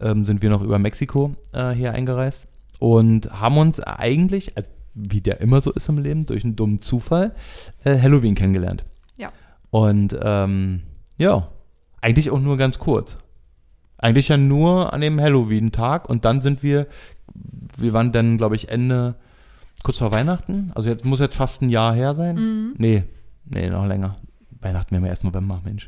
ähm, 0.00 0.24
sind 0.24 0.40
wir 0.42 0.48
noch 0.50 0.62
über 0.62 0.78
Mexiko 0.78 1.32
äh, 1.52 1.70
hier 1.72 1.92
eingereist 1.92 2.48
und 2.78 3.30
haben 3.30 3.58
uns 3.58 3.78
eigentlich, 3.80 4.56
also 4.56 4.68
wie 4.94 5.20
der 5.20 5.40
immer 5.40 5.60
so 5.60 5.72
ist 5.72 5.88
im 5.88 5.98
Leben, 5.98 6.26
durch 6.26 6.44
einen 6.44 6.56
dummen 6.56 6.80
Zufall, 6.80 7.34
äh, 7.84 7.98
Halloween 7.98 8.34
kennengelernt. 8.34 8.84
Ja. 9.16 9.32
Und 9.70 10.18
ähm, 10.22 10.82
ja, 11.16 11.48
eigentlich 12.00 12.30
auch 12.30 12.40
nur 12.40 12.56
ganz 12.56 12.78
kurz. 12.78 13.18
Eigentlich 13.98 14.28
ja 14.28 14.36
nur 14.36 14.92
an 14.92 15.00
dem 15.00 15.20
Halloween-Tag 15.20 16.08
und 16.08 16.24
dann 16.24 16.40
sind 16.40 16.62
wir, 16.62 16.86
wir 17.76 17.92
waren 17.92 18.12
dann, 18.12 18.36
glaube 18.36 18.54
ich, 18.54 18.68
Ende, 18.68 19.16
kurz 19.82 19.98
vor 19.98 20.12
Weihnachten, 20.12 20.70
also 20.74 20.88
jetzt 20.88 21.04
muss 21.04 21.20
jetzt 21.20 21.36
fast 21.36 21.62
ein 21.62 21.70
Jahr 21.70 21.94
her 21.94 22.14
sein. 22.14 22.36
Mhm. 22.36 22.74
Nee, 22.78 23.04
nee, 23.44 23.68
noch 23.70 23.86
länger. 23.86 24.16
Weihnachten, 24.60 24.90
wir 24.90 24.96
haben 24.98 25.04
ja 25.04 25.10
erst 25.10 25.24
November, 25.24 25.60
Mensch. 25.64 25.86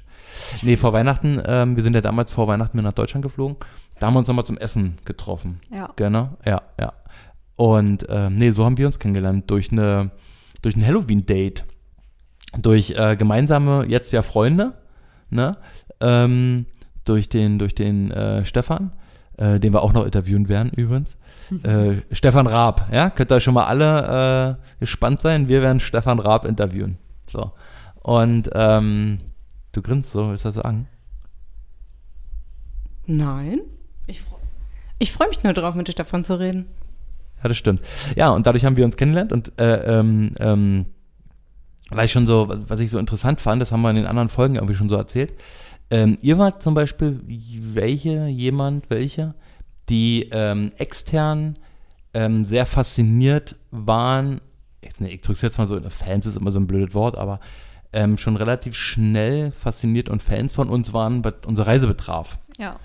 Nee, 0.63 0.77
vor 0.77 0.93
Weihnachten, 0.93 1.41
ähm, 1.45 1.77
wir 1.77 1.83
sind 1.83 1.95
ja 1.95 2.01
damals 2.01 2.31
vor 2.31 2.47
Weihnachten 2.47 2.81
nach 2.83 2.93
Deutschland 2.93 3.25
geflogen. 3.25 3.57
Da 3.99 4.07
haben 4.07 4.15
wir 4.15 4.21
uns 4.21 4.29
nochmal 4.29 4.47
zum 4.47 4.59
Essen 4.59 4.97
getroffen. 5.05 5.61
Ja. 5.71 5.91
Genau, 5.97 6.31
ja, 6.45 6.63
ja. 6.79 6.93
Und 7.61 8.07
ähm, 8.09 8.37
nee, 8.37 8.53
so 8.53 8.65
haben 8.65 8.79
wir 8.79 8.87
uns 8.87 8.99
kennengelernt 8.99 9.51
durch 9.51 9.71
eine, 9.71 10.13
durch 10.63 10.77
ein 10.77 10.87
Halloween-Date. 10.87 11.67
Durch 12.57 12.93
äh, 12.97 13.17
gemeinsame, 13.17 13.85
jetzt 13.87 14.15
ja 14.15 14.23
Freunde, 14.23 14.73
ne? 15.29 15.59
Ähm, 16.01 16.65
durch 17.05 17.29
den, 17.29 17.59
durch 17.59 17.75
den 17.75 18.13
äh, 18.13 18.47
Stefan, 18.47 18.93
äh, 19.37 19.61
den 19.61 19.75
wir 19.75 19.83
auch 19.83 19.93
noch 19.93 20.07
interviewen 20.07 20.49
werden 20.49 20.71
übrigens. 20.75 21.19
äh, 21.63 21.97
Stefan 22.13 22.47
Raab, 22.47 22.89
ja, 22.93 23.11
könnt 23.11 23.31
ihr 23.31 23.41
schon 23.41 23.53
mal 23.53 23.67
alle 23.67 24.59
äh, 24.59 24.81
gespannt 24.81 25.21
sein. 25.21 25.51
Wir 25.51 25.61
werden 25.61 25.81
Stefan 25.81 26.19
Raab 26.19 26.47
interviewen. 26.47 26.97
So. 27.27 27.53
Und 27.97 28.49
ähm, 28.55 29.19
du 29.73 29.83
grinst 29.83 30.13
so, 30.13 30.31
willst 30.31 30.47
du 30.47 30.49
das 30.49 30.55
sagen? 30.63 30.89
Nein. 33.05 33.61
Ich, 34.07 34.23
ich 34.99 35.13
freue 35.13 35.29
mich 35.29 35.43
nur 35.43 35.53
drauf, 35.53 35.75
mit 35.75 35.89
dir 35.89 35.93
davon 35.93 36.25
zu 36.25 36.41
reden. 36.41 36.65
Ja, 37.43 37.49
das 37.49 37.57
stimmt. 37.57 37.83
Ja, 38.17 38.31
und 38.31 38.47
dadurch 38.47 38.65
haben 38.65 38.77
wir 38.77 38.85
uns 38.85 38.97
kennengelernt 38.97 39.33
und 39.33 39.59
äh, 39.59 39.99
ähm, 39.99 40.33
ähm, 40.39 40.87
weil 41.91 42.05
ich 42.05 42.13
schon 42.13 42.27
so, 42.27 42.49
was 42.69 42.81
ich 42.81 42.91
so 42.91 42.99
interessant 42.99 43.41
fand, 43.41 43.61
das 43.61 43.73
haben 43.73 43.83
wir 43.83 43.91
in 43.91 43.97
den 43.97 44.07
anderen 44.07 44.29
Folgen 44.29 44.55
irgendwie 44.55 44.75
schon 44.75 44.89
so 44.89 44.97
erzählt. 44.97 45.33
Ähm, 45.91 46.17
ihr 46.23 46.39
wart 46.39 46.63
zum 46.63 46.75
Beispiel 46.75 47.21
welche, 47.27 48.27
jemand, 48.27 48.91
welche, 48.91 49.35
die 49.89 50.29
ähm, 50.31 50.71
extern 50.79 51.59
ähm, 52.15 52.47
sehr 52.47 52.65
fasziniert 52.65 53.57
waren. 53.73 54.41
Jetzt, 54.83 55.01
nee, 55.01 55.09
ich 55.09 55.21
drücke 55.21 55.35
es 55.35 55.43
jetzt 55.43 55.59
mal 55.59 55.67
so, 55.67 55.81
Fans 55.91 56.27
ist 56.27 56.37
immer 56.37 56.53
so 56.53 56.61
ein 56.61 56.69
blödes 56.69 56.95
Wort, 56.95 57.19
aber 57.19 57.41
ähm, 57.93 58.17
schon 58.17 58.37
relativ 58.37 58.77
schnell 58.77 59.51
fasziniert 59.51 60.09
und 60.09 60.23
Fans 60.23 60.55
von 60.55 60.69
uns 60.69 60.93
waren, 60.93 61.25
was 61.25 61.35
unsere 61.45 61.67
Reise 61.67 61.89
betraf. 61.89 62.39
Ja. 62.57 62.77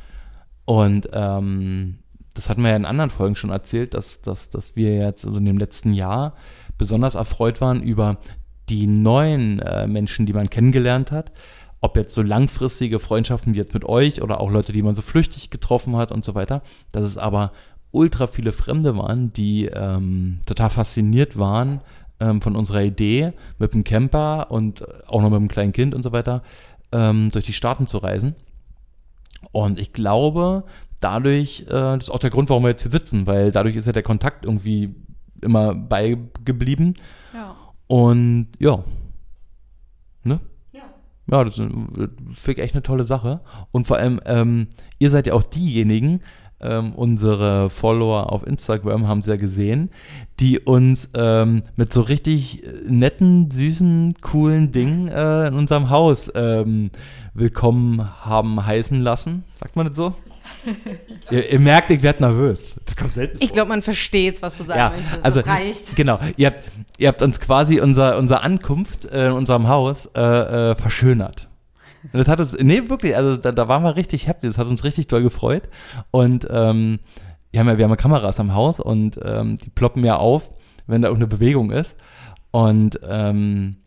Und 0.65 1.09
ähm, 1.13 1.99
das 2.35 2.49
hatten 2.49 2.61
wir 2.61 2.69
ja 2.69 2.75
in 2.75 2.85
anderen 2.85 3.09
Folgen 3.09 3.35
schon 3.35 3.49
erzählt, 3.49 3.93
dass, 3.93 4.21
dass, 4.21 4.49
dass 4.49 4.75
wir 4.75 4.95
jetzt 4.95 5.25
also 5.25 5.39
in 5.39 5.45
dem 5.45 5.57
letzten 5.57 5.93
Jahr 5.93 6.33
besonders 6.77 7.15
erfreut 7.15 7.61
waren 7.61 7.81
über 7.81 8.17
die 8.69 8.87
neuen 8.87 9.59
äh, 9.59 9.87
Menschen, 9.87 10.25
die 10.25 10.33
man 10.33 10.49
kennengelernt 10.49 11.11
hat. 11.11 11.31
Ob 11.81 11.95
jetzt 11.95 12.13
so 12.13 12.21
langfristige 12.21 12.99
Freundschaften 12.99 13.53
wie 13.53 13.57
jetzt 13.57 13.73
mit 13.73 13.85
euch 13.85 14.21
oder 14.21 14.41
auch 14.41 14.51
Leute, 14.51 14.73
die 14.73 14.81
man 14.81 14.95
so 14.95 15.01
flüchtig 15.01 15.49
getroffen 15.49 15.95
hat 15.95 16.11
und 16.11 16.25
so 16.25 16.35
weiter. 16.35 16.61
Dass 16.91 17.03
es 17.03 17.17
aber 17.17 17.51
ultra 17.91 18.27
viele 18.27 18.51
Fremde 18.51 18.97
waren, 18.97 19.31
die 19.31 19.67
ähm, 19.67 20.39
total 20.45 20.69
fasziniert 20.69 21.37
waren 21.37 21.81
ähm, 22.19 22.41
von 22.41 22.55
unserer 22.55 22.83
Idee, 22.83 23.31
mit 23.59 23.73
dem 23.73 23.83
Camper 23.85 24.51
und 24.51 24.85
auch 25.07 25.21
noch 25.21 25.29
mit 25.29 25.39
dem 25.39 25.47
kleinen 25.47 25.71
Kind 25.71 25.95
und 25.95 26.03
so 26.03 26.11
weiter 26.11 26.43
ähm, 26.91 27.29
durch 27.31 27.45
die 27.45 27.53
Staaten 27.53 27.87
zu 27.87 27.99
reisen. 27.99 28.35
Und 29.51 29.79
ich 29.79 29.93
glaube, 29.93 30.63
dadurch, 30.99 31.61
äh, 31.67 31.71
das 31.71 32.05
ist 32.05 32.09
auch 32.09 32.19
der 32.19 32.29
Grund, 32.29 32.49
warum 32.49 32.63
wir 32.63 32.69
jetzt 32.69 32.83
hier 32.83 32.91
sitzen, 32.91 33.27
weil 33.27 33.51
dadurch 33.51 33.75
ist 33.75 33.85
ja 33.85 33.93
der 33.93 34.03
Kontakt 34.03 34.45
irgendwie 34.45 34.95
immer 35.41 35.75
beigeblieben. 35.75 36.95
Ja. 37.33 37.55
Und 37.87 38.47
ja. 38.59 38.83
Ne? 40.23 40.39
Ja. 40.71 40.83
Ja, 41.29 41.43
das 41.43 41.55
finde 41.55 42.09
ich 42.47 42.57
echt 42.59 42.75
eine 42.75 42.83
tolle 42.83 43.05
Sache. 43.05 43.41
Und 43.71 43.87
vor 43.87 43.97
allem, 43.97 44.19
ähm, 44.25 44.67
ihr 44.99 45.11
seid 45.11 45.27
ja 45.27 45.33
auch 45.33 45.43
diejenigen, 45.43 46.21
ähm, 46.61 46.93
unsere 46.93 47.69
Follower 47.69 48.31
auf 48.31 48.47
Instagram 48.47 49.07
haben 49.07 49.19
es 49.19 49.27
ja 49.27 49.35
gesehen, 49.35 49.89
die 50.39 50.59
uns 50.59 51.09
ähm, 51.13 51.63
mit 51.75 51.91
so 51.91 52.01
richtig 52.01 52.63
netten, 52.87 53.51
süßen, 53.51 54.15
coolen 54.21 54.71
Dingen 54.71 55.07
äh, 55.09 55.47
in 55.47 55.53
unserem 55.53 55.89
Haus 55.89 56.31
ähm, 56.33 56.91
willkommen 57.33 58.25
haben 58.25 58.65
heißen 58.65 59.01
lassen. 59.01 59.43
Sagt 59.59 59.75
man 59.75 59.87
das 59.87 59.97
so? 59.97 60.15
ihr, 61.31 61.51
ihr 61.53 61.59
merkt, 61.59 61.91
ich 61.91 62.01
werde 62.01 62.21
nervös. 62.23 62.75
Das 62.85 62.95
kommt 62.95 63.13
selten 63.13 63.37
Ich 63.39 63.51
glaube, 63.51 63.69
man 63.69 63.81
versteht, 63.81 64.41
was 64.41 64.57
du 64.57 64.63
sagen 64.65 64.79
Ja, 64.79 64.89
möchtest. 64.91 65.25
also 65.25 65.41
das 65.41 65.49
reicht. 65.49 65.95
genau. 65.95 66.19
Ihr 66.37 66.47
habt, 66.47 66.63
ihr 66.97 67.07
habt 67.07 67.21
uns 67.21 67.39
quasi 67.39 67.79
unser, 67.79 68.17
unsere 68.17 68.41
Ankunft 68.41 69.05
äh, 69.05 69.27
in 69.27 69.33
unserem 69.33 69.67
Haus 69.67 70.07
äh, 70.15 70.21
äh, 70.21 70.75
verschönert. 70.75 71.47
Und 72.13 72.19
das 72.19 72.27
hat 72.27 72.39
uns, 72.39 72.55
nee, 72.59 72.83
wirklich, 72.87 73.15
also 73.15 73.35
da, 73.37 73.51
da 73.51 73.67
waren 73.67 73.83
wir 73.83 73.95
richtig 73.95 74.27
happy, 74.27 74.47
das 74.47 74.57
hat 74.57 74.67
uns 74.67 74.83
richtig 74.83 75.07
doll 75.07 75.23
gefreut. 75.23 75.69
Und 76.11 76.47
ähm, 76.51 76.99
wir, 77.51 77.59
haben 77.59 77.67
ja, 77.67 77.77
wir 77.77 77.85
haben 77.85 77.91
ja 77.91 77.95
Kameras 77.95 78.39
am 78.39 78.53
Haus 78.53 78.79
und 78.79 79.19
ähm, 79.23 79.57
die 79.57 79.69
ploppen 79.71 80.03
ja 80.05 80.17
auf, 80.17 80.51
wenn 80.87 81.01
da 81.01 81.07
irgendeine 81.07 81.35
Bewegung 81.35 81.71
ist. 81.71 81.95
Und 82.51 82.99
ähm, 83.07 83.77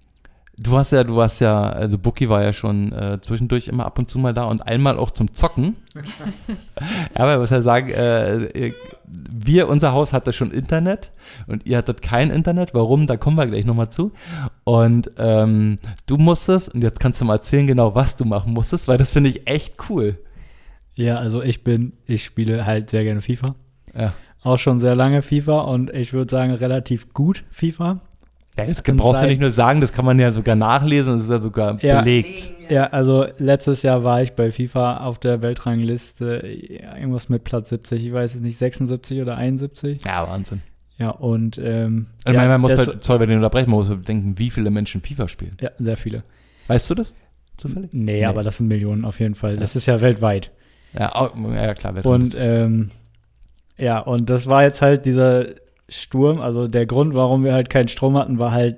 du 0.58 0.76
hast 0.76 0.90
ja, 0.92 1.04
du 1.04 1.16
warst 1.16 1.40
ja, 1.40 1.70
also 1.70 1.98
Bucky 1.98 2.28
war 2.28 2.42
ja 2.42 2.52
schon 2.52 2.92
äh, 2.92 3.20
zwischendurch 3.20 3.68
immer 3.68 3.86
ab 3.86 3.98
und 3.98 4.08
zu 4.08 4.18
mal 4.18 4.34
da 4.34 4.44
und 4.44 4.60
einmal 4.62 4.98
auch 4.98 5.10
zum 5.10 5.32
Zocken. 5.32 5.76
Ja, 7.16 7.24
aber 7.24 7.34
ich 7.34 7.40
muss 7.40 7.50
ja 7.50 7.60
sagen, 7.60 7.90
äh, 7.90 8.72
wir, 9.04 9.68
unser 9.68 9.92
Haus 9.92 10.12
hatte 10.12 10.32
schon 10.32 10.52
Internet 10.52 11.10
und 11.48 11.66
ihr 11.66 11.76
hattet 11.76 12.02
kein 12.02 12.30
Internet. 12.30 12.72
Warum? 12.72 13.08
Da 13.08 13.16
kommen 13.16 13.36
wir 13.36 13.46
gleich 13.46 13.64
nochmal 13.64 13.90
zu. 13.90 14.12
Und 14.62 15.10
ähm, 15.18 15.78
du 16.06 16.18
musstest, 16.18 16.72
und 16.72 16.82
jetzt 16.82 17.00
kannst 17.00 17.20
du 17.20 17.24
mal 17.24 17.34
erzählen 17.34 17.66
genau, 17.66 17.96
was 17.96 18.14
du 18.14 18.24
machen 18.24 18.52
musstest, 18.52 18.86
weil 18.86 18.96
das 18.96 19.12
finde 19.12 19.30
ich 19.30 19.48
echt 19.48 19.74
cool. 19.90 20.18
Ja, 20.94 21.16
also 21.16 21.42
ich 21.42 21.64
bin, 21.64 21.94
ich 22.06 22.24
spiele 22.24 22.64
halt 22.64 22.90
sehr 22.90 23.02
gerne 23.02 23.22
FIFA. 23.22 23.56
Ja. 23.94 24.14
Auch 24.42 24.58
schon 24.58 24.78
sehr 24.78 24.94
lange 24.94 25.22
FIFA 25.22 25.62
und 25.62 25.90
ich 25.90 26.12
würde 26.12 26.30
sagen 26.30 26.52
relativ 26.52 27.12
gut 27.12 27.44
FIFA. 27.50 28.00
Ja, 28.58 28.64
das 28.66 28.82
Kann 28.82 28.96
brauchst 28.96 29.16
du 29.16 29.20
sein. 29.20 29.30
nicht 29.30 29.40
nur 29.40 29.50
sagen, 29.52 29.80
das 29.80 29.92
kann 29.92 30.04
man 30.04 30.18
ja 30.18 30.30
sogar 30.32 30.56
nachlesen, 30.56 31.14
das 31.14 31.22
ist 31.24 31.30
ja 31.30 31.40
sogar 31.40 31.82
Ja. 31.82 32.00
belegt. 32.02 32.50
Ja, 32.68 32.84
also 32.88 33.26
letztes 33.38 33.82
Jahr 33.82 34.04
war 34.04 34.20
ich 34.22 34.32
bei 34.32 34.50
FIFA 34.50 34.98
auf 34.98 35.18
der 35.18 35.40
Weltrangliste 35.42 36.46
ja, 36.46 36.96
irgendwas 36.96 37.28
mit 37.28 37.44
Platz 37.44 37.70
70, 37.70 38.06
ich 38.06 38.12
weiß 38.12 38.34
es 38.34 38.40
nicht, 38.40 38.58
76 38.58 39.22
oder 39.22 39.36
71. 39.36 40.02
Ja, 40.04 40.28
Wahnsinn. 40.28 40.62
Ja, 40.98 41.10
und 41.10 41.58
ähm, 41.62 42.06
Also 42.24 42.34
ja, 42.36 42.40
man, 42.48 42.60
man 42.60 42.72
muss 42.72 42.84
bei, 42.84 42.92
sorry, 43.00 43.20
wenn 43.20 43.30
ich 43.30 43.36
unterbrechen, 43.36 43.70
man 43.70 43.78
muss 43.78 43.88
bedenken, 43.88 44.38
wie 44.38 44.50
viele 44.50 44.70
Menschen 44.70 45.00
FIFA 45.00 45.28
spielen. 45.28 45.56
ja, 45.60 45.70
sehr 45.78 45.96
viele. 45.96 46.24
Weißt 46.66 46.90
du 46.90 46.94
das? 46.96 47.14
Zufällig? 47.56 47.90
Nee, 47.92 48.24
aber 48.24 48.42
das 48.42 48.58
sind 48.58 48.68
Millionen 48.68 49.04
auf 49.04 49.20
jeden 49.20 49.34
Fall. 49.34 49.56
Das 49.56 49.76
ist 49.76 49.86
ja 49.86 50.00
weltweit. 50.00 50.50
Ja, 50.98 51.14
au- 51.14 51.30
ja 51.54 51.74
klar. 51.74 52.04
Und 52.04 52.34
ähm, 52.38 52.90
Ja, 53.76 54.00
und 54.00 54.28
das 54.30 54.46
war 54.48 54.64
jetzt 54.64 54.82
halt 54.82 55.06
dieser 55.06 55.46
Sturm. 55.88 56.40
Also 56.40 56.68
der 56.68 56.86
Grund, 56.86 57.14
warum 57.14 57.44
wir 57.44 57.52
halt 57.52 57.70
keinen 57.70 57.88
Strom 57.88 58.16
hatten, 58.16 58.38
war 58.38 58.52
halt 58.52 58.76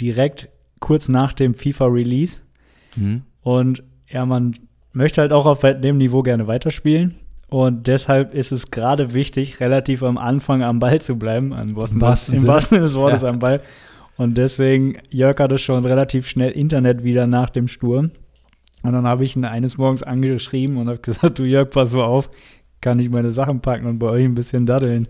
direkt 0.00 0.48
kurz 0.80 1.08
nach 1.08 1.32
dem 1.32 1.54
FIFA-Release. 1.54 2.40
Mhm. 2.96 3.22
Und 3.42 3.82
ja, 4.08 4.26
man 4.26 4.54
möchte 4.92 5.20
halt 5.20 5.32
auch 5.32 5.46
auf 5.46 5.60
dem 5.60 5.98
Niveau 5.98 6.22
gerne 6.22 6.46
weiterspielen. 6.46 7.14
Und 7.48 7.86
deshalb 7.86 8.34
ist 8.34 8.52
es 8.52 8.70
gerade 8.70 9.14
wichtig, 9.14 9.60
relativ 9.60 10.02
am 10.02 10.18
Anfang 10.18 10.62
am 10.62 10.78
Ball 10.80 11.00
zu 11.00 11.18
bleiben. 11.18 11.52
Im 11.52 11.76
wahrsten, 11.76 12.00
wahrsten 12.00 12.36
im 12.36 12.46
wahrsten 12.46 12.76
Sinne 12.76 12.86
des 12.86 12.94
Wortes 12.96 13.22
Ja. 13.22 13.28
am 13.28 13.38
Ball. 13.38 13.60
Und 14.16 14.36
deswegen, 14.38 14.96
Jörg 15.10 15.38
hatte 15.38 15.58
schon 15.58 15.84
relativ 15.84 16.28
schnell 16.28 16.50
Internet 16.52 17.04
wieder 17.04 17.26
nach 17.26 17.50
dem 17.50 17.68
Sturm. 17.68 18.10
Und 18.82 18.92
dann 18.92 19.06
habe 19.06 19.24
ich 19.24 19.34
ihn 19.34 19.44
eines 19.44 19.78
Morgens 19.78 20.02
angeschrieben 20.02 20.76
und 20.76 20.88
habe 20.88 20.98
gesagt, 20.98 21.38
du 21.38 21.44
Jörg, 21.44 21.70
pass 21.70 21.92
mal 21.94 22.04
auf, 22.04 22.28
kann 22.80 22.98
ich 22.98 23.08
meine 23.08 23.32
Sachen 23.32 23.60
packen 23.60 23.86
und 23.86 23.98
bei 23.98 24.08
euch 24.08 24.24
ein 24.24 24.34
bisschen 24.34 24.66
daddeln. 24.66 25.08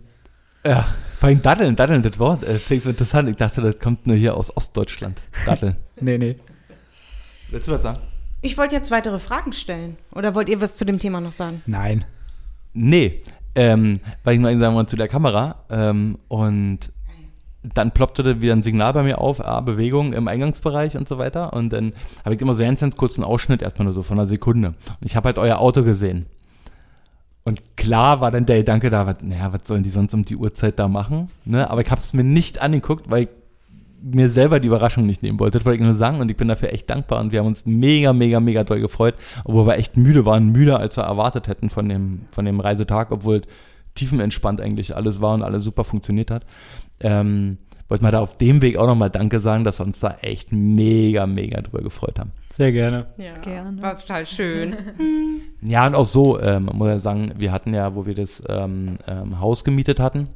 Ja, 0.66 0.86
vor 1.24 1.30
allem 1.30 1.40
Daddeln, 1.40 1.74
Daddeln, 1.74 2.02
das 2.02 2.18
Wort, 2.18 2.44
äh, 2.44 2.58
finde 2.58 2.74
ich 2.74 2.84
so 2.84 2.90
interessant. 2.90 3.30
Ich 3.30 3.36
dachte, 3.36 3.62
das 3.62 3.78
kommt 3.78 4.06
nur 4.06 4.14
hier 4.14 4.36
aus 4.36 4.54
Ostdeutschland. 4.54 5.22
Daddeln. 5.46 5.76
Nee, 6.00 6.18
nee. 6.18 6.36
Willst 7.48 7.66
du 7.66 7.72
was 7.72 7.80
sagen? 7.80 7.98
Ich 8.42 8.58
wollte 8.58 8.74
jetzt 8.74 8.90
weitere 8.90 9.18
Fragen 9.18 9.54
stellen. 9.54 9.96
Oder 10.14 10.34
wollt 10.34 10.50
ihr 10.50 10.60
was 10.60 10.76
zu 10.76 10.84
dem 10.84 10.98
Thema 10.98 11.22
noch 11.22 11.32
sagen? 11.32 11.62
Nein. 11.64 12.04
Nee, 12.74 13.22
ähm, 13.54 14.00
weil 14.22 14.34
ich 14.34 14.40
nur 14.40 14.58
sagen 14.58 14.74
wollte 14.74 14.90
zu 14.90 14.96
der 14.96 15.08
Kamera 15.08 15.64
ähm, 15.70 16.18
und 16.28 16.92
dann 17.62 17.92
ploppte 17.92 18.22
da 18.22 18.40
wieder 18.42 18.52
ein 18.52 18.62
Signal 18.62 18.92
bei 18.92 19.02
mir 19.02 19.18
auf, 19.18 19.42
ah, 19.42 19.62
Bewegung 19.62 20.12
im 20.12 20.28
Eingangsbereich 20.28 20.94
und 20.98 21.08
so 21.08 21.16
weiter 21.16 21.54
und 21.54 21.72
dann 21.72 21.94
habe 22.22 22.34
ich 22.34 22.40
immer 22.42 22.54
so 22.54 22.64
ganz, 22.64 22.80
ganz 22.80 22.96
kurz 22.96 23.16
einen 23.16 23.24
Ausschnitt, 23.24 23.62
erstmal 23.62 23.86
nur 23.86 23.94
so 23.94 24.02
von 24.02 24.18
einer 24.18 24.28
Sekunde 24.28 24.68
und 24.68 25.06
ich 25.06 25.16
habe 25.16 25.28
halt 25.28 25.38
euer 25.38 25.58
Auto 25.58 25.84
gesehen 25.84 26.26
und 27.44 27.76
klar 27.76 28.20
war 28.20 28.30
dann 28.30 28.46
der 28.46 28.58
Gedanke 28.58 28.90
da, 28.90 29.06
was, 29.06 29.16
naja, 29.22 29.52
was 29.52 29.60
sollen 29.64 29.82
die 29.82 29.90
sonst 29.90 30.14
um 30.14 30.24
die 30.24 30.36
Uhrzeit 30.36 30.78
da 30.78 30.88
machen, 30.88 31.30
ne? 31.44 31.70
aber 31.70 31.82
ich 31.82 31.90
habe 31.90 32.00
es 32.00 32.12
mir 32.14 32.24
nicht 32.24 32.60
angeguckt, 32.60 33.10
weil 33.10 33.24
ich 33.24 33.28
mir 34.02 34.28
selber 34.28 34.60
die 34.60 34.68
Überraschung 34.68 35.06
nicht 35.06 35.22
nehmen 35.22 35.38
wollte, 35.38 35.58
das 35.58 35.66
wollte 35.66 35.78
ich 35.78 35.84
nur 35.84 35.94
sagen 35.94 36.20
und 36.20 36.30
ich 36.30 36.36
bin 36.36 36.48
dafür 36.48 36.72
echt 36.72 36.88
dankbar 36.90 37.20
und 37.20 37.32
wir 37.32 37.40
haben 37.40 37.46
uns 37.46 37.66
mega, 37.66 38.12
mega, 38.12 38.40
mega 38.40 38.64
doll 38.64 38.80
gefreut, 38.80 39.14
obwohl 39.44 39.66
wir 39.66 39.76
echt 39.76 39.96
müde 39.96 40.24
waren, 40.24 40.52
müder 40.52 40.78
als 40.78 40.96
wir 40.96 41.04
erwartet 41.04 41.48
hätten 41.48 41.70
von 41.70 41.88
dem, 41.88 42.22
von 42.30 42.44
dem 42.44 42.60
Reisetag, 42.60 43.12
obwohl 43.12 43.42
tiefenentspannt 43.94 44.60
eigentlich 44.60 44.96
alles 44.96 45.20
war 45.20 45.34
und 45.34 45.42
alles 45.42 45.64
super 45.64 45.84
funktioniert 45.84 46.30
hat. 46.30 46.44
Ähm, 47.00 47.58
wollte 47.88 48.02
mal 48.02 48.10
da 48.10 48.20
auf 48.20 48.38
dem 48.38 48.62
Weg 48.62 48.78
auch 48.78 48.86
nochmal 48.86 49.10
Danke 49.10 49.40
sagen, 49.40 49.64
dass 49.64 49.78
wir 49.78 49.86
uns 49.86 50.00
da 50.00 50.16
echt 50.22 50.52
mega, 50.52 51.26
mega 51.26 51.60
drüber 51.60 51.82
gefreut 51.82 52.18
haben. 52.18 52.32
Sehr 52.50 52.72
gerne. 52.72 53.06
Ja, 53.16 53.36
Gerne. 53.38 53.82
War 53.82 53.98
total 53.98 54.26
schön. 54.26 54.76
Ja, 55.66 55.86
und 55.86 55.94
auch 55.94 56.04
so, 56.04 56.38
ähm, 56.42 56.66
man 56.66 56.76
muss 56.76 56.88
ja 56.88 57.00
sagen, 57.00 57.32
wir 57.38 57.50
hatten 57.50 57.72
ja, 57.72 57.94
wo 57.94 58.04
wir 58.04 58.14
das 58.14 58.42
ähm, 58.50 58.96
ähm, 59.06 59.40
Haus 59.40 59.64
gemietet 59.64 59.98
hatten, 59.98 60.28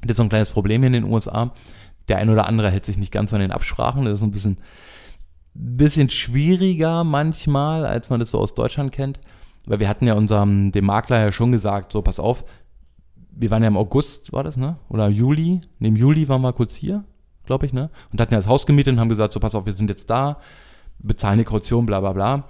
das 0.00 0.12
ist 0.12 0.16
so 0.16 0.22
ein 0.22 0.30
kleines 0.30 0.50
Problem 0.50 0.80
hier 0.80 0.86
in 0.86 0.92
den 0.94 1.04
USA. 1.04 1.52
Der 2.08 2.18
ein 2.18 2.30
oder 2.30 2.46
andere 2.46 2.70
hält 2.70 2.84
sich 2.84 2.96
nicht 2.96 3.12
ganz 3.12 3.30
so 3.30 3.36
an 3.36 3.42
den 3.42 3.52
Absprachen. 3.52 4.04
Das 4.04 4.14
ist 4.14 4.20
so 4.20 4.26
ein 4.26 4.30
bisschen, 4.30 4.56
bisschen 5.52 6.08
schwieriger 6.08 7.04
manchmal, 7.04 7.84
als 7.84 8.10
man 8.10 8.20
das 8.20 8.30
so 8.30 8.38
aus 8.38 8.54
Deutschland 8.54 8.92
kennt. 8.92 9.20
Weil 9.66 9.80
wir 9.80 9.88
hatten 9.88 10.06
ja 10.06 10.14
unserem, 10.14 10.72
dem 10.72 10.86
Makler 10.86 11.20
ja 11.20 11.32
schon 11.32 11.52
gesagt, 11.52 11.92
so 11.92 12.02
pass 12.02 12.20
auf, 12.20 12.44
wir 13.36 13.50
waren 13.50 13.62
ja 13.62 13.68
im 13.68 13.76
August, 13.76 14.32
war 14.32 14.44
das, 14.44 14.56
ne? 14.56 14.76
Oder 14.88 15.08
Juli? 15.08 15.60
Ne, 15.78 15.88
im 15.88 15.96
Juli 15.96 16.28
waren 16.28 16.42
wir 16.42 16.52
kurz 16.52 16.74
hier, 16.74 17.04
glaube 17.46 17.66
ich, 17.66 17.72
ne? 17.72 17.90
Und 18.12 18.20
hatten 18.20 18.32
ja 18.32 18.38
das 18.38 18.48
Haus 18.48 18.66
gemietet 18.66 18.94
und 18.94 19.00
haben 19.00 19.08
gesagt, 19.08 19.32
so 19.32 19.40
pass 19.40 19.54
auf, 19.54 19.66
wir 19.66 19.74
sind 19.74 19.90
jetzt 19.90 20.10
da, 20.10 20.38
bezahlen 20.98 21.34
eine 21.34 21.44
Kaution, 21.44 21.86
bla 21.86 22.00
bla 22.00 22.12
bla. 22.12 22.44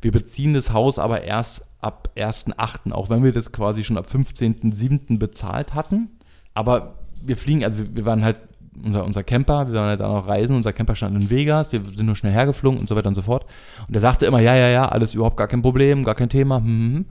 Wir 0.00 0.10
beziehen 0.10 0.54
das 0.54 0.72
Haus 0.72 0.98
aber 0.98 1.22
erst 1.22 1.68
ab 1.80 2.10
1.8., 2.16 2.92
auch 2.92 3.10
wenn 3.10 3.22
wir 3.22 3.32
das 3.32 3.52
quasi 3.52 3.84
schon 3.84 3.98
ab 3.98 4.06
15.7. 4.12 5.18
bezahlt 5.18 5.74
hatten. 5.74 6.08
Aber 6.54 6.94
wir 7.22 7.36
fliegen, 7.36 7.64
also 7.64 7.84
wir 7.94 8.04
waren 8.04 8.24
halt, 8.24 8.38
unser, 8.84 9.04
unser 9.04 9.22
Camper, 9.22 9.68
wir 9.68 9.74
waren 9.74 9.88
halt 9.90 10.00
da 10.00 10.08
noch 10.08 10.26
reisen, 10.26 10.56
unser 10.56 10.72
Camper 10.72 10.96
stand 10.96 11.14
in 11.14 11.30
Vegas, 11.30 11.72
wir 11.72 11.82
sind 11.84 12.06
nur 12.06 12.16
schnell 12.16 12.32
hergeflogen 12.32 12.80
und 12.80 12.88
so 12.88 12.96
weiter 12.96 13.08
und 13.08 13.14
so 13.14 13.22
fort. 13.22 13.46
Und 13.86 13.94
er 13.94 14.00
sagte 14.00 14.26
immer, 14.26 14.40
ja, 14.40 14.56
ja, 14.56 14.68
ja, 14.68 14.88
alles 14.88 15.14
überhaupt 15.14 15.36
gar 15.36 15.46
kein 15.46 15.62
Problem, 15.62 16.04
gar 16.04 16.14
kein 16.14 16.30
Thema. 16.30 16.58
hm, 16.58 16.66
hm, 16.66 16.94
hm. 16.94 17.06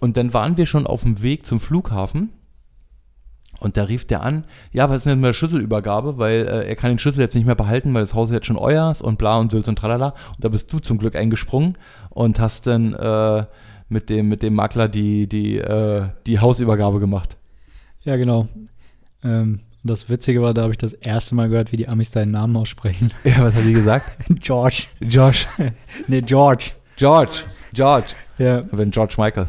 Und 0.00 0.16
dann 0.16 0.32
waren 0.32 0.56
wir 0.56 0.66
schon 0.66 0.86
auf 0.86 1.02
dem 1.02 1.22
Weg 1.22 1.44
zum 1.44 1.58
Flughafen 1.58 2.30
und 3.60 3.76
da 3.76 3.84
rief 3.84 4.06
der 4.06 4.22
an, 4.22 4.44
ja, 4.72 4.88
was 4.88 4.98
ist 4.98 5.06
denn 5.06 5.20
mit 5.20 5.28
der 5.28 5.32
Schlüsselübergabe, 5.32 6.18
weil 6.18 6.46
äh, 6.46 6.68
er 6.68 6.76
kann 6.76 6.90
den 6.90 6.98
Schlüssel 6.98 7.20
jetzt 7.20 7.34
nicht 7.34 7.46
mehr 7.46 7.56
behalten, 7.56 7.92
weil 7.92 8.02
das 8.02 8.14
Haus 8.14 8.28
ist 8.28 8.34
jetzt 8.34 8.46
schon 8.46 8.56
euer 8.56 8.90
ist 8.90 9.02
und 9.02 9.18
bla 9.18 9.38
und 9.38 9.50
Sülz 9.50 9.66
und 9.66 9.76
tralala. 9.76 10.08
Und 10.08 10.44
da 10.44 10.48
bist 10.48 10.72
du 10.72 10.78
zum 10.78 10.98
Glück 10.98 11.16
eingesprungen 11.16 11.76
und 12.10 12.38
hast 12.38 12.66
dann 12.66 12.94
äh, 12.94 13.44
mit, 13.88 14.10
dem, 14.10 14.28
mit 14.28 14.42
dem 14.42 14.54
Makler 14.54 14.88
die, 14.88 15.28
die, 15.28 15.58
äh, 15.58 16.04
die 16.26 16.38
Hausübergabe 16.38 17.00
gemacht. 17.00 17.36
Ja, 18.04 18.16
genau. 18.16 18.46
Ähm, 19.24 19.60
das 19.82 20.08
Witzige 20.08 20.42
war, 20.42 20.54
da 20.54 20.62
habe 20.62 20.72
ich 20.72 20.78
das 20.78 20.92
erste 20.92 21.34
Mal 21.34 21.48
gehört, 21.48 21.72
wie 21.72 21.76
die 21.76 21.88
Amis 21.88 22.10
deinen 22.10 22.32
Namen 22.32 22.56
aussprechen. 22.56 23.12
Ja, 23.24 23.42
was 23.42 23.54
hat 23.54 23.64
die 23.64 23.72
gesagt? 23.72 24.16
George. 24.40 24.84
Josh. 25.00 25.48
Nee, 26.06 26.22
George. 26.22 26.72
George. 26.96 27.44
George. 27.72 28.08
Ja, 28.38 28.64
Wenn 28.70 28.90
George 28.90 29.14
Michael. 29.18 29.46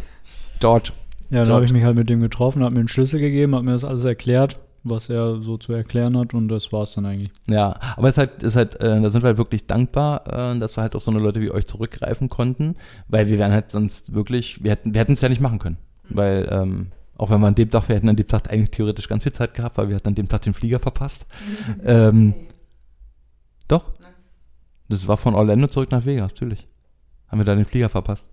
George. 0.60 0.91
Ja 1.30 1.44
dann 1.44 1.54
habe 1.54 1.66
ich 1.66 1.74
mich 1.74 1.84
halt 1.84 1.96
mit 1.96 2.10
dem 2.10 2.22
getroffen, 2.22 2.64
habe 2.64 2.74
mir 2.74 2.80
einen 2.80 2.88
Schlüssel 2.88 3.20
gegeben, 3.20 3.56
habe 3.56 3.66
mir 3.66 3.74
das 3.74 3.84
alles 3.84 4.04
erklärt, 4.04 4.60
was 4.84 5.10
er 5.10 5.42
so 5.42 5.58
zu 5.58 5.74
erklären 5.74 6.18
hat 6.18 6.34
und 6.34 6.48
das 6.48 6.72
war's 6.72 6.94
dann 6.94 7.06
eigentlich. 7.06 7.32
Ja, 7.48 7.76
aber 7.96 8.10
es 8.10 8.16
ist 8.16 8.18
halt, 8.18 8.44
ist 8.44 8.56
halt 8.56 8.76
äh, 8.76 9.02
da 9.02 9.10
sind 9.10 9.24
wir 9.24 9.28
halt 9.28 9.38
wirklich 9.38 9.68
dankbar, 9.68 10.24
äh, 10.28 10.60
dass 10.60 10.78
wir 10.78 10.82
halt 10.82 10.96
auf 10.96 11.04
so 11.04 11.12
eine 11.12 11.20
Leute 11.20 11.42
wie 11.42 11.52
euch 11.52 11.68
zurückgreifen 11.68 12.30
konnten, 12.30 12.76
weil 13.08 13.28
wir 13.28 13.38
wären 13.38 13.52
halt 13.52 13.72
sonst 13.72 14.14
wirklich, 14.14 14.64
wir 14.64 14.72
hätten 14.72 14.94
wir 14.94 15.02
hätten 15.02 15.14
es 15.14 15.22
ja 15.22 15.30
nicht 15.30 15.42
machen 15.42 15.60
können, 15.60 15.78
weil 16.10 16.48
ähm, 16.52 16.88
auch 17.18 17.30
wenn 17.30 17.42
wir 17.42 17.48
an 17.48 17.56
dem 17.56 17.70
Tag, 17.70 17.90
wir 17.90 17.96
hätten 17.98 18.10
an 18.10 18.16
dem 18.16 18.28
Tag 18.28 18.50
eigentlich 18.52 18.72
theoretisch 18.72 19.10
ganz 19.10 19.24
viel 19.24 19.34
Zeit 19.34 19.54
gehabt, 19.54 19.78
weil 19.78 19.90
wir 19.90 19.96
hatten 19.98 20.08
an 20.08 20.16
dem 20.16 20.30
Tag 20.30 20.42
den 20.44 20.54
Flieger 20.54 20.80
verpasst. 20.80 21.28
ähm, 21.84 22.34
doch, 23.68 23.92
das 24.88 25.08
war 25.08 25.18
von 25.18 25.36
Orlando 25.36 25.68
zurück 25.68 25.92
nach 25.92 26.06
Vegas, 26.06 26.32
natürlich. 26.32 26.68
Haben 27.28 27.42
wir 27.42 27.46
da 27.46 27.56
den 27.56 27.66
Flieger 27.66 27.90
verpasst. 27.90 28.26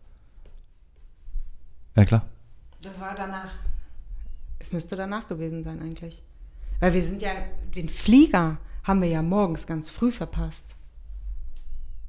Ja 1.96 2.04
klar. 2.04 2.26
Das 2.86 3.00
war 3.00 3.14
danach. 3.16 3.50
Es 4.58 4.72
müsste 4.72 4.96
danach 4.96 5.28
gewesen 5.28 5.64
sein 5.64 5.80
eigentlich. 5.82 6.22
Weil 6.80 6.94
wir 6.94 7.02
sind 7.02 7.20
ja, 7.22 7.30
den 7.74 7.88
Flieger 7.88 8.58
haben 8.84 9.02
wir 9.02 9.08
ja 9.08 9.22
morgens 9.22 9.66
ganz 9.66 9.90
früh 9.90 10.12
verpasst. 10.12 10.64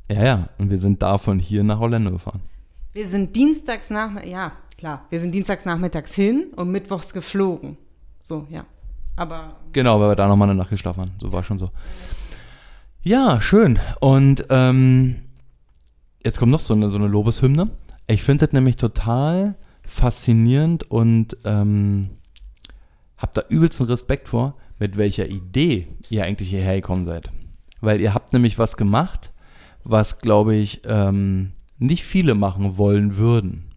Ja, 0.09 0.23
ja, 0.23 0.49
und 0.57 0.69
wir 0.69 0.77
sind 0.77 1.01
da 1.01 1.17
von 1.17 1.39
hier 1.39 1.63
nach 1.63 1.79
Orlando 1.79 2.11
gefahren. 2.11 2.41
Wir 2.93 3.07
sind 3.07 3.35
dienstags 3.35 3.89
nach, 3.89 4.23
ja, 4.23 4.53
klar, 4.77 5.05
wir 5.09 5.19
sind 5.19 5.33
dienstags 5.33 5.65
nachmittags 5.65 6.13
hin 6.13 6.47
und 6.55 6.71
mittwochs 6.71 7.13
geflogen. 7.13 7.77
So, 8.21 8.47
ja. 8.49 8.65
Aber 9.15 9.55
Genau, 9.73 9.99
weil 9.99 10.09
wir 10.09 10.15
da 10.15 10.27
nochmal 10.27 10.49
eine 10.49 10.57
Nacht 10.57 10.69
geschlafen 10.69 11.01
haben. 11.01 11.11
So 11.19 11.31
war 11.31 11.43
schon 11.43 11.59
so. 11.59 11.71
Ja, 13.01 13.41
schön. 13.41 13.79
Und 13.99 14.45
ähm, 14.49 15.15
jetzt 16.23 16.37
kommt 16.37 16.51
noch 16.51 16.59
so 16.59 16.73
eine, 16.73 16.89
so 16.89 16.97
eine 16.97 17.07
Lobeshymne. 17.07 17.69
Ich 18.07 18.23
finde 18.23 18.45
das 18.45 18.53
nämlich 18.53 18.77
total 18.77 19.55
faszinierend 19.87 20.91
und 20.91 21.37
ähm, 21.45 22.09
habe 23.17 23.31
da 23.33 23.43
übelsten 23.49 23.87
Respekt 23.87 24.27
vor, 24.27 24.55
mit 24.79 24.97
welcher 24.97 25.27
Idee 25.27 25.87
ihr 26.09 26.23
eigentlich 26.23 26.49
hierher 26.49 26.75
gekommen 26.75 27.05
seid. 27.05 27.29
Weil 27.81 27.99
ihr 28.01 28.13
habt 28.13 28.33
nämlich 28.33 28.59
was 28.59 28.77
gemacht, 28.77 29.31
was, 29.83 30.19
glaube 30.19 30.55
ich, 30.55 30.81
ähm, 30.85 31.53
nicht 31.79 32.03
viele 32.03 32.35
machen 32.35 32.77
wollen 32.77 33.17
würden. 33.17 33.71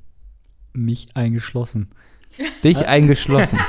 Mich 0.72 1.08
eingeschlossen. 1.14 1.88
Dich 2.64 2.86
eingeschlossen. 2.86 3.58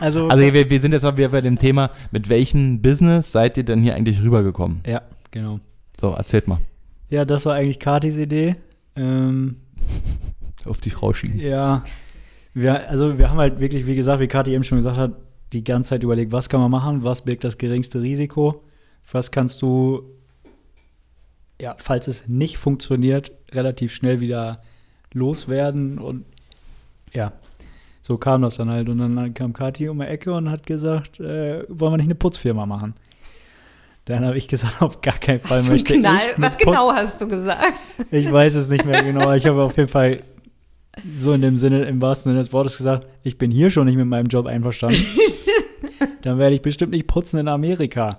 Also, 0.00 0.28
Also 0.28 0.52
wir, 0.52 0.70
wir 0.70 0.80
sind 0.80 0.92
jetzt 0.92 1.02
mal 1.02 1.16
wieder 1.16 1.30
bei 1.30 1.40
dem 1.40 1.56
Thema, 1.58 1.90
mit 2.12 2.28
welchem 2.28 2.82
Business 2.82 3.32
seid 3.32 3.56
ihr 3.56 3.64
denn 3.64 3.80
hier 3.80 3.94
eigentlich 3.94 4.20
rübergekommen? 4.22 4.80
ja, 4.86 5.02
genau. 5.30 5.60
So, 5.98 6.12
erzählt 6.12 6.46
mal. 6.46 6.60
Ja, 7.08 7.24
das 7.24 7.46
war 7.46 7.54
eigentlich 7.54 7.80
Katis 7.80 8.16
Idee. 8.16 8.56
Ähm, 8.96 9.56
Auf 10.66 10.78
die 10.80 10.90
Frau 10.90 11.12
schieben. 11.14 11.38
Ja, 11.40 11.84
wir, 12.54 12.88
also 12.88 13.18
wir 13.18 13.30
haben 13.30 13.38
halt 13.38 13.60
wirklich, 13.60 13.86
wie 13.86 13.96
gesagt, 13.96 14.20
wie 14.20 14.26
Kathi 14.28 14.52
eben 14.54 14.64
schon 14.64 14.78
gesagt 14.78 14.96
hat, 14.96 15.12
die 15.52 15.62
ganze 15.64 15.90
Zeit 15.90 16.02
überlegt, 16.02 16.32
was 16.32 16.48
kann 16.48 16.60
man 16.60 16.70
machen, 16.70 17.04
was 17.04 17.22
birgt 17.22 17.44
das 17.44 17.58
geringste 17.58 18.00
Risiko, 18.02 18.62
was 19.10 19.30
kannst 19.30 19.62
du, 19.62 20.02
ja, 21.60 21.74
falls 21.78 22.08
es 22.08 22.28
nicht 22.28 22.58
funktioniert, 22.58 23.30
relativ 23.52 23.94
schnell 23.94 24.20
wieder 24.20 24.60
loswerden 25.12 25.98
und 25.98 26.24
ja, 27.12 27.32
so 28.02 28.16
kam 28.18 28.42
das 28.42 28.56
dann 28.56 28.70
halt. 28.70 28.88
Und 28.88 28.98
dann 28.98 29.34
kam 29.34 29.52
Kathi 29.52 29.88
um 29.88 29.98
die 30.00 30.06
Ecke 30.06 30.32
und 30.32 30.50
hat 30.50 30.66
gesagt, 30.66 31.18
äh, 31.20 31.64
wollen 31.68 31.92
wir 31.92 31.96
nicht 31.96 32.06
eine 32.06 32.14
Putzfirma 32.14 32.66
machen? 32.66 32.94
Dann 34.04 34.24
habe 34.24 34.36
ich 34.38 34.46
gesagt, 34.48 34.80
auf 34.82 35.00
gar 35.00 35.18
keinen 35.18 35.40
Fall 35.40 35.60
was, 35.60 35.68
möchte 35.70 35.94
genau, 35.94 36.14
ich 36.14 36.40
was 36.42 36.56
genau 36.58 36.90
Putz- 36.90 36.96
hast 36.96 37.20
du 37.20 37.28
gesagt? 37.28 37.72
ich 38.10 38.30
weiß 38.30 38.54
es 38.56 38.68
nicht 38.68 38.84
mehr 38.84 39.02
genau. 39.04 39.32
Ich 39.32 39.46
habe 39.46 39.62
auf 39.62 39.76
jeden 39.76 39.88
Fall 39.88 40.22
so 41.16 41.32
in 41.32 41.42
dem 41.42 41.56
Sinne, 41.56 41.84
im 41.84 42.00
wahrsten 42.00 42.30
Sinne 42.30 42.40
des 42.42 42.52
Wortes 42.52 42.76
gesagt, 42.76 43.06
ich 43.22 43.38
bin 43.38 43.50
hier 43.50 43.70
schon 43.70 43.86
nicht 43.86 43.96
mit 43.96 44.06
meinem 44.06 44.26
Job 44.26 44.46
einverstanden. 44.46 45.04
dann 46.22 46.38
werde 46.38 46.54
ich 46.54 46.62
bestimmt 46.62 46.92
nicht 46.92 47.06
putzen 47.06 47.38
in 47.38 47.48
Amerika. 47.48 48.16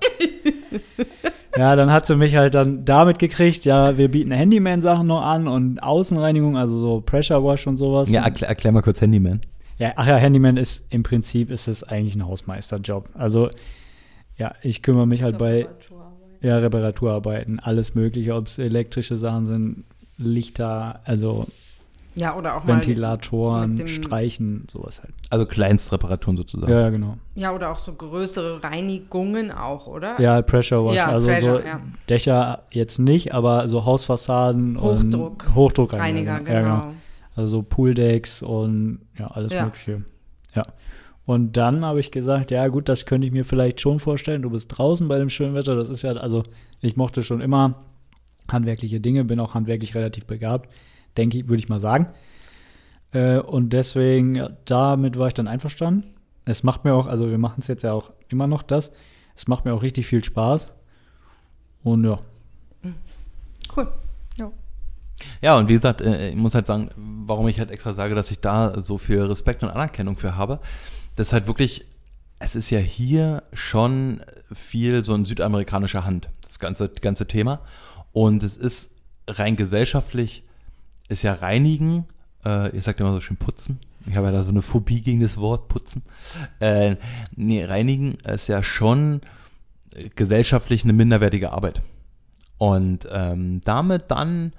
Ja, 1.57 1.75
dann 1.75 1.91
hat 1.91 2.05
sie 2.05 2.15
mich 2.15 2.35
halt 2.35 2.53
dann 2.53 2.85
damit 2.85 3.17
gekriegt, 3.17 3.65
ja, 3.65 3.97
wir 3.97 4.11
bieten 4.11 4.31
Handyman-Sachen 4.31 5.07
noch 5.07 5.23
an 5.23 5.47
und 5.47 5.81
Außenreinigung, 5.81 6.55
also 6.55 6.79
so 6.79 7.01
Pressure 7.01 7.43
Wash 7.43 7.65
und 7.65 7.77
sowas. 7.77 8.11
Ja, 8.11 8.23
erklär, 8.23 8.49
erklär 8.49 8.71
mal 8.71 8.83
kurz 8.83 9.01
Handyman. 9.01 9.41
Ja, 9.79 9.93
ach 9.95 10.07
ja, 10.07 10.17
Handyman 10.17 10.57
ist 10.57 10.85
im 10.91 11.03
Prinzip 11.03 11.49
ist 11.49 11.67
es 11.67 11.83
eigentlich 11.83 12.15
ein 12.15 12.25
Hausmeisterjob. 12.25 13.09
Also 13.15 13.49
ja, 14.37 14.53
ich 14.61 14.83
kümmere 14.83 15.07
mich 15.07 15.23
halt 15.23 15.39
bei 15.39 15.67
ja, 16.41 16.57
Reparaturarbeiten, 16.57 17.59
alles 17.59 17.95
Mögliche, 17.95 18.35
ob 18.35 18.45
es 18.45 18.59
elektrische 18.59 19.17
Sachen 19.17 19.47
sind, 19.47 19.85
Lichter, 20.17 21.01
also 21.05 21.47
Ja, 22.17 22.35
oder 22.35 22.57
auch 22.57 22.65
Ventilatoren, 22.65 23.87
Streichen, 23.87 24.65
sowas 24.71 25.01
halt. 25.01 25.13
Also 25.29 25.45
Kleinstreparaturen 25.45 26.35
sozusagen. 26.35 26.71
Ja, 26.71 26.89
genau. 26.89 27.17
Ja, 27.35 27.53
oder 27.53 27.71
auch 27.71 27.79
so 27.79 27.93
größere 27.93 28.63
Reinigungen 28.63 29.51
auch, 29.51 29.85
oder? 29.87 30.19
Ja, 30.19 30.41
Pressure 30.41 30.83
Wash, 30.83 30.95
Ja, 30.95 31.07
also 31.09 31.27
Pressure, 31.27 31.61
so 31.61 31.67
ja. 31.67 31.79
Dächer 32.09 32.63
jetzt 32.73 32.97
nicht, 32.97 33.33
aber 33.33 33.67
so 33.67 33.85
Hausfassaden 33.85 34.81
Hochdruck. 34.81 35.45
und 35.47 35.55
Hochdruckreiniger. 35.55 36.33
Reiniger, 36.33 36.53
Ja, 36.53 36.61
genau. 36.61 36.93
Also 37.35 37.49
so 37.57 37.61
Pooldecks 37.63 38.41
und 38.41 39.01
ja, 39.17 39.27
alles 39.27 39.53
Ja. 39.53 39.65
Mögliche. 39.65 40.01
Ja. 40.55 40.63
Und 41.25 41.55
dann 41.57 41.85
habe 41.85 41.99
ich 41.99 42.09
gesagt, 42.11 42.49
ja 42.51 42.67
gut, 42.69 42.89
das 42.89 43.05
könnte 43.05 43.27
ich 43.27 43.33
mir 43.33 43.45
vielleicht 43.45 43.79
schon 43.81 43.99
vorstellen. 43.99 44.41
Du 44.41 44.49
bist 44.49 44.69
draußen 44.75 45.07
bei 45.07 45.19
dem 45.19 45.29
schönen 45.29 45.53
Wetter. 45.53 45.75
Das 45.75 45.89
ist 45.89 46.01
ja, 46.01 46.13
also 46.13 46.41
ich 46.81 46.95
mochte 46.95 47.21
schon 47.21 47.41
immer 47.41 47.75
handwerkliche 48.51 48.99
Dinge, 49.01 49.25
bin 49.25 49.39
auch 49.39 49.53
handwerklich 49.53 49.93
relativ 49.93 50.25
begabt, 50.25 50.73
denke 51.17 51.39
ich, 51.39 51.47
würde 51.47 51.59
ich 51.59 51.69
mal 51.69 51.79
sagen. 51.79 52.07
Äh, 53.11 53.39
und 53.39 53.73
deswegen, 53.73 54.35
ja, 54.35 54.49
damit 54.65 55.17
war 55.17 55.27
ich 55.27 55.33
dann 55.33 55.47
einverstanden. 55.47 56.03
Es 56.45 56.63
macht 56.63 56.85
mir 56.85 56.93
auch, 56.93 57.07
also 57.07 57.29
wir 57.29 57.37
machen 57.37 57.59
es 57.59 57.67
jetzt 57.67 57.83
ja 57.83 57.93
auch 57.93 58.11
immer 58.29 58.47
noch 58.47 58.63
das. 58.63 58.91
Es 59.35 59.47
macht 59.47 59.65
mir 59.65 59.73
auch 59.73 59.83
richtig 59.83 60.07
viel 60.07 60.23
Spaß. 60.23 60.73
Und 61.83 62.03
ja, 62.03 62.17
Cool. 63.75 63.91
Ja, 65.41 65.57
und 65.57 65.67
wie 65.69 65.73
gesagt, 65.73 66.01
äh, 66.01 66.29
ich 66.29 66.35
muss 66.35 66.55
halt 66.55 66.67
sagen, 66.67 66.89
warum 66.95 67.47
ich 67.47 67.59
halt 67.59 67.71
extra 67.71 67.93
sage, 67.93 68.15
dass 68.15 68.31
ich 68.31 68.39
da 68.39 68.81
so 68.81 68.97
viel 68.97 69.21
Respekt 69.23 69.63
und 69.63 69.69
Anerkennung 69.69 70.17
für 70.17 70.35
habe, 70.35 70.59
das 71.15 71.27
ist 71.27 71.33
halt 71.33 71.47
wirklich, 71.47 71.85
es 72.39 72.55
ist 72.55 72.69
ja 72.69 72.79
hier 72.79 73.43
schon 73.53 74.21
viel 74.53 75.03
so 75.03 75.15
in 75.15 75.25
südamerikanischer 75.25 76.05
Hand, 76.05 76.29
das 76.43 76.59
ganze, 76.59 76.89
ganze 76.89 77.27
Thema. 77.27 77.61
Und 78.13 78.43
es 78.43 78.57
ist 78.57 78.91
rein 79.27 79.55
gesellschaftlich, 79.55 80.43
ist 81.07 81.23
ja 81.23 81.33
reinigen, 81.33 82.05
äh, 82.45 82.75
ihr 82.75 82.81
sagt 82.81 82.99
immer 82.99 83.13
so 83.13 83.21
schön 83.21 83.37
putzen. 83.37 83.79
Ich 84.05 84.15
habe 84.15 84.27
ja 84.27 84.33
da 84.33 84.43
so 84.43 84.51
eine 84.51 84.61
Phobie 84.61 85.01
gegen 85.01 85.21
das 85.21 85.37
Wort 85.37 85.67
putzen. 85.67 86.03
Äh, 86.59 86.95
nee, 87.35 87.63
reinigen 87.63 88.15
ist 88.23 88.47
ja 88.47 88.63
schon 88.63 89.21
äh, 89.93 90.09
gesellschaftlich 90.15 90.83
eine 90.83 90.93
minderwertige 90.93 91.51
Arbeit. 91.51 91.81
Und 92.57 93.07
ähm, 93.11 93.61
damit 93.63 94.05
dann 94.09 94.53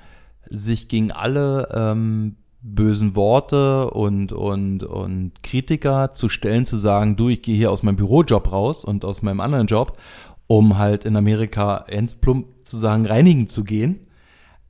sich 0.49 0.88
gegen 0.88 1.12
alle 1.12 1.68
ähm, 1.74 2.36
bösen 2.61 3.14
Worte 3.14 3.90
und, 3.90 4.32
und, 4.32 4.82
und 4.82 5.42
Kritiker 5.42 6.11
zu 6.12 6.28
stellen, 6.28 6.66
zu 6.66 6.76
sagen, 6.76 7.16
du, 7.16 7.28
ich 7.28 7.42
gehe 7.42 7.57
hier 7.57 7.70
aus 7.70 7.82
meinem 7.82 7.96
Bürojob 7.96 8.53
raus 8.53 8.84
und 8.84 9.05
aus 9.05 9.22
meinem 9.22 9.40
anderen 9.40 9.66
Job, 9.66 9.99
um 10.46 10.78
halt 10.78 11.05
in 11.05 11.16
Amerika 11.16 11.84
ends 11.88 12.14
plump 12.14 12.46
zu 12.64 12.76
sagen, 12.76 13.07
reinigen 13.07 13.49
zu 13.49 13.64
gehen. 13.64 14.07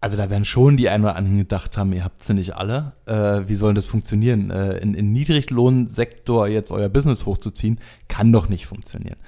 Also 0.01 0.17
da 0.17 0.31
werden 0.31 0.45
schon 0.45 0.77
die 0.77 0.89
einen 0.89 1.05
oder 1.05 1.17
anderen 1.17 1.39
gedacht 1.39 1.77
haben, 1.77 1.93
ihr 1.93 2.05
habt 2.05 2.23
sie 2.23 2.35
nicht 2.35 2.55
alle. 2.55 2.93
Äh, 3.07 3.49
wie 3.49 3.57
soll 3.57 3.75
das 3.75 3.87
funktionieren? 3.87 4.51
Äh, 4.51 4.79
in, 4.79 4.95
in 4.95 5.13
Niedriglohnsektor 5.13 6.47
jetzt 6.47 6.71
euer 6.71 6.89
Business 6.89 7.27
hochzuziehen, 7.27 7.81
kann 8.07 8.33
doch 8.33 8.49
nicht 8.49 8.67
funktionieren. 8.67 9.19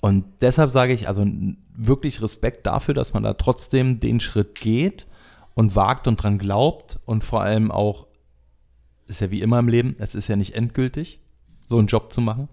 Und 0.00 0.24
deshalb 0.40 0.70
sage 0.70 0.94
ich 0.94 1.08
also 1.08 1.26
wirklich 1.74 2.22
Respekt 2.22 2.66
dafür, 2.66 2.94
dass 2.94 3.12
man 3.12 3.24
da 3.24 3.34
trotzdem 3.34 4.00
den 4.00 4.20
Schritt 4.20 4.54
geht 4.54 5.06
und 5.54 5.74
wagt 5.76 6.06
und 6.06 6.22
dran 6.22 6.38
glaubt 6.38 6.98
und 7.04 7.24
vor 7.24 7.42
allem 7.42 7.70
auch, 7.70 8.06
ist 9.08 9.20
ja 9.20 9.30
wie 9.30 9.42
immer 9.42 9.58
im 9.58 9.68
Leben, 9.68 9.96
es 9.98 10.14
ist 10.14 10.28
ja 10.28 10.36
nicht 10.36 10.54
endgültig, 10.54 11.20
so 11.66 11.78
einen 11.78 11.88
Job 11.88 12.12
zu 12.12 12.20
machen, 12.20 12.48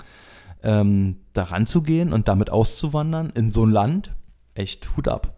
ähm, 0.63 1.17
da 1.33 1.43
ranzugehen 1.43 2.11
und 2.11 2.27
damit 2.27 2.49
auszuwandern 2.49 3.29
in 3.29 3.51
so 3.51 3.65
ein 3.65 3.71
Land, 3.71 4.13
echt 4.55 4.95
Hut 4.95 5.07
ab. 5.07 5.33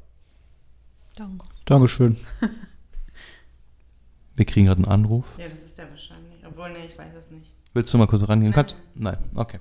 Danke. 1.15 1.45
Dankeschön. 1.66 2.18
Wir 4.36 4.45
kriegen 4.45 4.68
gerade 4.68 4.84
einen 4.84 4.91
Anruf. 4.91 5.26
Ja, 5.38 5.47
das 5.47 5.63
ist 5.63 5.78
der 5.78 5.89
wahrscheinlich. 5.89 6.45
Obwohl, 6.45 6.72
nee, 6.72 6.86
ich 6.88 6.97
weiß 6.97 7.16
es 7.16 7.32
nicht. 7.32 7.51
Willst 7.74 7.93
du 7.93 7.97
mal 7.97 8.07
kurz 8.07 8.28
rangehen? 8.28 8.53
Kannst? 8.53 8.78
Nein, 8.93 9.18
okay. 9.36 9.59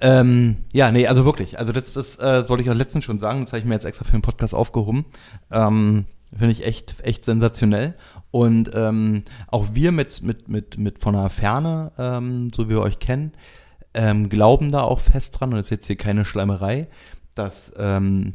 Ähm, 0.00 0.58
ja, 0.72 0.92
nee, 0.92 1.06
also 1.06 1.24
wirklich. 1.24 1.58
Also 1.58 1.72
das, 1.72 1.92
das 1.94 2.18
äh, 2.18 2.42
sollte 2.44 2.62
ich 2.62 2.70
auch 2.70 2.74
letztens 2.74 3.04
schon 3.04 3.18
sagen. 3.18 3.40
Das 3.40 3.52
habe 3.52 3.58
ich 3.58 3.64
mir 3.64 3.74
jetzt 3.74 3.84
extra 3.84 4.04
für 4.04 4.12
den 4.12 4.22
Podcast 4.22 4.54
aufgehoben. 4.54 5.06
Ähm, 5.50 6.06
Finde 6.30 6.52
ich 6.52 6.64
echt, 6.64 7.00
echt 7.02 7.24
sensationell. 7.24 7.94
Und 8.30 8.70
ähm, 8.74 9.22
auch 9.48 9.74
wir 9.74 9.92
mit, 9.92 10.22
mit, 10.22 10.48
mit, 10.48 10.78
mit 10.78 11.00
von 11.00 11.14
der 11.14 11.30
Ferne, 11.30 11.92
ähm, 11.98 12.50
so 12.54 12.66
wie 12.66 12.74
wir 12.74 12.80
euch 12.80 12.98
kennen, 12.98 13.32
ähm, 13.94 14.28
glauben 14.28 14.72
da 14.72 14.82
auch 14.82 14.98
fest 14.98 15.38
dran, 15.38 15.50
und 15.50 15.56
das 15.56 15.66
ist 15.66 15.70
jetzt 15.70 15.86
hier 15.86 15.96
keine 15.96 16.24
Schleimerei, 16.24 16.88
dass 17.34 17.72
ähm, 17.78 18.34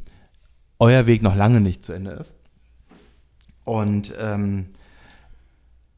euer 0.80 1.06
Weg 1.06 1.22
noch 1.22 1.36
lange 1.36 1.60
nicht 1.60 1.84
zu 1.84 1.92
Ende 1.92 2.12
ist. 2.12 2.36
Und 3.70 4.16
ähm, 4.20 4.66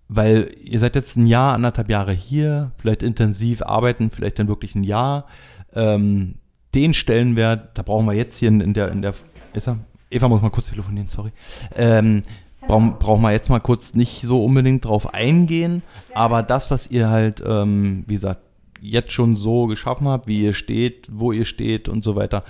weil 0.10 0.52
ihr 0.62 0.78
seid 0.80 0.96
jetzt 0.96 1.16
ein 1.16 1.26
Jahr, 1.26 1.54
anderthalb 1.54 1.90
Jahre 1.90 2.12
hier, 2.12 2.72
vielleicht 2.78 3.02
intensiv 3.02 3.62
arbeiten, 3.62 4.12
vielleicht 4.12 4.40
dann 4.40 4.50
wirklich 4.50 4.76
ein 4.76 4.84
Jahr. 4.84 5.26
Ähm, 5.74 6.36
den 6.76 6.94
Stellenwert, 6.94 7.78
da 7.78 7.82
brauchen 7.82 8.06
wir 8.08 8.14
jetzt 8.14 8.38
hier 8.38 8.50
in, 8.50 8.74
der, 8.74 8.92
in 8.92 9.02
der, 9.02 9.14
ist 9.54 9.70
er? 9.70 9.78
Eva 10.10 10.28
muss 10.28 10.42
mal 10.42 10.50
kurz 10.50 10.70
telefonieren, 10.70 11.08
sorry. 11.08 11.32
Ähm, 11.78 12.24
brauchen, 12.68 13.00
brauchen 13.00 13.22
wir 13.22 13.32
jetzt 13.32 13.50
mal 13.50 13.62
kurz 13.62 13.94
nicht 13.94 14.22
so 14.22 14.44
unbedingt 14.44 14.84
drauf 14.84 15.14
eingehen, 15.14 15.82
aber 16.14 16.44
das, 16.44 16.72
was 16.72 16.92
ihr 16.92 17.10
halt, 17.10 17.42
ähm, 17.48 18.04
wie 18.06 18.16
gesagt, 18.16 18.42
jetzt 18.82 19.14
schon 19.14 19.38
so 19.38 19.68
geschaffen 19.68 20.10
habt, 20.10 20.28
wie 20.28 20.42
ihr 20.42 20.54
steht, 20.54 21.08
wo 21.10 21.32
ihr 21.32 21.46
steht 21.46 21.88
und 21.88 22.04
so 22.04 22.18
weiter, 22.18 22.44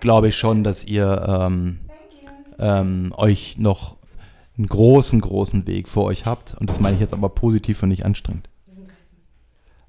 glaube 0.00 0.28
ich 0.28 0.36
schon, 0.36 0.64
dass 0.64 0.84
ihr 0.84 1.24
ähm, 1.26 1.78
ähm, 2.58 3.14
euch 3.16 3.56
noch 3.58 3.95
einen 4.58 4.66
großen, 4.66 5.20
großen 5.20 5.66
Weg 5.66 5.88
vor 5.88 6.04
euch 6.04 6.26
habt. 6.26 6.54
Und 6.54 6.70
das 6.70 6.80
meine 6.80 6.94
ich 6.94 7.00
jetzt 7.00 7.12
aber 7.12 7.28
positiv 7.28 7.82
und 7.82 7.90
nicht 7.90 8.04
anstrengend. 8.04 8.48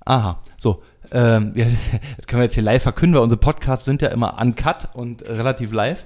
Aha, 0.05 0.39
so. 0.57 0.83
Ähm, 1.11 1.53
ja, 1.55 1.65
das 2.17 2.27
können 2.27 2.41
wir 2.41 2.45
jetzt 2.45 2.53
hier 2.53 2.63
live 2.63 2.83
verkünden, 2.83 3.15
weil 3.15 3.23
unsere 3.23 3.39
Podcasts 3.39 3.85
sind 3.85 4.01
ja 4.01 4.09
immer 4.09 4.41
uncut 4.41 4.89
und 4.93 5.21
relativ 5.23 5.71
live. 5.71 6.05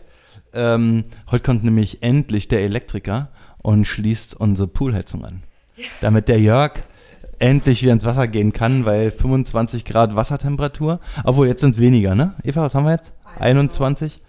Ähm, 0.54 1.04
heute 1.30 1.44
kommt 1.44 1.64
nämlich 1.64 2.04
endlich 2.04 2.48
der 2.48 2.62
Elektriker 2.62 3.30
und 3.60 3.86
schließt 3.86 4.36
unsere 4.36 4.68
Poolheizung 4.68 5.26
an. 5.26 5.44
Damit 6.02 6.28
der 6.28 6.40
Jörg 6.40 6.84
endlich 7.40 7.82
wieder 7.82 7.94
ins 7.94 8.06
Wasser 8.06 8.28
gehen 8.28 8.54
kann, 8.54 8.86
weil 8.86 9.12
25 9.12 9.86
Grad 9.86 10.16
Wassertemperatur. 10.16 11.00
Obwohl, 11.24 11.48
jetzt 11.48 11.62
sind 11.62 11.72
es 11.72 11.82
weniger, 11.82 12.16
ne? 12.16 12.36
Eva, 12.44 12.64
was 12.64 12.76
haben 12.76 12.86
wir 12.86 12.92
jetzt? 12.92 13.14
21? 13.40 14.22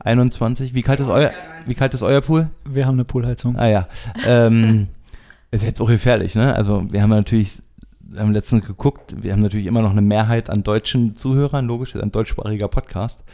21? 0.00 0.74
Wie 0.74 0.82
kalt 0.82 1.00
ist 1.00 1.08
euer, 1.08 1.30
wie 1.66 1.74
kalt 1.74 1.94
ist 1.94 2.02
euer 2.02 2.20
Pool? 2.20 2.50
Wir 2.64 2.86
haben 2.86 2.94
eine 2.94 3.04
Poolheizung. 3.04 3.56
Ah 3.56 3.68
ja. 3.68 3.88
Ähm, 4.26 4.88
ist 5.50 5.64
jetzt 5.64 5.80
auch 5.80 5.88
gefährlich, 5.88 6.34
ne? 6.34 6.54
Also 6.54 6.92
wir 6.92 7.02
haben 7.02 7.10
natürlich, 7.10 7.62
wir 8.00 8.20
haben 8.20 8.32
letztens 8.32 8.66
geguckt, 8.66 9.14
wir 9.22 9.32
haben 9.32 9.40
natürlich 9.40 9.66
immer 9.66 9.82
noch 9.82 9.92
eine 9.92 10.02
Mehrheit 10.02 10.50
an 10.50 10.62
deutschen 10.62 11.16
Zuhörern, 11.16 11.66
logisch, 11.66 11.94
ist 11.94 12.02
ein 12.02 12.12
deutschsprachiger 12.12 12.68
Podcast. 12.68 13.24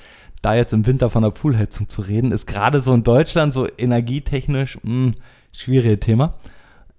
Da 0.42 0.54
jetzt 0.54 0.72
im 0.72 0.86
Winter 0.86 1.10
von 1.10 1.22
der 1.22 1.30
Poolheizung 1.30 1.88
zu 1.88 2.02
reden, 2.02 2.32
ist 2.32 2.46
gerade 2.46 2.80
so 2.80 2.94
in 2.94 3.02
Deutschland 3.02 3.52
so 3.52 3.66
energietechnisch 3.76 4.78
mh, 4.82 5.12
schwieriges 5.52 6.00
Thema. 6.00 6.34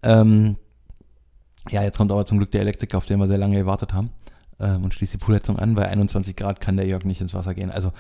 Ähm, 0.03 0.57
ja, 1.69 1.83
jetzt 1.83 1.97
kommt 1.97 2.11
aber 2.11 2.25
zum 2.25 2.37
Glück 2.37 2.51
der 2.51 2.61
Elektriker, 2.61 2.97
auf 2.97 3.05
den 3.05 3.19
wir 3.19 3.27
sehr 3.27 3.37
lange 3.37 3.57
gewartet 3.57 3.93
haben 3.93 4.11
ähm, 4.59 4.83
und 4.83 4.93
schließt 4.93 5.13
die 5.13 5.17
Poolheizung 5.17 5.59
an. 5.59 5.75
Bei 5.75 5.87
21 5.87 6.35
Grad 6.35 6.61
kann 6.61 6.77
der 6.77 6.87
Jörg 6.87 7.03
nicht 7.03 7.21
ins 7.21 7.33
Wasser 7.33 7.53
gehen. 7.53 7.71
Also 7.71 7.91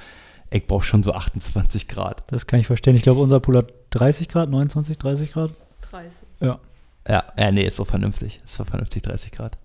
ich 0.51 0.67
brauche 0.67 0.83
schon 0.83 1.01
so 1.01 1.13
28 1.13 1.87
Grad. 1.87 2.23
Das 2.27 2.45
kann 2.45 2.59
ich 2.59 2.67
verstehen. 2.67 2.95
Ich 2.95 3.01
glaube, 3.01 3.21
unser 3.21 3.39
Pool 3.39 3.57
hat 3.57 3.73
30 3.91 4.27
Grad, 4.27 4.49
29, 4.49 4.97
30 4.97 5.31
Grad. 5.31 5.51
30. 5.89 6.11
Ja. 6.41 6.59
Ja, 7.07 7.23
ja, 7.35 7.51
nee, 7.51 7.65
ist 7.65 7.77
so 7.77 7.85
vernünftig. 7.85 8.41
Ist 8.43 8.55
so 8.55 8.65
vernünftig, 8.65 9.01
30 9.03 9.31
Grad. 9.31 9.57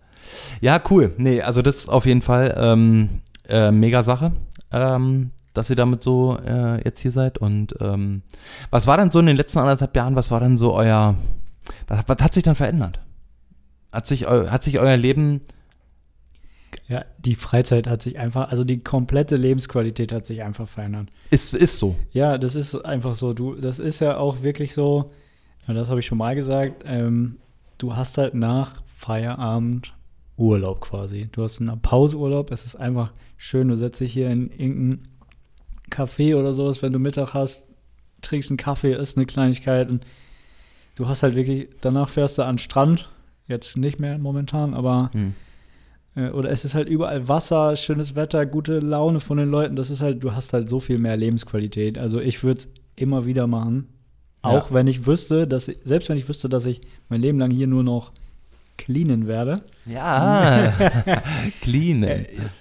Ja, 0.61 0.81
cool. 0.91 1.13
Nee, 1.19 1.43
also 1.43 1.61
das 1.61 1.77
ist 1.77 1.89
auf 1.89 2.07
jeden 2.07 2.23
Fall 2.23 2.55
ähm, 2.57 3.21
äh, 3.49 3.71
mega 3.71 4.03
Sache, 4.03 4.33
ähm, 4.73 5.33
dass 5.53 5.71
ihr 5.71 5.77
damit 5.77 6.03
so 6.03 6.39
äh, 6.39 6.83
jetzt 6.85 7.01
hier 7.01 7.13
seid. 7.13 7.39
Und 7.39 7.75
ähm, 7.81 8.23
was 8.71 8.87
war 8.87 8.97
denn 8.97 9.11
so 9.11 9.19
in 9.19 9.27
den 9.27 9.37
letzten 9.37 9.59
anderthalb 9.59 9.95
Jahren, 9.97 10.17
was 10.17 10.31
war 10.31 10.41
denn 10.41 10.57
so 10.57 10.73
euer, 10.73 11.15
was, 11.89 12.05
was 12.07 12.19
hat 12.23 12.33
sich 12.33 12.45
dann 12.45 12.55
verändert? 12.55 13.01
Hat 13.93 14.07
sich, 14.07 14.27
hat 14.27 14.63
sich 14.63 14.79
euer 14.79 14.97
Leben, 14.97 15.41
Ja, 16.89 17.05
die 17.19 17.35
Freizeit 17.35 17.89
hat 17.89 18.03
sich 18.03 18.19
einfach, 18.19 18.51
also 18.51 18.63
die 18.63 18.79
komplette 18.79 19.37
Lebensqualität 19.37 20.13
hat 20.13 20.27
sich 20.27 20.43
einfach 20.43 20.69
verändert. 20.69 21.09
ist, 21.31 21.53
ist 21.53 21.79
so. 21.79 21.97
Ja, 22.13 22.39
das 22.39 22.55
ist 22.55 22.75
einfach 22.77 23.17
so. 23.17 23.33
Du, 23.33 23.55
das 23.55 23.79
ist 23.79 24.01
ja 24.01 24.17
auch 24.19 24.43
wirklich 24.43 24.73
so, 24.73 25.11
das 25.67 25.91
habe 25.91 26.01
ich 26.01 26.07
schon 26.07 26.19
mal 26.19 26.35
gesagt, 26.37 26.85
ähm, 26.87 27.39
du 27.79 27.97
hast 27.97 28.19
halt 28.19 28.35
nach 28.35 28.83
Feierabend 28.97 29.95
Urlaub 30.37 30.81
quasi. 30.81 31.29
Du 31.33 31.43
hast 31.43 31.61
einen 31.61 31.81
Pauseurlaub, 31.81 32.51
es 32.51 32.65
ist 32.65 32.77
einfach 32.77 33.13
schön, 33.37 33.69
du 33.69 33.77
setzt 33.77 34.01
dich 34.01 34.13
hier 34.13 34.31
in 34.31 34.51
irgendein 34.51 35.09
Café 35.91 36.37
oder 36.37 36.53
sowas, 36.55 36.83
wenn 36.83 36.93
du 36.93 36.99
Mittag 36.99 37.35
hast, 37.35 37.69
trinkst 38.23 38.51
einen 38.51 38.59
Kaffee, 38.59 38.93
isst 38.95 39.17
eine 39.17 39.27
Kleinigkeit 39.27 39.89
und 39.89 40.05
du 40.95 41.09
hast 41.09 41.23
halt 41.23 41.35
wirklich, 41.35 41.69
danach 41.81 42.09
fährst 42.09 42.39
du 42.39 42.43
an 42.43 42.55
den 42.55 42.59
Strand, 42.59 43.11
jetzt 43.49 43.77
nicht 43.77 43.99
mehr 43.99 44.19
momentan, 44.19 44.75
aber 44.75 45.11
Hm. 45.13 45.35
Äh, 46.17 46.31
oder 46.31 46.51
es 46.51 46.65
ist 46.65 46.75
halt 46.75 46.89
überall 46.89 47.29
Wasser, 47.29 47.77
schönes 47.77 48.15
Wetter, 48.17 48.45
gute 48.47 48.81
Laune 48.81 49.21
von 49.21 49.37
den 49.39 49.51
Leuten. 49.51 49.77
Das 49.77 49.91
ist 49.91 50.03
halt, 50.03 50.25
du 50.25 50.33
hast 50.35 50.53
halt 50.53 50.69
so 50.69 50.81
viel 50.81 50.99
mehr 50.99 51.17
Lebensqualität. 51.17 51.99
Also 51.99 52.21
ich 52.21 52.43
würde 52.43 52.59
es 52.61 52.69
immer 52.97 53.27
wieder 53.27 53.47
machen. 53.47 53.89
Auch 54.43 54.71
Ja. 54.71 54.75
wenn 54.75 54.87
ich 54.87 55.07
wüsste, 55.07 55.47
dass 55.47 55.69
ich, 55.69 55.79
selbst 55.85 56.09
wenn 56.09 56.17
ich 56.19 56.29
wüsste, 56.29 56.49
dass 56.49 56.67
ich 56.67 56.81
mein 57.09 57.21
Leben 57.21 57.39
lang 57.39 57.51
hier 57.51 57.67
nur 57.67 57.83
noch 57.85 58.13
cleanen 58.79 59.27
werde. 59.27 59.63
Ja, 59.87 60.73
clean. 61.63 62.07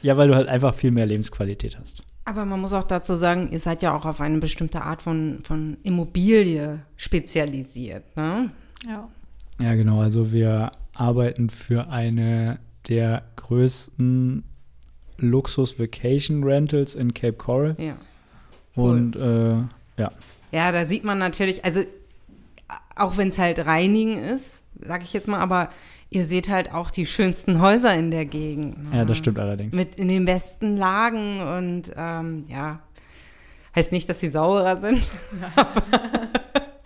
Ja, 0.01 0.15
weil 0.17 0.27
du 0.29 0.35
halt 0.35 0.47
einfach 0.47 0.73
viel 0.73 0.91
mehr 0.91 1.05
Lebensqualität 1.05 1.77
hast. 1.79 2.03
Aber 2.23 2.45
man 2.45 2.59
muss 2.59 2.73
auch 2.73 2.85
dazu 2.85 3.13
sagen, 3.15 3.49
ihr 3.51 3.59
seid 3.59 3.83
ja 3.83 3.95
auch 3.95 4.05
auf 4.05 4.19
eine 4.21 4.39
bestimmte 4.39 4.81
Art 4.81 5.01
von, 5.01 5.39
von 5.43 5.77
Immobilie 5.83 6.79
spezialisiert, 6.95 8.15
ne? 8.15 8.49
Ja. 8.87 9.07
Ja, 9.59 9.75
genau. 9.75 10.01
Also 10.01 10.31
wir 10.31 10.71
arbeiten 10.95 11.49
für 11.49 11.87
eine 11.89 12.59
der 12.87 13.23
größten 13.35 14.43
Luxus-Vacation-Rentals 15.17 16.95
in 16.95 17.13
Cape 17.13 17.33
Coral. 17.33 17.75
Ja. 17.79 17.95
Cool. 18.75 18.89
Und 18.89 19.15
äh, 19.15 20.01
ja, 20.01 20.11
Ja, 20.51 20.71
da 20.71 20.85
sieht 20.85 21.03
man 21.03 21.17
natürlich, 21.17 21.63
also 21.63 21.81
auch 22.95 23.17
wenn 23.17 23.29
es 23.29 23.37
halt 23.37 23.65
reinigen 23.65 24.17
ist, 24.17 24.61
sag 24.81 25.03
ich 25.03 25.13
jetzt 25.13 25.27
mal, 25.27 25.39
aber 25.39 25.69
ihr 26.09 26.25
seht 26.25 26.49
halt 26.49 26.73
auch 26.73 26.91
die 26.91 27.05
schönsten 27.05 27.61
Häuser 27.61 27.93
in 27.95 28.11
der 28.11 28.25
Gegend. 28.25 28.91
ne? 28.91 28.97
ja, 28.97 29.05
das 29.05 29.17
stimmt 29.17 29.39
allerdings. 29.39 29.73
Mit 29.75 29.95
in 29.95 30.07
den 30.09 30.25
besten 30.25 30.75
Lagen 30.77 31.39
und 31.41 31.91
ähm, 31.95 32.45
ja, 32.49 32.79
heißt 33.75 33.91
nicht, 33.91 34.09
dass 34.09 34.19
sie 34.19 34.29
sauberer 34.29 34.77
sind. 34.77 35.09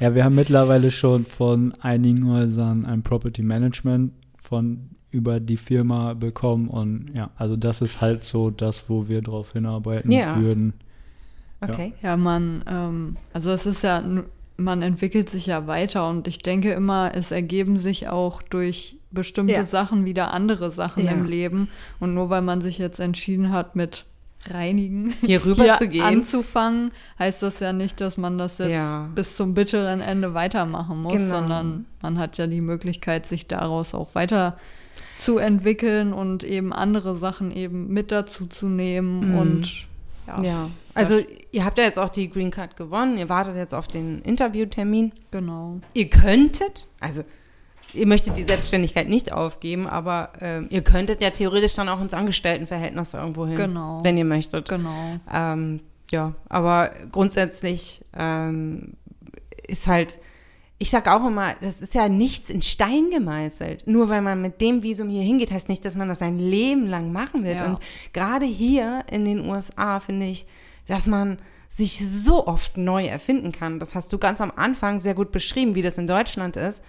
Ja, 0.01 0.15
wir 0.15 0.23
haben 0.23 0.35
mittlerweile 0.35 0.91
schon 0.91 1.25
von 1.25 1.73
einigen 1.81 2.25
Häusern 2.31 2.85
ein 2.85 3.03
Property 3.03 3.41
Management 3.43 4.13
von 4.37 4.91
über 5.11 5.39
die 5.39 5.57
Firma 5.57 6.13
bekommen 6.13 6.67
und 6.67 7.11
ja, 7.15 7.31
also 7.37 7.55
das 7.55 7.81
ist 7.81 7.99
halt 8.01 8.23
so 8.23 8.49
das, 8.51 8.89
wo 8.89 9.07
wir 9.07 9.21
drauf 9.21 9.53
hinarbeiten 9.53 10.11
Ja. 10.11 10.37
würden. 10.39 10.73
Okay. 11.61 11.93
Ja, 12.01 12.15
man, 12.15 12.63
ähm, 12.69 13.17
also 13.33 13.51
es 13.51 13.65
ist 13.65 13.83
ja, 13.83 14.01
man 14.57 14.81
entwickelt 14.81 15.29
sich 15.29 15.45
ja 15.47 15.67
weiter 15.67 16.07
und 16.09 16.27
ich 16.27 16.39
denke 16.39 16.71
immer, 16.71 17.11
es 17.15 17.31
ergeben 17.31 17.77
sich 17.77 18.07
auch 18.07 18.41
durch 18.41 18.97
bestimmte 19.11 19.53
Ja. 19.53 19.63
Sachen 19.63 20.05
wieder 20.05 20.33
andere 20.33 20.69
Sachen 20.71 21.05
Ja. 21.05 21.11
im 21.11 21.25
Leben. 21.25 21.67
Und 21.99 22.13
nur 22.13 22.29
weil 22.29 22.41
man 22.43 22.61
sich 22.61 22.77
jetzt 22.77 22.99
entschieden 22.99 23.51
hat, 23.51 23.75
mit 23.75 24.05
Reinigen 24.49 25.13
Hier 25.21 25.43
rüber 25.43 25.63
hier 25.63 25.73
zu 25.75 25.87
gehen. 25.89 26.03
anzufangen, 26.03 26.91
heißt 27.17 27.41
das 27.43 27.59
ja 27.59 27.73
nicht, 27.73 27.99
dass 27.99 28.17
man 28.17 28.37
das 28.37 28.57
jetzt 28.59 28.69
Ja. 28.71 29.09
bis 29.15 29.35
zum 29.35 29.53
bitteren 29.53 29.99
Ende 29.99 30.33
weitermachen 30.33 31.01
muss, 31.01 31.13
Genau. 31.13 31.29
sondern 31.39 31.85
man 32.01 32.17
hat 32.19 32.37
ja 32.37 32.47
die 32.47 32.61
Möglichkeit, 32.61 33.25
sich 33.25 33.47
daraus 33.47 33.93
auch 33.93 34.15
weiter 34.15 34.57
zu 35.19 35.37
entwickeln 35.37 36.13
und 36.13 36.43
eben 36.43 36.71
andere 36.73 37.15
Sachen 37.17 37.51
eben 37.51 37.87
mit 37.89 38.11
dazu 38.11 38.47
zu 38.47 38.67
nehmen 38.69 39.31
Mhm. 39.33 39.37
und 39.37 39.87
ja, 40.27 40.41
Ja. 40.43 40.69
Also 40.95 41.19
ihr 41.51 41.63
habt 41.65 41.77
ja 41.77 41.83
jetzt 41.83 41.99
auch 41.99 42.09
die 42.09 42.29
Green 42.29 42.51
Card 42.51 42.75
gewonnen, 42.75 43.17
ihr 43.17 43.29
wartet 43.29 43.55
jetzt 43.55 43.73
auf 43.75 43.87
den 43.87 44.21
Interviewtermin. 44.21 45.11
genau. 45.31 45.79
Ihr 45.93 46.09
könntet, 46.09 46.87
also 46.99 47.23
ihr 47.93 48.05
möchtet 48.07 48.37
die 48.37 48.43
Selbstständigkeit 48.43 49.07
nicht 49.09 49.31
aufgeben, 49.31 49.87
aber 49.87 50.31
ähm, 50.41 50.67
ihr 50.69 50.81
könntet 50.83 51.21
ja 51.21 51.29
theoretisch 51.31 51.73
dann 51.75 51.89
auch 51.89 52.01
ins 52.01 52.13
Angestelltenverhältnis 52.13 53.13
irgendwo 53.13 53.45
hin, 53.45 53.55
Genau. 53.55 54.03
wenn 54.03 54.17
ihr 54.17 54.25
möchtet. 54.25 54.67
Genau. 54.69 55.17
Ähm, 55.31 55.79
ja, 56.11 56.33
aber 56.49 56.91
grundsätzlich 57.11 58.03
ähm, 58.17 58.93
ist 59.67 59.87
halt, 59.87 60.19
ich 60.81 60.89
sag 60.89 61.07
auch 61.09 61.27
immer, 61.27 61.55
das 61.59 61.81
ist 61.81 61.93
ja 61.93 62.07
nichts 62.07 62.49
in 62.49 62.61
Stein 62.61 63.09
gemeißelt. 63.11 63.85
Nur 63.85 64.07
weil 64.07 64.21
man 64.21 64.41
mit 64.41 64.61
dem 64.61 64.81
Visum 64.81 65.09
hier 65.09 65.23
hingeht, 65.23 65.51
heißt 65.51 65.67
nicht, 65.67 65.83
dass 65.83 65.95
man 65.95 66.07
das 66.07 66.21
ein 66.21 66.39
Leben 66.39 66.87
lang 66.87 67.11
machen 67.11 67.43
wird. 67.43 67.57
Ja. 67.57 67.65
Und 67.65 67.79
gerade 68.13 68.45
hier 68.45 69.03
in 69.11 69.25
den 69.25 69.47
USA 69.47 69.99
finde 69.99 70.27
ich, 70.27 70.45
dass 70.87 71.05
man 71.05 71.37
sich 71.67 71.99
so 71.99 72.47
oft 72.47 72.77
neu 72.77 73.05
erfinden 73.05 73.51
kann. 73.51 73.79
Das 73.79 73.93
hast 73.93 74.11
du 74.13 74.17
ganz 74.17 74.39
am 74.39 74.51
Anfang 74.55 75.01
sehr 75.01 75.15
gut 75.15 75.33
beschrieben, 75.33 75.75
wie 75.75 75.81
das 75.81 75.97
in 75.97 76.07
Deutschland 76.07 76.55
ist. 76.55 76.81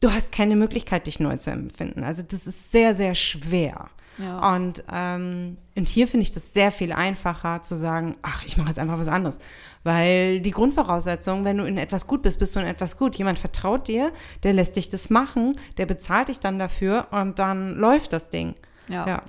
Du 0.00 0.12
hast 0.12 0.30
keine 0.30 0.54
Möglichkeit, 0.54 1.06
dich 1.06 1.18
neu 1.18 1.36
zu 1.36 1.50
empfinden. 1.50 2.04
Also 2.04 2.22
das 2.22 2.46
ist 2.46 2.72
sehr, 2.72 2.94
sehr 2.94 3.14
schwer. 3.14 3.88
Ja. 4.18 4.54
Und, 4.54 4.84
ähm, 4.92 5.56
und 5.76 5.88
hier 5.88 6.06
finde 6.06 6.22
ich 6.22 6.32
das 6.32 6.52
sehr 6.52 6.70
viel 6.70 6.92
einfacher 6.92 7.62
zu 7.62 7.74
sagen, 7.74 8.16
ach, 8.22 8.44
ich 8.44 8.56
mache 8.56 8.68
jetzt 8.68 8.78
einfach 8.78 8.98
was 8.98 9.08
anderes. 9.08 9.38
Weil 9.82 10.40
die 10.40 10.50
Grundvoraussetzung, 10.50 11.44
wenn 11.44 11.58
du 11.58 11.64
in 11.64 11.78
etwas 11.78 12.06
gut 12.06 12.22
bist, 12.22 12.38
bist 12.38 12.54
du 12.54 12.60
in 12.60 12.66
etwas 12.66 12.96
gut. 12.96 13.16
Jemand 13.16 13.38
vertraut 13.38 13.88
dir, 13.88 14.12
der 14.42 14.52
lässt 14.52 14.76
dich 14.76 14.88
das 14.88 15.10
machen, 15.10 15.58
der 15.78 15.86
bezahlt 15.86 16.28
dich 16.28 16.40
dann 16.40 16.58
dafür 16.58 17.08
und 17.10 17.38
dann 17.38 17.74
läuft 17.74 18.12
das 18.12 18.30
Ding. 18.30 18.54
Ja. 18.88 19.06
Ja. 19.06 19.22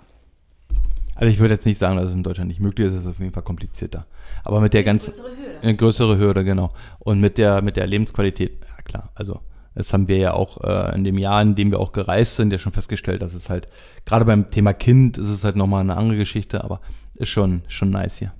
Also 1.16 1.32
ich 1.32 1.40
würde 1.40 1.54
jetzt 1.54 1.66
nicht 1.66 1.78
sagen, 1.78 1.96
dass 1.96 2.08
es 2.08 2.14
in 2.14 2.24
Deutschland 2.24 2.50
nicht 2.50 2.60
möglich 2.60 2.88
ist, 2.88 2.94
es 2.94 3.02
ist 3.02 3.08
auf 3.08 3.20
jeden 3.20 3.32
Fall 3.32 3.44
komplizierter. 3.44 4.06
Aber 4.44 4.60
mit 4.60 4.74
der 4.74 4.84
ganzen 4.84 5.14
eine 5.62 5.76
größere 5.76 6.18
Hürde, 6.18 6.44
genau. 6.44 6.70
Und 7.00 7.22
mit 7.22 7.38
der 7.38 7.62
mit 7.62 7.78
der 7.78 7.88
Lebensqualität, 7.88 8.60
ja 8.62 8.82
klar. 8.84 9.10
Also 9.16 9.40
das 9.76 9.94
haben 9.94 10.08
wir 10.08 10.18
ja 10.18 10.34
auch 10.34 10.64
äh, 10.64 10.96
in 10.96 11.04
dem 11.04 11.18
Jahr, 11.18 11.42
in 11.42 11.54
dem 11.56 11.70
wir 11.72 11.80
auch 11.80 11.92
gereist 11.92 12.36
sind, 12.38 12.52
ja 12.52 12.58
schon 12.58 12.72
festgestellt, 12.72 13.22
dass 13.22 13.34
es 13.34 13.50
halt 13.50 13.68
gerade 14.06 14.26
beim 14.26 14.50
Thema 14.50 14.74
Kind 14.74 15.18
ist 15.18 15.28
es 15.30 15.44
halt 15.44 15.56
nochmal 15.56 15.82
eine 15.82 15.96
andere 15.98 16.18
Geschichte, 16.18 16.64
aber 16.64 16.82
ist 17.16 17.30
schon 17.30 17.62
schon 17.68 17.90
nice 17.92 18.18
hier. 18.18 18.34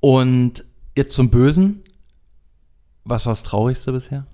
Und 0.00 0.64
jetzt 0.96 1.14
zum 1.14 1.30
Bösen. 1.30 1.82
Was 3.04 3.24
war 3.26 3.32
das 3.32 3.42
Traurigste 3.42 3.92
bisher? 3.92 4.26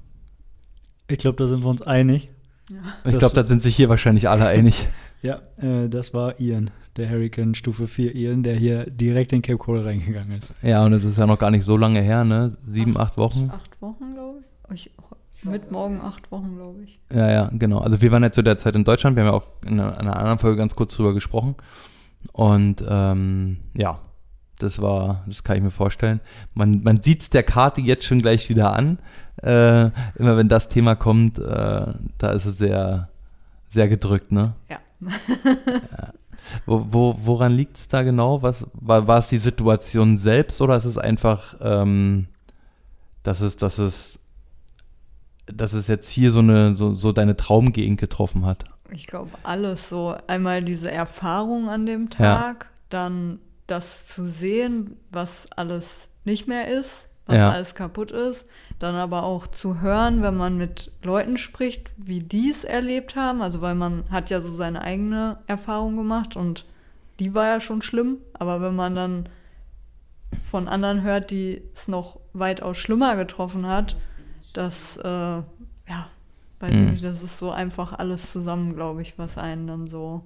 Ich 1.08 1.18
glaube, 1.18 1.36
da 1.36 1.46
sind 1.46 1.62
wir 1.62 1.68
uns 1.68 1.82
einig. 1.82 2.28
Ich 2.68 2.76
Das- 3.12 3.18
glaube, 3.18 3.34
da 3.34 3.46
sind 3.46 3.62
sich 3.62 3.76
hier 3.76 3.88
wahrscheinlich 3.88 4.28
alle 4.28 4.46
einig. 4.46 4.86
Ja, 5.22 5.40
äh, 5.56 5.88
das 5.88 6.12
war 6.12 6.38
Ian, 6.38 6.70
der 6.98 7.08
Hurricane 7.08 7.54
Stufe 7.54 7.86
4 7.86 8.14
Ian, 8.14 8.42
der 8.42 8.56
hier 8.56 8.84
direkt 8.90 9.32
in 9.32 9.40
Cape 9.40 9.56
Coral 9.56 9.80
reingegangen 9.84 10.36
ist. 10.36 10.62
Ja, 10.62 10.84
und 10.84 10.92
es 10.92 11.02
ist 11.02 11.16
ja 11.16 11.26
noch 11.26 11.38
gar 11.38 11.50
nicht 11.50 11.64
so 11.64 11.78
lange 11.78 12.02
her, 12.02 12.24
ne? 12.24 12.52
Sieben, 12.66 12.98
acht 12.98 13.16
Wochen. 13.16 13.48
Acht 13.50 13.80
Wochen, 13.80 14.12
glaube 14.12 14.40
ich. 14.74 14.88
ich 14.88 14.92
mit 15.44 15.70
morgen 15.70 16.00
acht 16.00 16.30
Wochen, 16.30 16.56
glaube 16.56 16.82
ich. 16.82 17.00
Ja, 17.12 17.30
ja, 17.30 17.50
genau. 17.52 17.78
Also 17.78 18.00
wir 18.00 18.10
waren 18.10 18.22
ja 18.22 18.32
zu 18.32 18.42
der 18.42 18.58
Zeit 18.58 18.74
in 18.74 18.84
Deutschland, 18.84 19.16
wir 19.16 19.24
haben 19.24 19.32
ja 19.32 19.36
auch 19.38 19.46
in 19.66 19.80
einer, 19.80 20.16
anderen 20.16 20.38
Folge 20.38 20.56
ganz 20.56 20.74
kurz 20.74 20.96
drüber 20.96 21.14
gesprochen. 21.14 21.54
Und 22.32 22.84
ähm, 22.88 23.58
ja, 23.74 23.98
das 24.58 24.80
war, 24.80 25.24
das 25.26 25.44
kann 25.44 25.56
ich 25.56 25.62
mir 25.62 25.70
vorstellen. 25.70 26.20
Man, 26.54 26.82
man 26.82 27.02
sieht 27.02 27.22
es 27.22 27.30
der 27.30 27.42
Karte 27.42 27.80
jetzt 27.80 28.04
schon 28.04 28.22
gleich 28.22 28.48
wieder 28.48 28.72
an. 28.74 28.98
Äh, 29.42 29.90
immer 30.16 30.36
wenn 30.36 30.48
das 30.48 30.68
Thema 30.68 30.94
kommt, 30.94 31.38
äh, 31.38 31.42
da 32.18 32.30
ist 32.30 32.46
es 32.46 32.58
sehr, 32.58 33.08
sehr 33.68 33.88
gedrückt, 33.88 34.32
ne? 34.32 34.54
Ja. 34.70 34.78
Wo, 36.66 36.86
wo, 36.90 37.16
woran 37.22 37.52
liegt 37.52 37.76
es 37.76 37.88
da 37.88 38.02
genau? 38.02 38.42
Was, 38.42 38.66
war, 38.74 39.06
war 39.06 39.18
es 39.18 39.28
die 39.28 39.38
Situation 39.38 40.18
selbst 40.18 40.60
oder 40.60 40.76
ist 40.76 40.84
es 40.84 40.98
einfach, 40.98 41.56
ähm, 41.60 42.26
dass 43.22 43.40
es, 43.40 43.56
dass 43.56 43.78
es, 43.78 44.20
dass 45.46 45.72
es 45.72 45.86
jetzt 45.88 46.08
hier 46.08 46.32
so 46.32 46.38
eine, 46.40 46.74
so, 46.74 46.94
so 46.94 47.12
deine 47.12 47.36
Traumgegend 47.36 48.00
getroffen 48.00 48.46
hat? 48.46 48.64
Ich 48.90 49.06
glaube, 49.06 49.30
alles 49.42 49.88
so. 49.88 50.16
Einmal 50.26 50.62
diese 50.62 50.90
Erfahrung 50.90 51.68
an 51.68 51.86
dem 51.86 52.08
Ja. 52.18 52.36
Tag, 52.36 52.70
dann 52.90 53.38
das 53.66 54.06
zu 54.08 54.28
sehen, 54.28 54.96
was 55.10 55.46
alles 55.56 56.08
nicht 56.24 56.46
mehr 56.46 56.68
ist, 56.68 57.08
was 57.26 57.36
Ja. 57.36 57.50
alles 57.50 57.74
kaputt 57.74 58.10
ist. 58.10 58.44
Dann 58.78 58.94
aber 58.94 59.22
auch 59.24 59.46
zu 59.46 59.80
hören, 59.80 60.22
wenn 60.22 60.36
man 60.36 60.56
mit 60.58 60.92
Leuten 61.02 61.36
spricht, 61.36 61.90
wie 61.96 62.20
die 62.20 62.50
es 62.50 62.64
erlebt 62.64 63.16
haben. 63.16 63.40
Also, 63.42 63.60
weil 63.60 63.74
man 63.74 64.04
hat 64.10 64.30
ja 64.30 64.40
so 64.40 64.50
seine 64.52 64.82
eigene 64.82 65.38
Erfahrung 65.46 65.96
gemacht 65.96 66.36
und 66.36 66.66
die 67.20 67.34
war 67.34 67.46
ja 67.46 67.60
schon 67.60 67.82
schlimm. 67.82 68.18
Aber 68.34 68.60
wenn 68.60 68.74
man 68.76 68.94
dann 68.94 69.28
von 70.50 70.68
anderen 70.68 71.02
hört, 71.02 71.30
die 71.30 71.62
es 71.74 71.88
noch 71.88 72.18
weitaus 72.32 72.76
schlimmer 72.76 73.16
getroffen 73.16 73.66
hat, 73.66 73.96
das, 74.54 74.96
äh, 74.96 75.08
ja, 75.08 76.06
weiß 76.60 76.72
Mhm. 76.72 76.84
ich 76.86 76.92
nicht, 76.92 77.04
das 77.04 77.22
ist 77.22 77.38
so 77.38 77.50
einfach 77.50 77.92
alles 77.92 78.32
zusammen, 78.32 78.74
glaube 78.74 79.02
ich, 79.02 79.18
was 79.18 79.36
einen 79.36 79.66
dann 79.66 79.88
so. 79.88 80.22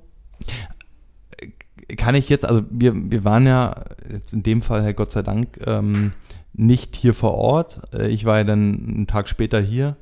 Kann 1.96 2.14
ich 2.14 2.28
jetzt, 2.28 2.44
also 2.44 2.62
wir, 2.70 2.92
wir 3.10 3.24
waren 3.24 3.46
ja 3.46 3.74
jetzt 4.12 4.32
in 4.32 4.42
dem 4.42 4.62
Fall, 4.62 4.82
Herr 4.82 4.94
Gott 4.94 5.10
sei 5.12 5.22
Dank, 5.22 5.58
ähm, 5.66 6.12
nicht 6.52 6.96
hier 6.96 7.14
vor 7.14 7.34
Ort. 7.34 7.80
Äh, 7.94 8.08
Ich 8.08 8.24
war 8.24 8.38
ja 8.38 8.44
dann 8.44 8.74
einen 8.88 9.06
Tag 9.06 9.28
später 9.28 9.60
hier. 9.60 9.96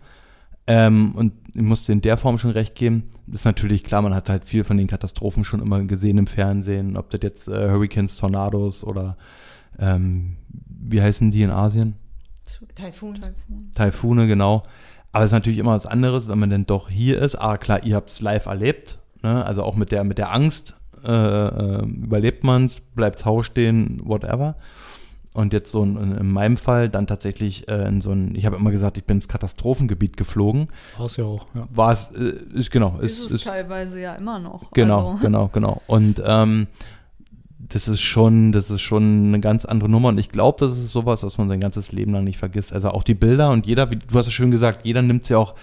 Ähm, 0.66 1.14
und 1.14 1.32
ich 1.54 1.62
musste 1.62 1.92
in 1.92 2.00
der 2.00 2.16
Form 2.16 2.38
schon 2.38 2.50
recht 2.50 2.74
geben. 2.74 3.04
Das 3.26 3.40
ist 3.40 3.44
natürlich 3.44 3.84
klar, 3.84 4.02
man 4.02 4.14
hat 4.14 4.28
halt 4.28 4.46
viel 4.46 4.64
von 4.64 4.76
den 4.76 4.88
Katastrophen 4.88 5.44
schon 5.44 5.60
immer 5.60 5.80
gesehen 5.84 6.18
im 6.18 6.26
Fernsehen, 6.26 6.96
ob 6.96 7.08
das 7.10 7.20
jetzt 7.22 7.46
äh, 7.46 7.70
Hurricanes, 7.70 8.16
Tornados 8.16 8.82
oder 8.82 9.16
ähm, 9.78 10.36
wie 10.66 11.00
heißen 11.00 11.30
die 11.30 11.42
in 11.42 11.50
Asien? 11.50 11.94
Taifun. 12.76 13.14
Taifun. 13.14 13.70
Taifune, 13.74 14.26
genau. 14.26 14.62
Aber 15.12 15.24
es 15.24 15.30
ist 15.30 15.32
natürlich 15.32 15.58
immer 15.58 15.72
was 15.72 15.86
anderes, 15.86 16.28
wenn 16.28 16.38
man 16.38 16.50
denn 16.50 16.66
doch 16.66 16.88
hier 16.88 17.20
ist. 17.20 17.36
Ah, 17.36 17.56
klar, 17.56 17.82
ihr 17.82 17.96
habt 17.96 18.10
es 18.10 18.20
live 18.20 18.46
erlebt. 18.46 18.98
Ne? 19.22 19.44
Also 19.44 19.62
auch 19.62 19.74
mit 19.74 19.90
der, 19.90 20.04
mit 20.04 20.18
der 20.18 20.32
Angst 20.32 20.74
äh, 21.04 21.10
äh, 21.10 21.82
überlebt 21.84 22.44
man 22.44 22.66
es, 22.66 22.80
bleibt 22.80 23.24
Haus 23.24 23.46
stehen, 23.46 24.00
whatever. 24.04 24.56
Und 25.32 25.52
jetzt 25.52 25.70
so 25.70 25.82
in, 25.82 26.16
in 26.16 26.30
meinem 26.30 26.56
Fall 26.56 26.88
dann 26.88 27.06
tatsächlich 27.06 27.68
äh, 27.68 27.86
in 27.86 28.00
so 28.00 28.10
ein, 28.10 28.34
ich 28.34 28.46
habe 28.46 28.56
immer 28.56 28.70
gesagt, 28.70 28.96
ich 28.96 29.04
bin 29.04 29.18
ins 29.18 29.28
Katastrophengebiet 29.28 30.16
geflogen. 30.16 30.68
War's 30.96 31.18
ja 31.18 31.24
auch, 31.24 31.46
ja. 31.54 31.68
War 31.70 31.92
es, 31.92 32.10
äh, 32.10 32.58
ist 32.58 32.70
genau, 32.70 32.96
Ist, 32.98 33.18
ist, 33.18 33.24
es 33.26 33.32
ist 33.32 33.44
teilweise 33.44 34.00
ja 34.00 34.14
immer 34.14 34.38
noch. 34.38 34.70
Genau, 34.72 35.10
Also, 35.12 35.22
genau, 35.22 35.48
genau. 35.48 35.82
Und 35.86 36.22
ähm, 36.24 36.66
das 37.58 37.88
ist 37.88 38.02
schon, 38.02 38.52
das 38.52 38.70
ist 38.70 38.82
schon 38.82 39.28
eine 39.28 39.40
ganz 39.40 39.64
andere 39.64 39.88
Nummer. 39.88 40.08
Und 40.08 40.18
ich 40.18 40.28
glaube, 40.28 40.66
das 40.66 40.76
ist 40.76 40.92
sowas, 40.92 41.22
was 41.22 41.38
man 41.38 41.48
sein 41.48 41.60
ganzes 41.60 41.92
Leben 41.92 42.12
lang 42.12 42.24
nicht 42.24 42.38
vergisst. 42.38 42.72
Also 42.72 42.90
auch 42.90 43.02
die 43.02 43.14
Bilder 43.14 43.50
und 43.50 43.66
jeder, 43.66 43.90
wie 43.90 43.96
du 43.96 44.18
hast 44.18 44.26
es 44.26 44.32
schön 44.32 44.50
gesagt, 44.50 44.84
jeder 44.84 45.02
nimmt 45.02 45.24
sie 45.24 45.34
auch 45.34 45.54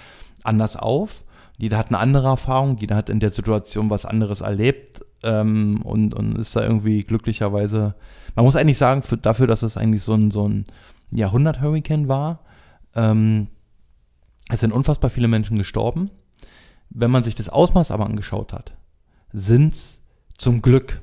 anders 0.43 0.75
auf. 0.75 1.23
Jeder 1.57 1.77
hat 1.77 1.89
eine 1.89 1.99
andere 1.99 2.27
Erfahrung, 2.27 2.77
jeder 2.77 2.95
hat 2.95 3.09
in 3.09 3.19
der 3.19 3.31
Situation 3.31 3.91
was 3.91 4.05
anderes 4.05 4.41
erlebt 4.41 5.05
ähm, 5.21 5.81
und, 5.83 6.15
und 6.15 6.37
ist 6.37 6.55
da 6.55 6.63
irgendwie 6.63 7.03
glücklicherweise. 7.03 7.93
Man 8.35 8.43
muss 8.43 8.55
eigentlich 8.55 8.79
sagen, 8.79 9.03
für, 9.03 9.17
dafür, 9.17 9.45
dass 9.45 9.61
es 9.61 9.77
eigentlich 9.77 10.01
so 10.01 10.15
ein, 10.15 10.31
so 10.31 10.49
ein 10.49 10.65
Jahrhundert-Hurricane 11.11 12.07
war, 12.07 12.39
ähm, 12.95 13.47
es 14.49 14.61
sind 14.61 14.73
unfassbar 14.73 15.11
viele 15.11 15.27
Menschen 15.27 15.57
gestorben. 15.57 16.09
Wenn 16.89 17.11
man 17.11 17.23
sich 17.23 17.35
das 17.35 17.49
Ausmaß 17.49 17.91
aber 17.91 18.05
angeschaut 18.07 18.51
hat, 18.51 18.73
sind 19.31 19.73
es 19.73 20.01
zum 20.37 20.61
Glück. 20.63 21.02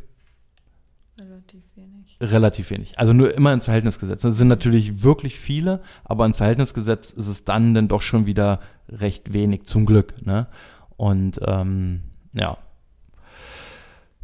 Relativ 2.21 2.71
wenig. 2.71 2.99
Also 2.99 3.13
nur 3.13 3.35
immer 3.35 3.53
ins 3.53 3.65
Verhältnis 3.65 3.99
gesetzt. 3.99 4.25
Das 4.25 4.37
sind 4.37 4.49
natürlich 4.49 5.03
wirklich 5.03 5.39
viele, 5.39 5.81
aber 6.05 6.27
ins 6.27 6.37
Verhältnis 6.37 6.75
gesetzt 6.75 7.17
ist 7.17 7.29
es 7.29 7.45
dann 7.45 7.75
dann 7.75 7.89
doch 7.89 8.03
schon 8.03 8.27
wieder 8.27 8.61
recht 8.89 9.33
wenig, 9.33 9.65
zum 9.65 9.87
Glück. 9.87 10.27
Ne? 10.27 10.47
Und 10.97 11.41
ähm, 11.47 12.01
ja. 12.35 12.59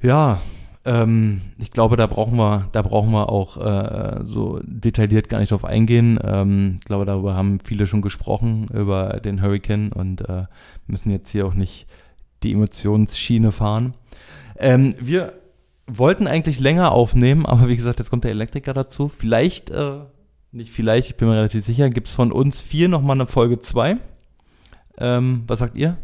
Ja, 0.02 0.40
ähm, 0.84 1.40
ich 1.58 1.70
glaube, 1.70 1.96
da 1.96 2.06
brauchen 2.06 2.36
wir, 2.36 2.68
da 2.72 2.82
brauchen 2.82 3.10
wir 3.10 3.30
auch 3.30 3.56
äh, 3.56 4.20
so 4.24 4.60
detailliert 4.62 5.28
gar 5.28 5.40
nicht 5.40 5.50
drauf 5.50 5.64
eingehen. 5.64 6.18
Ähm, 6.22 6.76
ich 6.78 6.84
glaube, 6.84 7.06
darüber 7.06 7.34
haben 7.34 7.60
viele 7.64 7.86
schon 7.86 8.02
gesprochen, 8.02 8.68
über 8.72 9.20
den 9.24 9.42
Hurricane 9.42 9.90
und 9.92 10.28
äh, 10.28 10.44
müssen 10.86 11.10
jetzt 11.10 11.30
hier 11.30 11.46
auch 11.46 11.54
nicht 11.54 11.86
die 12.42 12.52
Emotionsschiene 12.52 13.52
fahren. 13.52 13.94
Ähm, 14.58 14.94
wir 15.00 15.32
wollten 15.86 16.26
eigentlich 16.26 16.60
länger 16.60 16.92
aufnehmen, 16.92 17.46
aber 17.46 17.68
wie 17.68 17.76
gesagt, 17.76 17.98
jetzt 17.98 18.10
kommt 18.10 18.24
der 18.24 18.32
Elektriker 18.32 18.74
dazu. 18.74 19.08
Vielleicht, 19.08 19.70
äh, 19.70 20.00
nicht 20.52 20.70
vielleicht, 20.70 21.10
ich 21.10 21.16
bin 21.16 21.28
mir 21.28 21.36
relativ 21.36 21.64
sicher, 21.64 21.90
gibt 21.90 22.08
es 22.08 22.14
von 22.14 22.32
uns 22.32 22.60
vier 22.60 22.88
nochmal 22.88 23.16
eine 23.16 23.26
Folge 23.26 23.60
2. 23.60 23.96
Ähm, 24.98 25.44
was 25.46 25.58
sagt 25.58 25.76
ihr? 25.76 25.96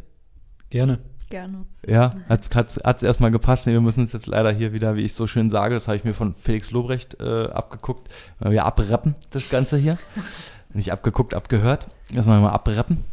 Gerne. 0.71 0.99
Gerne. 1.31 1.65
Ja, 1.87 2.11
hat's, 2.29 2.55
hat's, 2.55 2.79
hat's 2.85 3.03
erstmal 3.03 3.31
gepasst. 3.31 3.67
Nee, 3.67 3.73
wir 3.73 3.81
müssen 3.81 4.01
uns 4.01 4.13
jetzt 4.13 4.27
leider 4.27 4.53
hier 4.53 4.75
wieder, 4.75 4.97
wie 4.97 5.03
ich 5.03 5.15
so 5.15 5.27
schön 5.27 5.49
sage, 5.49 5.75
das 5.75 5.89
habe 5.89 5.97
ich 5.97 6.05
mir 6.05 6.13
von 6.13 6.35
Felix 6.35 6.71
Lobrecht 6.71 7.21
äh, 7.21 7.45
abgeguckt, 7.47 8.11
weil 8.39 8.53
wir 8.53 8.67
abrappen 8.67 9.15
das 9.31 9.49
Ganze 9.49 9.79
hier. 9.79 9.99
Nicht 10.75 10.93
abgeguckt, 10.93 11.35
abgehört. 11.35 11.89
Erstmal 12.15 12.41
mal 12.41 12.51
abrappen. 12.51 13.05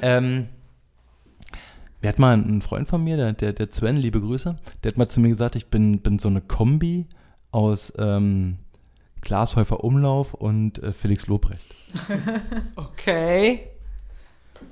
Ähm, 0.00 0.46
wir 2.06 2.10
hat 2.10 2.20
mal 2.20 2.34
einen 2.34 2.62
Freund 2.62 2.86
von 2.86 3.02
mir, 3.02 3.16
der, 3.16 3.32
der, 3.32 3.52
der 3.52 3.72
Sven, 3.72 3.96
liebe 3.96 4.20
Grüße, 4.20 4.56
der 4.84 4.92
hat 4.92 4.96
mal 4.96 5.08
zu 5.08 5.18
mir 5.18 5.28
gesagt, 5.28 5.56
ich 5.56 5.70
bin, 5.70 6.02
bin 6.02 6.20
so 6.20 6.28
eine 6.28 6.40
Kombi 6.40 7.08
aus 7.50 7.92
ähm, 7.98 8.58
Klaas 9.22 9.56
Häufer 9.56 9.82
Umlauf 9.82 10.32
und 10.32 10.80
äh, 10.84 10.92
Felix 10.92 11.26
Lobrecht. 11.26 11.66
Okay. 12.76 13.70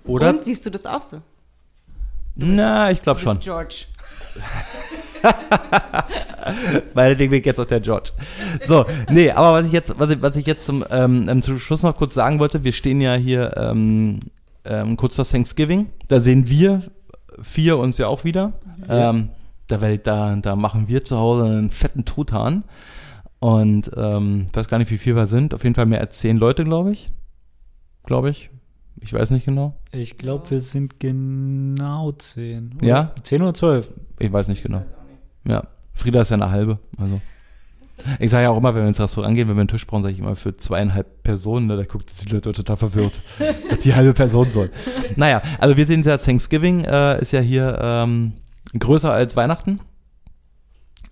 Oder? 0.05 0.31
Und 0.31 0.45
siehst 0.45 0.65
du 0.65 0.71
das 0.71 0.87
auch 0.87 1.03
so? 1.03 1.23
Na, 2.37 2.93
ich 2.93 3.03
glaube 3.03 3.19
schon. 3.19 3.41
George. 3.41 3.87
Meine 6.95 7.17
Ding 7.17 7.33
jetzt 7.33 7.59
auch 7.59 7.65
der 7.65 7.81
George. 7.81 8.13
So, 8.63 8.87
nee, 9.11 9.33
aber 9.33 9.55
was 9.55 9.67
ich 9.67 9.73
jetzt, 9.73 9.99
was 9.99 10.11
ich, 10.11 10.23
was 10.23 10.37
ich 10.37 10.47
jetzt 10.47 10.63
zum, 10.63 10.85
ähm, 10.89 11.29
ähm, 11.29 11.43
zum 11.43 11.59
Schluss 11.59 11.83
noch 11.83 11.97
kurz 11.97 12.15
sagen 12.15 12.39
wollte, 12.39 12.63
wir 12.63 12.73
stehen 12.73 13.01
ja 13.01 13.15
hier 13.15 13.57
ähm, 13.57 14.21
ähm, 14.65 14.97
kurz 14.97 15.17
vor 15.17 15.25
Thanksgiving. 15.25 15.91
Da 16.07 16.21
sehen 16.21 16.49
wir 16.49 16.85
vier 17.41 17.79
uns 17.79 17.99
ja 17.99 18.09
auch 18.09 18.25
wieder. 18.25 18.53
Ähm, 18.89 19.31
da, 19.67 19.81
werd 19.81 20.07
da, 20.07 20.37
da 20.37 20.57
machen 20.57 20.89
wir 20.89 21.05
zu 21.05 21.19
Hause 21.19 21.45
einen 21.45 21.71
fetten 21.71 22.05
Truthahn. 22.05 22.65
Und 23.39 23.91
ähm, 23.97 24.47
weiß 24.53 24.69
gar 24.69 24.79
nicht, 24.79 24.91
wie 24.91 24.99
viel 24.99 25.17
wir 25.17 25.27
sind. 25.27 25.55
Auf 25.55 25.65
jeden 25.65 25.75
Fall 25.75 25.87
mehr 25.87 26.01
als 26.01 26.19
zehn 26.19 26.39
Leute, 26.39 26.65
glaube 26.65 26.93
ich. 26.93 27.11
Glaube 28.05 28.31
ich. 28.31 28.51
Ich 29.01 29.13
weiß 29.13 29.31
nicht 29.31 29.45
genau. 29.45 29.75
Ich 29.93 30.17
glaube, 30.17 30.51
wir 30.51 30.61
sind 30.61 30.99
genau 30.99 32.13
10. 32.13 32.77
Oder? 32.77 32.87
Ja? 32.87 33.15
10 33.23 33.43
oder 33.43 33.55
12. 33.55 33.91
Ich 34.19 34.33
weiß 34.33 34.49
nicht 34.49 34.63
genau. 34.63 34.83
Ja, 35.47 35.63
Frieda 35.93 36.23
ist 36.23 36.31
ja 36.31 36.37
eine 36.37 36.51
halbe. 36.51 36.79
Also. 36.97 37.21
Ich 38.19 38.31
sage 38.31 38.45
ja 38.45 38.51
auch 38.51 38.57
immer, 38.57 38.75
wenn 38.75 38.83
wir 38.83 38.89
ins 38.89 39.01
Restaurant 39.01 39.35
gehen, 39.35 39.49
wenn 39.49 39.57
wir 39.57 39.61
einen 39.61 39.69
Tisch 39.69 39.87
brauchen, 39.87 40.03
sage 40.03 40.15
ich 40.15 40.21
immer 40.21 40.37
für 40.37 40.57
zweieinhalb 40.57 41.23
Personen. 41.23 41.67
Ne, 41.67 41.77
da 41.77 41.85
guckt 41.85 42.11
die 42.23 42.33
Leute 42.33 42.53
total 42.53 42.77
verwirrt, 42.77 43.21
was 43.71 43.79
die 43.79 43.95
halbe 43.95 44.13
Person 44.13 44.51
soll. 44.51 44.71
Naja, 45.17 45.43
also 45.59 45.77
wir 45.77 45.87
sehen 45.87 46.01
es 46.01 46.07
ja, 46.07 46.17
Thanksgiving 46.19 46.85
äh, 46.85 47.21
ist 47.21 47.33
ja 47.33 47.41
hier 47.41 47.79
ähm, 47.81 48.33
größer 48.79 49.13
als 49.13 49.37
Weihnachten. 49.37 49.81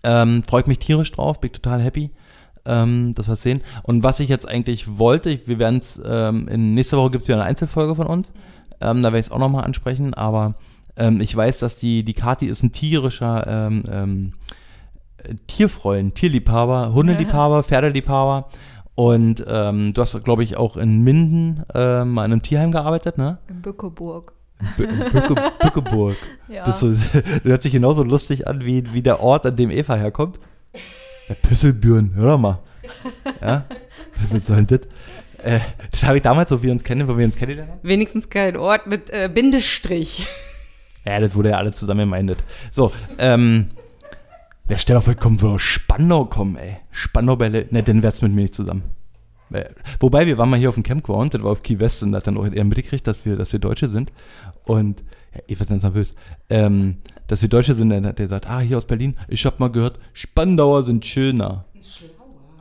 Ähm, 0.04 0.42
freut 0.44 0.66
mich 0.66 0.80
tierisch 0.80 1.12
drauf, 1.12 1.40
bin 1.40 1.52
total 1.52 1.80
happy, 1.80 2.10
ähm, 2.64 3.14
dass 3.14 3.28
wir 3.28 3.34
es 3.34 3.42
sehen. 3.42 3.62
Und 3.84 4.02
was 4.02 4.20
ich 4.20 4.28
jetzt 4.28 4.48
eigentlich 4.48 4.98
wollte, 4.98 5.30
ich, 5.30 5.46
wir 5.46 5.58
werden 5.58 5.78
es, 5.78 6.00
ähm, 6.04 6.48
in 6.48 6.74
nächste 6.74 6.96
Woche 6.96 7.12
gibt 7.12 7.22
es 7.22 7.28
wieder 7.28 7.38
eine 7.38 7.46
Einzelfolge 7.46 7.94
von 7.94 8.08
uns. 8.08 8.32
Ähm, 8.80 9.02
da 9.02 9.08
werde 9.08 9.20
ich 9.20 9.26
es 9.26 9.32
auch 9.32 9.38
nochmal 9.38 9.64
ansprechen, 9.64 10.14
aber 10.14 10.54
ähm, 10.96 11.20
ich 11.20 11.34
weiß, 11.34 11.60
dass 11.60 11.76
die, 11.76 12.04
die 12.04 12.14
Kati 12.14 12.46
ist 12.46 12.62
ein 12.64 12.72
tierischer 12.72 13.46
ähm, 13.46 13.84
ähm, 13.90 14.32
äh, 14.32 14.52
Tierfreund, 15.46 16.14
Tierliebhaber, 16.14 16.92
Hundeliebhaber, 16.94 17.62
Pferdeliebhaber. 17.62 18.48
Und 18.94 19.42
ähm, 19.46 19.94
du 19.94 20.02
hast, 20.02 20.22
glaube 20.22 20.44
ich, 20.44 20.56
auch 20.56 20.76
in 20.76 21.02
Minden 21.02 21.64
ähm, 21.74 22.18
an 22.18 22.24
einem 22.24 22.42
Tierheim 22.42 22.72
gearbeitet, 22.72 23.16
ne? 23.18 23.38
In 23.48 23.62
Bückeburg. 23.62 24.34
B 24.76 24.86
Bücke, 24.86 25.34
Bückeburg. 25.60 26.16
Ja. 26.48 26.64
Das, 26.64 26.80
so, 26.80 26.90
das 26.90 27.22
hört 27.44 27.62
sich 27.62 27.72
genauso 27.72 28.02
lustig 28.04 28.46
an 28.46 28.64
wie, 28.64 28.92
wie 28.92 29.02
der 29.02 29.20
Ort, 29.20 29.46
an 29.46 29.56
dem 29.56 29.70
Eva 29.70 29.96
herkommt. 29.96 30.38
Der 31.28 31.34
Püsselbüren, 31.34 32.12
hör 32.14 32.32
doch 32.32 32.38
mal. 32.38 32.58
Ja? 33.40 33.64
Was 34.30 34.46
soll 34.46 34.64
denn 34.64 34.66
das? 34.66 34.80
Äh, 35.44 35.60
das 35.90 36.04
habe 36.04 36.16
ich 36.18 36.22
damals, 36.22 36.50
wo 36.50 36.62
wir 36.62 36.70
uns 36.70 36.84
kennen, 36.84 37.08
wo 37.08 37.16
wir 37.16 37.24
uns 37.24 37.34
kennengelernt 37.36 37.72
haben. 37.72 37.80
Wenigstens 37.82 38.28
kein 38.28 38.56
Ort 38.56 38.86
mit 38.86 39.10
äh, 39.10 39.28
Bindestrich. 39.32 40.26
Ja, 41.04 41.18
das 41.18 41.34
wurde 41.34 41.50
ja 41.50 41.56
alle 41.56 41.72
zusammen 41.72 42.00
gemeindet. 42.00 42.38
So, 42.70 42.92
ähm, 43.18 43.68
der 44.68 44.78
stell 44.78 44.96
auf, 44.96 45.14
kommen 45.18 45.40
wir 45.42 45.58
Spandau 45.58 46.24
kommen, 46.24 46.56
ey. 46.56 46.76
Spandau 46.90 47.36
bei, 47.36 47.48
Le 47.48 47.66
ne, 47.70 47.82
dann 47.82 48.02
wär's 48.02 48.22
mit 48.22 48.32
mir 48.32 48.42
nicht 48.42 48.54
zusammen. 48.54 48.82
Äh, 49.52 49.64
Wobei, 50.00 50.26
wir 50.26 50.38
waren 50.38 50.50
mal 50.50 50.58
hier 50.58 50.68
auf 50.68 50.76
dem 50.76 50.84
Campground, 50.84 51.34
das 51.34 51.42
war 51.42 51.52
auf 51.52 51.62
Key 51.62 51.78
West 51.80 52.02
und 52.02 52.12
da 52.12 52.18
hat 52.18 52.26
dann 52.26 52.38
auch 52.38 52.46
eher 52.46 52.64
mitgekriegt, 52.64 53.06
dass 53.06 53.24
wir, 53.24 53.36
dass 53.36 53.52
wir 53.52 53.58
Deutsche 53.58 53.88
sind. 53.88 54.12
Und, 54.64 55.02
ja, 55.34 55.40
ich 55.46 55.60
war 55.60 55.66
ganz 55.66 55.82
nervös, 55.82 56.14
ähm, 56.48 56.98
dass 57.26 57.42
wir 57.42 57.48
Deutsche 57.48 57.74
sind, 57.74 57.90
der, 57.90 58.00
der 58.12 58.28
sagt, 58.28 58.46
ah, 58.46 58.60
hier 58.60 58.78
aus 58.78 58.86
Berlin, 58.86 59.16
ich 59.28 59.44
hab 59.44 59.60
mal 59.60 59.70
gehört, 59.70 59.98
Spandauer 60.12 60.84
sind 60.84 61.04
schöner. 61.04 61.64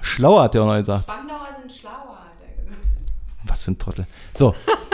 Schlauer 0.01 0.43
hat 0.43 0.53
der 0.55 0.63
auch 0.63 0.67
noch 0.67 0.77
gesagt. 0.77 1.03
Spandauer 1.03 1.47
sind 1.59 1.71
schlauer, 1.71 2.17
hat 2.17 2.37
er 2.41 2.63
gesagt. 2.63 2.87
Was 3.43 3.63
für 3.63 3.71
ein 3.71 3.77
Trottel. 3.77 4.07
So. 4.33 4.55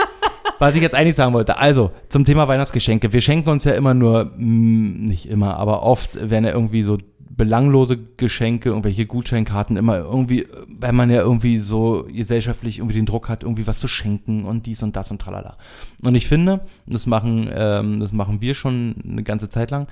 Was 0.58 0.74
ich 0.74 0.82
jetzt 0.82 0.94
eigentlich 0.94 1.14
sagen 1.14 1.32
wollte, 1.32 1.58
also 1.58 1.92
zum 2.08 2.24
Thema 2.24 2.48
Weihnachtsgeschenke. 2.48 3.12
Wir 3.12 3.20
schenken 3.20 3.48
uns 3.48 3.64
ja 3.64 3.72
immer 3.72 3.94
nur, 3.94 4.32
mh, 4.36 5.06
nicht 5.06 5.26
immer, 5.26 5.56
aber 5.56 5.82
oft 5.84 6.30
werden 6.30 6.44
ja 6.44 6.52
irgendwie 6.52 6.82
so 6.82 6.98
belanglose 7.38 7.96
Geschenke, 8.16 8.70
irgendwelche 8.70 9.06
Gutscheinkarten, 9.06 9.76
immer 9.76 9.98
irgendwie, 9.98 10.46
weil 10.66 10.92
man 10.92 11.08
ja 11.08 11.22
irgendwie 11.22 11.58
so 11.58 12.04
gesellschaftlich 12.12 12.78
irgendwie 12.78 12.96
den 12.96 13.06
Druck 13.06 13.28
hat, 13.28 13.44
irgendwie 13.44 13.68
was 13.68 13.78
zu 13.78 13.86
schenken 13.86 14.44
und 14.44 14.66
dies 14.66 14.82
und 14.82 14.96
das 14.96 15.12
und 15.12 15.20
tralala. 15.20 15.56
Und 16.02 16.16
ich 16.16 16.26
finde, 16.26 16.60
das 16.86 17.06
machen, 17.06 17.48
ähm, 17.54 18.00
das 18.00 18.12
machen 18.12 18.40
wir 18.40 18.54
schon 18.54 18.96
eine 19.08 19.22
ganze 19.22 19.48
Zeit 19.48 19.70
lang. 19.70 19.86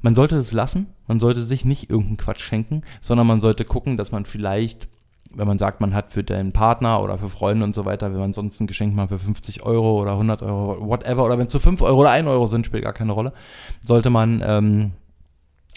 Man 0.00 0.14
sollte 0.14 0.36
es 0.36 0.52
lassen, 0.52 0.86
man 1.08 1.18
sollte 1.18 1.42
sich 1.42 1.64
nicht 1.64 1.90
irgendeinen 1.90 2.16
Quatsch 2.16 2.40
schenken, 2.40 2.82
sondern 3.00 3.26
man 3.26 3.40
sollte 3.40 3.64
gucken, 3.64 3.96
dass 3.96 4.12
man 4.12 4.24
vielleicht 4.24 4.88
wenn 5.32 5.46
man 5.46 5.58
sagt, 5.58 5.80
man 5.80 5.94
hat 5.94 6.12
für 6.12 6.24
deinen 6.24 6.52
Partner 6.52 7.02
oder 7.02 7.18
für 7.18 7.28
Freunde 7.28 7.64
und 7.64 7.74
so 7.74 7.84
weiter, 7.84 8.12
wenn 8.12 8.20
man 8.20 8.32
sonst 8.32 8.60
ein 8.60 8.66
Geschenk 8.66 8.94
macht 8.94 9.10
für 9.10 9.18
50 9.18 9.62
Euro 9.62 10.00
oder 10.00 10.12
100 10.12 10.42
Euro, 10.42 10.86
whatever, 10.86 11.24
oder 11.24 11.38
wenn 11.38 11.46
es 11.46 11.52
zu 11.52 11.60
5 11.60 11.80
Euro 11.82 12.00
oder 12.00 12.10
1 12.10 12.26
Euro 12.26 12.46
sind, 12.46 12.66
spielt 12.66 12.82
gar 12.82 12.92
keine 12.92 13.12
Rolle, 13.12 13.32
sollte 13.80 14.10
man 14.10 14.42
ähm, 14.44 14.92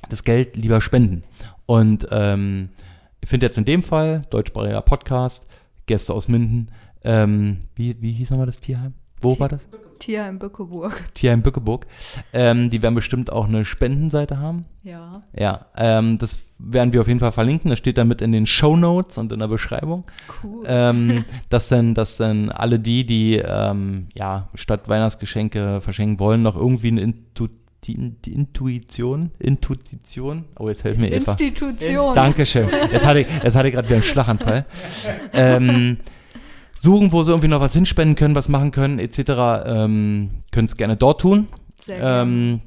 das 0.10 0.24
Geld 0.24 0.56
lieber 0.56 0.82
spenden. 0.82 1.24
Und 1.66 2.08
ähm, 2.12 2.70
ich 3.22 3.30
finde 3.30 3.46
jetzt 3.46 3.58
in 3.58 3.66
dem 3.66 3.84
Fall, 3.84 4.22
deutschsprachiger 4.30 4.82
Podcast, 4.82 5.46
Gäste 5.86 6.14
aus 6.14 6.28
Minden, 6.28 6.70
ähm, 7.04 7.60
wie, 7.76 8.02
wie 8.02 8.12
hieß 8.12 8.32
nochmal 8.32 8.48
das 8.48 8.60
Tierheim? 8.60 8.94
Wo 9.22 9.40
war 9.40 9.50
das? 9.50 9.68
Tierheim 10.04 10.38
Bückeburg. 10.38 11.02
Tierheim 11.14 11.42
Bückeburg. 11.42 11.86
Ähm, 12.34 12.70
die 12.70 12.82
werden 12.82 12.94
bestimmt 12.94 13.32
auch 13.32 13.48
eine 13.48 13.64
Spendenseite 13.64 14.38
haben. 14.38 14.66
Ja. 14.84 15.24
Ja, 15.34 15.68
ähm, 15.78 16.18
das 16.18 16.40
werden 16.60 16.92
wir 16.92 17.00
auf 17.00 17.08
jeden 17.08 17.22
Fall 17.22 17.32
verlinken. 17.32 17.70
Das 17.70 17.80
steht 17.80 17.98
damit 17.98 18.22
in 18.22 18.34
den 18.34 18.46
Show 18.46 18.76
Notes 18.76 19.18
und 19.18 19.32
in 19.32 19.40
der 19.40 19.48
Beschreibung. 19.48 20.04
Cool. 20.44 20.66
Ähm, 20.68 21.24
dass 21.50 21.70
dann, 21.70 21.94
dass 21.94 22.18
dann 22.18 22.50
alle 22.50 22.80
die, 22.80 23.06
die 23.06 23.36
ähm, 23.36 24.08
ja 24.14 24.50
statt 24.56 24.90
Weihnachtsgeschenke 24.90 25.80
verschenken 25.80 26.20
wollen, 26.20 26.42
noch 26.42 26.58
irgendwie 26.58 26.90
eine 26.90 27.14
die, 27.86 28.14
die 28.26 28.34
Intuition, 28.34 29.32
Intuition. 29.40 30.46
Oh, 30.58 30.68
jetzt 30.68 30.84
helft 30.84 31.00
mir 31.00 31.12
Eva. 31.12 31.32
Institution. 31.32 32.16
Dankeschön. 32.16 32.70
Jetzt 32.92 33.06
hatte 33.06 33.20
ich, 33.20 33.28
jetzt 33.44 33.56
hatte 33.56 33.68
ich 33.68 33.74
gerade 33.74 33.88
wieder 33.88 33.96
einen 33.96 34.04
Schlaganfall. 34.04 34.66
ähm, 35.34 35.98
suchen, 36.80 37.12
wo 37.12 37.24
sie 37.24 37.32
irgendwie 37.32 37.48
noch 37.48 37.62
was 37.62 37.74
hinspenden 37.74 38.16
können, 38.16 38.36
was 38.36 38.50
machen 38.50 38.72
können, 38.72 39.00
etc. 39.00 39.20
Ähm, 39.66 40.44
können 40.52 40.68
es 40.68 40.78
gerne 40.78 40.98
dort 40.98 41.22
tun. 41.22 41.48
Sehr 41.78 42.00
gerne. 42.00 42.22
Ähm, 42.22 42.62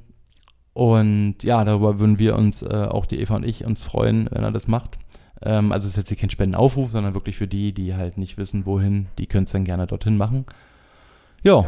und 0.72 1.42
ja, 1.42 1.64
darüber 1.64 1.98
würden 1.98 2.18
wir 2.18 2.36
uns, 2.36 2.62
äh, 2.62 2.66
auch 2.90 3.06
die 3.06 3.18
Eva 3.18 3.36
und 3.36 3.46
ich, 3.46 3.64
uns 3.64 3.82
freuen, 3.82 4.28
wenn 4.30 4.42
er 4.42 4.52
das 4.52 4.68
macht. 4.68 4.98
Ähm, 5.42 5.72
also 5.72 5.86
es 5.86 5.92
ist 5.92 5.96
jetzt 5.96 6.08
hier 6.08 6.18
kein 6.18 6.30
Spendenaufruf, 6.30 6.90
sondern 6.90 7.14
wirklich 7.14 7.36
für 7.36 7.46
die, 7.46 7.72
die 7.72 7.94
halt 7.94 8.18
nicht 8.18 8.36
wissen, 8.36 8.66
wohin, 8.66 9.06
die 9.18 9.26
können 9.26 9.44
es 9.44 9.52
dann 9.52 9.64
gerne 9.64 9.86
dorthin 9.86 10.16
machen. 10.18 10.44
Ja, 11.42 11.64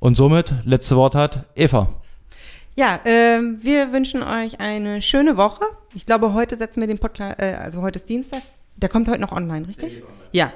und 0.00 0.16
somit, 0.16 0.52
letzte 0.64 0.96
Wort 0.96 1.14
hat 1.14 1.44
Eva. 1.54 1.88
Ja, 2.76 3.00
ähm, 3.04 3.58
wir 3.60 3.92
wünschen 3.92 4.22
euch 4.22 4.60
eine 4.60 5.02
schöne 5.02 5.36
Woche. 5.36 5.64
Ich 5.94 6.06
glaube, 6.06 6.32
heute 6.32 6.56
setzen 6.56 6.80
wir 6.80 6.86
den 6.86 6.98
Podcast, 6.98 7.40
äh, 7.40 7.54
also 7.54 7.82
heute 7.82 7.98
ist 7.98 8.08
Dienstag. 8.08 8.42
Der 8.76 8.88
kommt 8.88 9.08
heute 9.08 9.20
noch 9.20 9.32
online, 9.32 9.66
richtig? 9.66 10.02
Ja. 10.30 10.52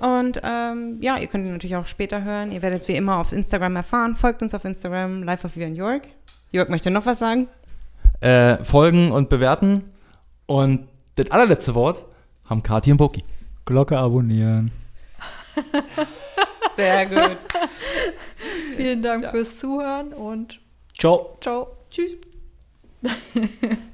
Und 0.00 0.40
ähm, 0.42 0.98
ja, 1.00 1.18
ihr 1.18 1.26
könnt 1.26 1.44
ihn 1.44 1.52
natürlich 1.52 1.76
auch 1.76 1.86
später 1.86 2.24
hören. 2.24 2.52
Ihr 2.52 2.62
werdet 2.62 2.86
wie 2.88 2.96
immer 2.96 3.18
auf 3.18 3.32
Instagram 3.32 3.76
erfahren. 3.76 4.16
Folgt 4.16 4.42
uns 4.42 4.54
auf 4.54 4.64
Instagram, 4.64 5.22
Live 5.22 5.44
of 5.44 5.54
Vivian 5.54 5.76
York. 5.76 6.08
Jörg 6.52 6.68
möchte 6.68 6.90
noch 6.90 7.06
was 7.06 7.18
sagen? 7.18 7.48
Äh, 8.20 8.56
folgen 8.64 9.12
und 9.12 9.28
bewerten. 9.28 9.84
Und 10.46 10.88
das 11.16 11.30
allerletzte 11.30 11.74
Wort 11.74 12.04
haben 12.48 12.62
Kati 12.62 12.90
und 12.92 12.96
Boki. 12.96 13.24
Glocke 13.66 13.98
abonnieren. 13.98 14.70
Sehr 16.76 17.06
gut. 17.06 17.38
Vielen 18.76 19.02
Dank 19.02 19.30
fürs 19.30 19.58
Zuhören 19.58 20.12
und 20.12 20.60
Ciao. 20.98 21.36
ciao. 21.40 21.76
Tschüss. 21.90 22.16